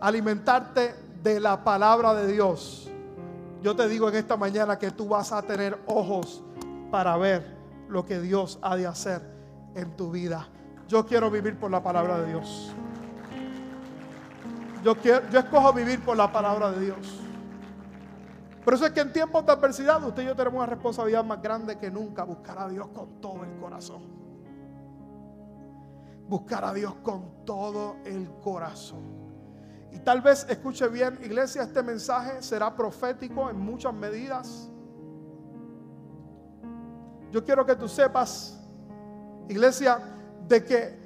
alimentarte 0.00 0.94
de 1.22 1.40
la 1.40 1.64
palabra 1.64 2.12
de 2.12 2.30
Dios, 2.30 2.90
yo 3.62 3.74
te 3.74 3.88
digo 3.88 4.10
en 4.10 4.16
esta 4.16 4.36
mañana 4.36 4.78
que 4.78 4.90
tú 4.90 5.08
vas 5.08 5.32
a 5.32 5.40
tener 5.40 5.78
ojos 5.86 6.42
para 6.90 7.16
ver 7.16 7.56
lo 7.88 8.04
que 8.04 8.20
Dios 8.20 8.58
ha 8.60 8.76
de 8.76 8.86
hacer 8.86 9.22
en 9.76 9.96
tu 9.96 10.10
vida. 10.10 10.46
Yo 10.88 11.06
quiero 11.06 11.30
vivir 11.30 11.58
por 11.58 11.70
la 11.70 11.82
palabra 11.82 12.18
de 12.18 12.26
Dios. 12.32 12.74
Yo, 14.84 14.94
quiero, 14.96 15.22
yo 15.30 15.38
escojo 15.38 15.72
vivir 15.72 16.04
por 16.04 16.18
la 16.18 16.30
palabra 16.30 16.70
de 16.72 16.84
Dios. 16.84 17.20
Por 18.64 18.74
eso 18.74 18.84
es 18.84 18.92
que 18.92 19.00
en 19.00 19.12
tiempos 19.12 19.44
de 19.46 19.52
adversidad 19.52 20.02
usted 20.04 20.22
y 20.22 20.26
yo 20.26 20.36
tenemos 20.36 20.58
una 20.58 20.66
responsabilidad 20.66 21.24
más 21.24 21.40
grande 21.40 21.78
que 21.78 21.90
nunca, 21.90 22.24
buscar 22.24 22.58
a 22.58 22.68
Dios 22.68 22.88
con 22.88 23.20
todo 23.20 23.42
el 23.44 23.58
corazón. 23.58 24.02
Buscar 26.28 26.64
a 26.64 26.72
Dios 26.72 26.94
con 27.02 27.44
todo 27.44 27.96
el 28.04 28.30
corazón. 28.42 29.20
Y 29.92 29.98
tal 29.98 30.20
vez 30.20 30.46
escuche 30.48 30.86
bien, 30.88 31.18
iglesia, 31.22 31.62
este 31.62 31.82
mensaje 31.82 32.42
será 32.42 32.76
profético 32.76 33.50
en 33.50 33.58
muchas 33.58 33.92
medidas. 33.92 34.70
Yo 37.32 37.44
quiero 37.44 37.64
que 37.64 37.74
tú 37.74 37.88
sepas, 37.88 38.60
iglesia, 39.48 39.98
de 40.46 40.64
que, 40.64 40.98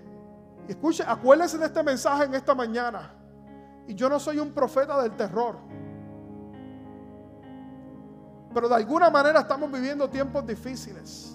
escuche, 0.69 1.05
acuérdense 1.07 1.57
de 1.57 1.67
este 1.67 1.83
mensaje 1.83 2.25
en 2.25 2.35
esta 2.35 2.55
mañana. 2.55 3.15
Y 3.87 3.95
yo 3.95 4.09
no 4.09 4.19
soy 4.19 4.39
un 4.39 4.53
profeta 4.53 5.01
del 5.03 5.13
terror. 5.17 5.57
Pero 8.55 8.69
de 8.69 8.77
alguna 8.77 9.11
manera 9.11 9.41
estamos 9.41 9.71
viviendo 9.71 10.09
tiempos 10.09 10.47
difíciles. 10.47 11.35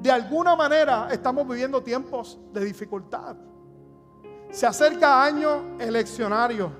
De 0.00 0.10
alguna 0.10 0.56
manera 0.56 1.08
estamos 1.12 1.46
viviendo 1.46 1.82
tiempos 1.82 2.38
de 2.52 2.64
dificultad. 2.64 3.36
Se 4.50 4.66
acerca 4.66 5.22
año 5.22 5.78
eleccionario. 5.78 6.70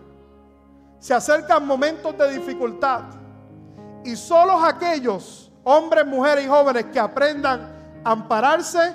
Se 0.98 1.12
acercan 1.12 1.66
momentos 1.66 2.16
de 2.16 2.38
dificultad. 2.38 3.02
Y 4.02 4.16
solo 4.16 4.64
aquellos 4.64 5.52
hombres, 5.64 6.06
mujeres 6.06 6.46
y 6.46 6.48
jóvenes 6.48 6.86
que 6.86 6.98
aprendan 6.98 8.00
a 8.02 8.12
ampararse 8.12 8.94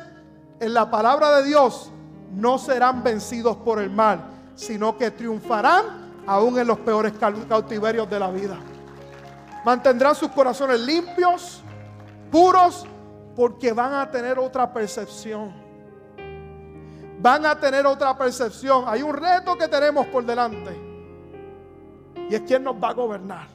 en 0.59 0.73
la 0.73 0.89
palabra 0.89 1.37
de 1.37 1.43
Dios 1.43 1.91
no 2.31 2.57
serán 2.57 3.03
vencidos 3.03 3.57
por 3.57 3.79
el 3.79 3.89
mal, 3.89 4.21
sino 4.55 4.97
que 4.97 5.11
triunfarán 5.11 6.23
aún 6.25 6.57
en 6.57 6.67
los 6.67 6.79
peores 6.79 7.13
cautiverios 7.47 8.09
de 8.09 8.19
la 8.19 8.31
vida. 8.31 8.57
Mantendrán 9.63 10.15
sus 10.15 10.29
corazones 10.29 10.79
limpios, 10.79 11.61
puros, 12.31 12.85
porque 13.35 13.71
van 13.73 13.93
a 13.93 14.09
tener 14.09 14.39
otra 14.39 14.71
percepción. 14.71 15.53
Van 17.19 17.45
a 17.45 17.59
tener 17.59 17.85
otra 17.85 18.17
percepción. 18.17 18.85
Hay 18.87 19.03
un 19.03 19.13
reto 19.13 19.55
que 19.55 19.67
tenemos 19.67 20.07
por 20.07 20.25
delante. 20.25 20.75
Y 22.29 22.35
es 22.35 22.41
quién 22.41 22.63
nos 22.63 22.75
va 22.75 22.89
a 22.89 22.93
gobernar. 22.93 23.47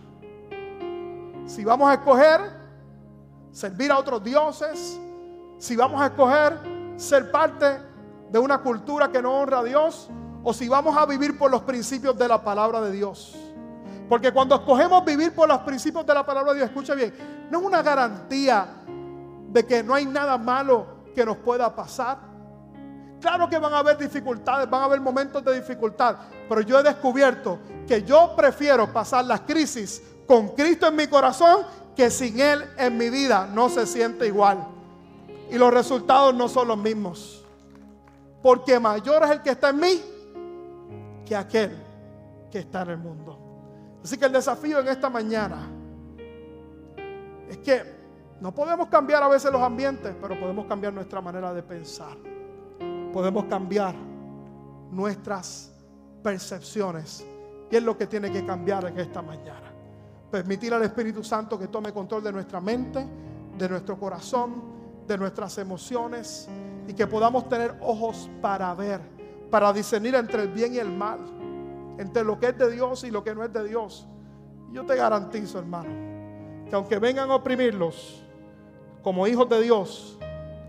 Si 1.47 1.65
vamos 1.65 1.89
a 1.89 1.95
escoger 1.95 2.41
servir 3.51 3.91
a 3.91 3.99
otros 3.99 4.23
dioses, 4.23 5.01
si 5.59 5.77
vamos 5.77 6.01
a 6.01 6.07
escoger 6.07 6.59
ser 6.97 7.31
parte 7.31 7.81
de 8.31 8.39
una 8.39 8.59
cultura 8.59 9.11
que 9.11 9.23
no 9.23 9.33
honra 9.33 9.61
a 9.61 9.65
Dios, 9.65 10.09
o 10.43 10.53
si 10.53 10.69
vamos 10.69 10.97
a 10.97 11.07
vivir 11.07 11.39
por 11.39 11.51
los 11.51 11.63
principios 11.63 12.17
de 12.17 12.29
la 12.29 12.43
palabra 12.43 12.81
de 12.81 12.93
Dios. 12.93 13.37
Porque 14.09 14.33
cuando 14.33 14.55
escogemos 14.55 15.05
vivir 15.05 15.35
por 15.35 15.49
los 15.49 15.59
principios 15.59 16.07
de 16.07 16.15
la 16.15 16.25
palabra 16.25 16.53
de 16.53 16.59
Dios, 16.59 16.71
escucha 16.71 16.95
bien, 16.95 17.13
no 17.51 17.61
es 17.61 17.65
una 17.65 17.83
garantía 17.83 18.67
de 19.49 19.67
que 19.67 19.83
no 19.83 19.95
hay 19.95 20.07
nada 20.07 20.39
malo 20.39 20.87
que 21.15 21.25
nos 21.25 21.39
pueda 21.39 21.75
pasar. 21.75 22.19
Claro 23.21 23.49
que 23.49 23.59
van 23.59 23.73
a 23.73 23.79
haber 23.79 23.97
dificultades, 23.97 24.69
van 24.69 24.83
a 24.83 24.85
haber 24.85 25.01
momentos 25.01 25.43
de 25.45 25.55
dificultad, 25.55 26.17
pero 26.49 26.61
yo 26.61 26.79
he 26.79 26.83
descubierto 26.83 27.59
que 27.89 28.03
yo 28.03 28.35
prefiero 28.37 28.93
pasar 28.93 29.25
las 29.25 29.41
crisis 29.41 30.03
con 30.27 30.49
Cristo 30.49 30.87
en 30.87 30.97
mi 30.97 31.07
corazón 31.07 31.65
que 31.97 32.11
sin 32.11 32.39
Él 32.39 32.65
en 32.77 32.97
mi 32.97 33.09
vida 33.09 33.49
no 33.53 33.69
se 33.69 33.87
siente 33.87 34.27
igual. 34.27 34.59
Y 35.51 35.57
los 35.57 35.73
resultados 35.73 36.35
no 36.35 36.49
son 36.49 36.69
los 36.69 36.79
mismos. 36.79 37.45
Porque 38.43 38.79
mayor 38.79 39.25
es 39.25 39.31
el 39.31 39.43
que 39.43 39.51
está 39.51 39.71
en 39.71 39.81
mí 39.81 40.03
que 41.25 41.35
aquel 41.35 41.77
que 42.51 42.59
está 42.59 42.83
en 42.83 42.91
el 42.91 42.99
mundo. 42.99 43.46
Así 44.07 44.17
que 44.17 44.27
el 44.27 44.33
desafío 44.33 44.79
en 44.79 44.87
esta 44.87 45.11
mañana 45.11 45.69
es 47.51 47.57
que 47.59 47.83
no 48.41 48.55
podemos 48.55 48.87
cambiar 48.87 49.21
a 49.21 49.27
veces 49.27 49.51
los 49.51 49.61
ambientes, 49.61 50.15
pero 50.23 50.39
podemos 50.39 50.67
cambiar 50.67 50.93
nuestra 50.93 51.21
manera 51.21 51.53
de 51.53 51.61
pensar. 51.65 52.17
Podemos 53.13 53.47
cambiar 53.47 53.97
nuestras 54.93 55.73
percepciones. 56.23 57.27
Y 57.69 57.75
es 57.75 57.83
lo 57.83 57.99
que 57.99 58.07
tiene 58.07 58.31
que 58.31 58.47
cambiar 58.47 58.85
en 58.85 58.97
esta 59.01 59.23
mañana. 59.23 59.73
Permitir 60.31 60.73
al 60.73 60.85
Espíritu 60.85 61.25
Santo 61.25 61.59
que 61.59 61.67
tome 61.67 61.93
control 61.93 62.23
de 62.23 62.31
nuestra 62.31 62.61
mente, 62.61 63.05
de 63.59 63.69
nuestro 63.69 63.99
corazón, 63.99 64.63
de 65.05 65.19
nuestras 65.19 65.59
emociones 65.59 66.49
y 66.87 66.95
que 66.95 67.09
podamos 67.09 67.49
tener 67.49 67.75
ojos 67.81 68.31
para 68.41 68.73
ver, 68.73 69.01
para 69.51 69.73
discernir 69.73 70.15
entre 70.15 70.43
el 70.43 70.49
bien 70.51 70.75
y 70.75 70.79
el 70.79 70.93
mal, 70.93 71.36
entre 71.99 72.25
lo 72.25 72.39
que 72.39 72.49
es 72.49 72.59
de 72.59 72.71
Dios 72.71 73.05
y 73.05 73.11
lo 73.11 73.23
que 73.25 73.35
no 73.35 73.45
es 73.45 73.53
de 73.53 73.67
Dios. 73.67 74.07
Yo 74.73 74.85
te 74.85 74.97
garantizo, 74.97 75.59
hermano, 75.59 75.91
que 76.69 76.75
aunque 76.75 76.99
vengan 76.99 77.31
a 77.31 77.37
oprimirlos, 77.37 78.23
como 79.03 79.27
hijos 79.27 79.49
de 79.49 79.63
Dios, 79.63 80.19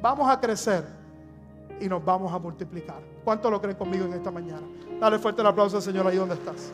vamos 0.02 0.30
a 0.30 0.40
crecer 0.40 0.86
y 1.80 1.88
nos 1.88 2.04
vamos 2.06 2.32
a 2.32 2.38
multiplicar. 2.38 3.02
¿Cuánto 3.24 3.50
lo 3.50 3.60
creen 3.60 3.78
conmigo 3.78 4.06
en 4.06 4.14
esta 4.14 4.32
mañana? 4.32 4.68
Dale 5.00 5.20
fuerte 5.20 5.42
el 5.42 5.48
aplauso 5.48 5.78
al 5.78 5.84
Señor 5.84 6.08
ahí 6.08 6.18
donde 6.18 6.36
estás. 6.36 6.72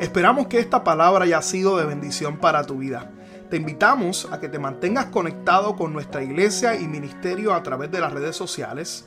Esperamos 0.00 0.48
que 0.48 0.58
esta 0.58 0.82
palabra 0.82 1.24
haya 1.24 1.40
sido 1.40 1.76
de 1.76 1.84
bendición 1.84 2.38
para 2.38 2.64
tu 2.64 2.78
vida. 2.78 3.10
Te 3.48 3.56
invitamos 3.56 4.28
a 4.32 4.40
que 4.40 4.48
te 4.48 4.58
mantengas 4.58 5.06
conectado 5.06 5.76
con 5.76 5.92
nuestra 5.92 6.22
iglesia 6.22 6.74
y 6.74 6.88
ministerio 6.88 7.54
a 7.54 7.62
través 7.62 7.90
de 7.92 8.00
las 8.00 8.12
redes 8.12 8.34
sociales. 8.34 9.06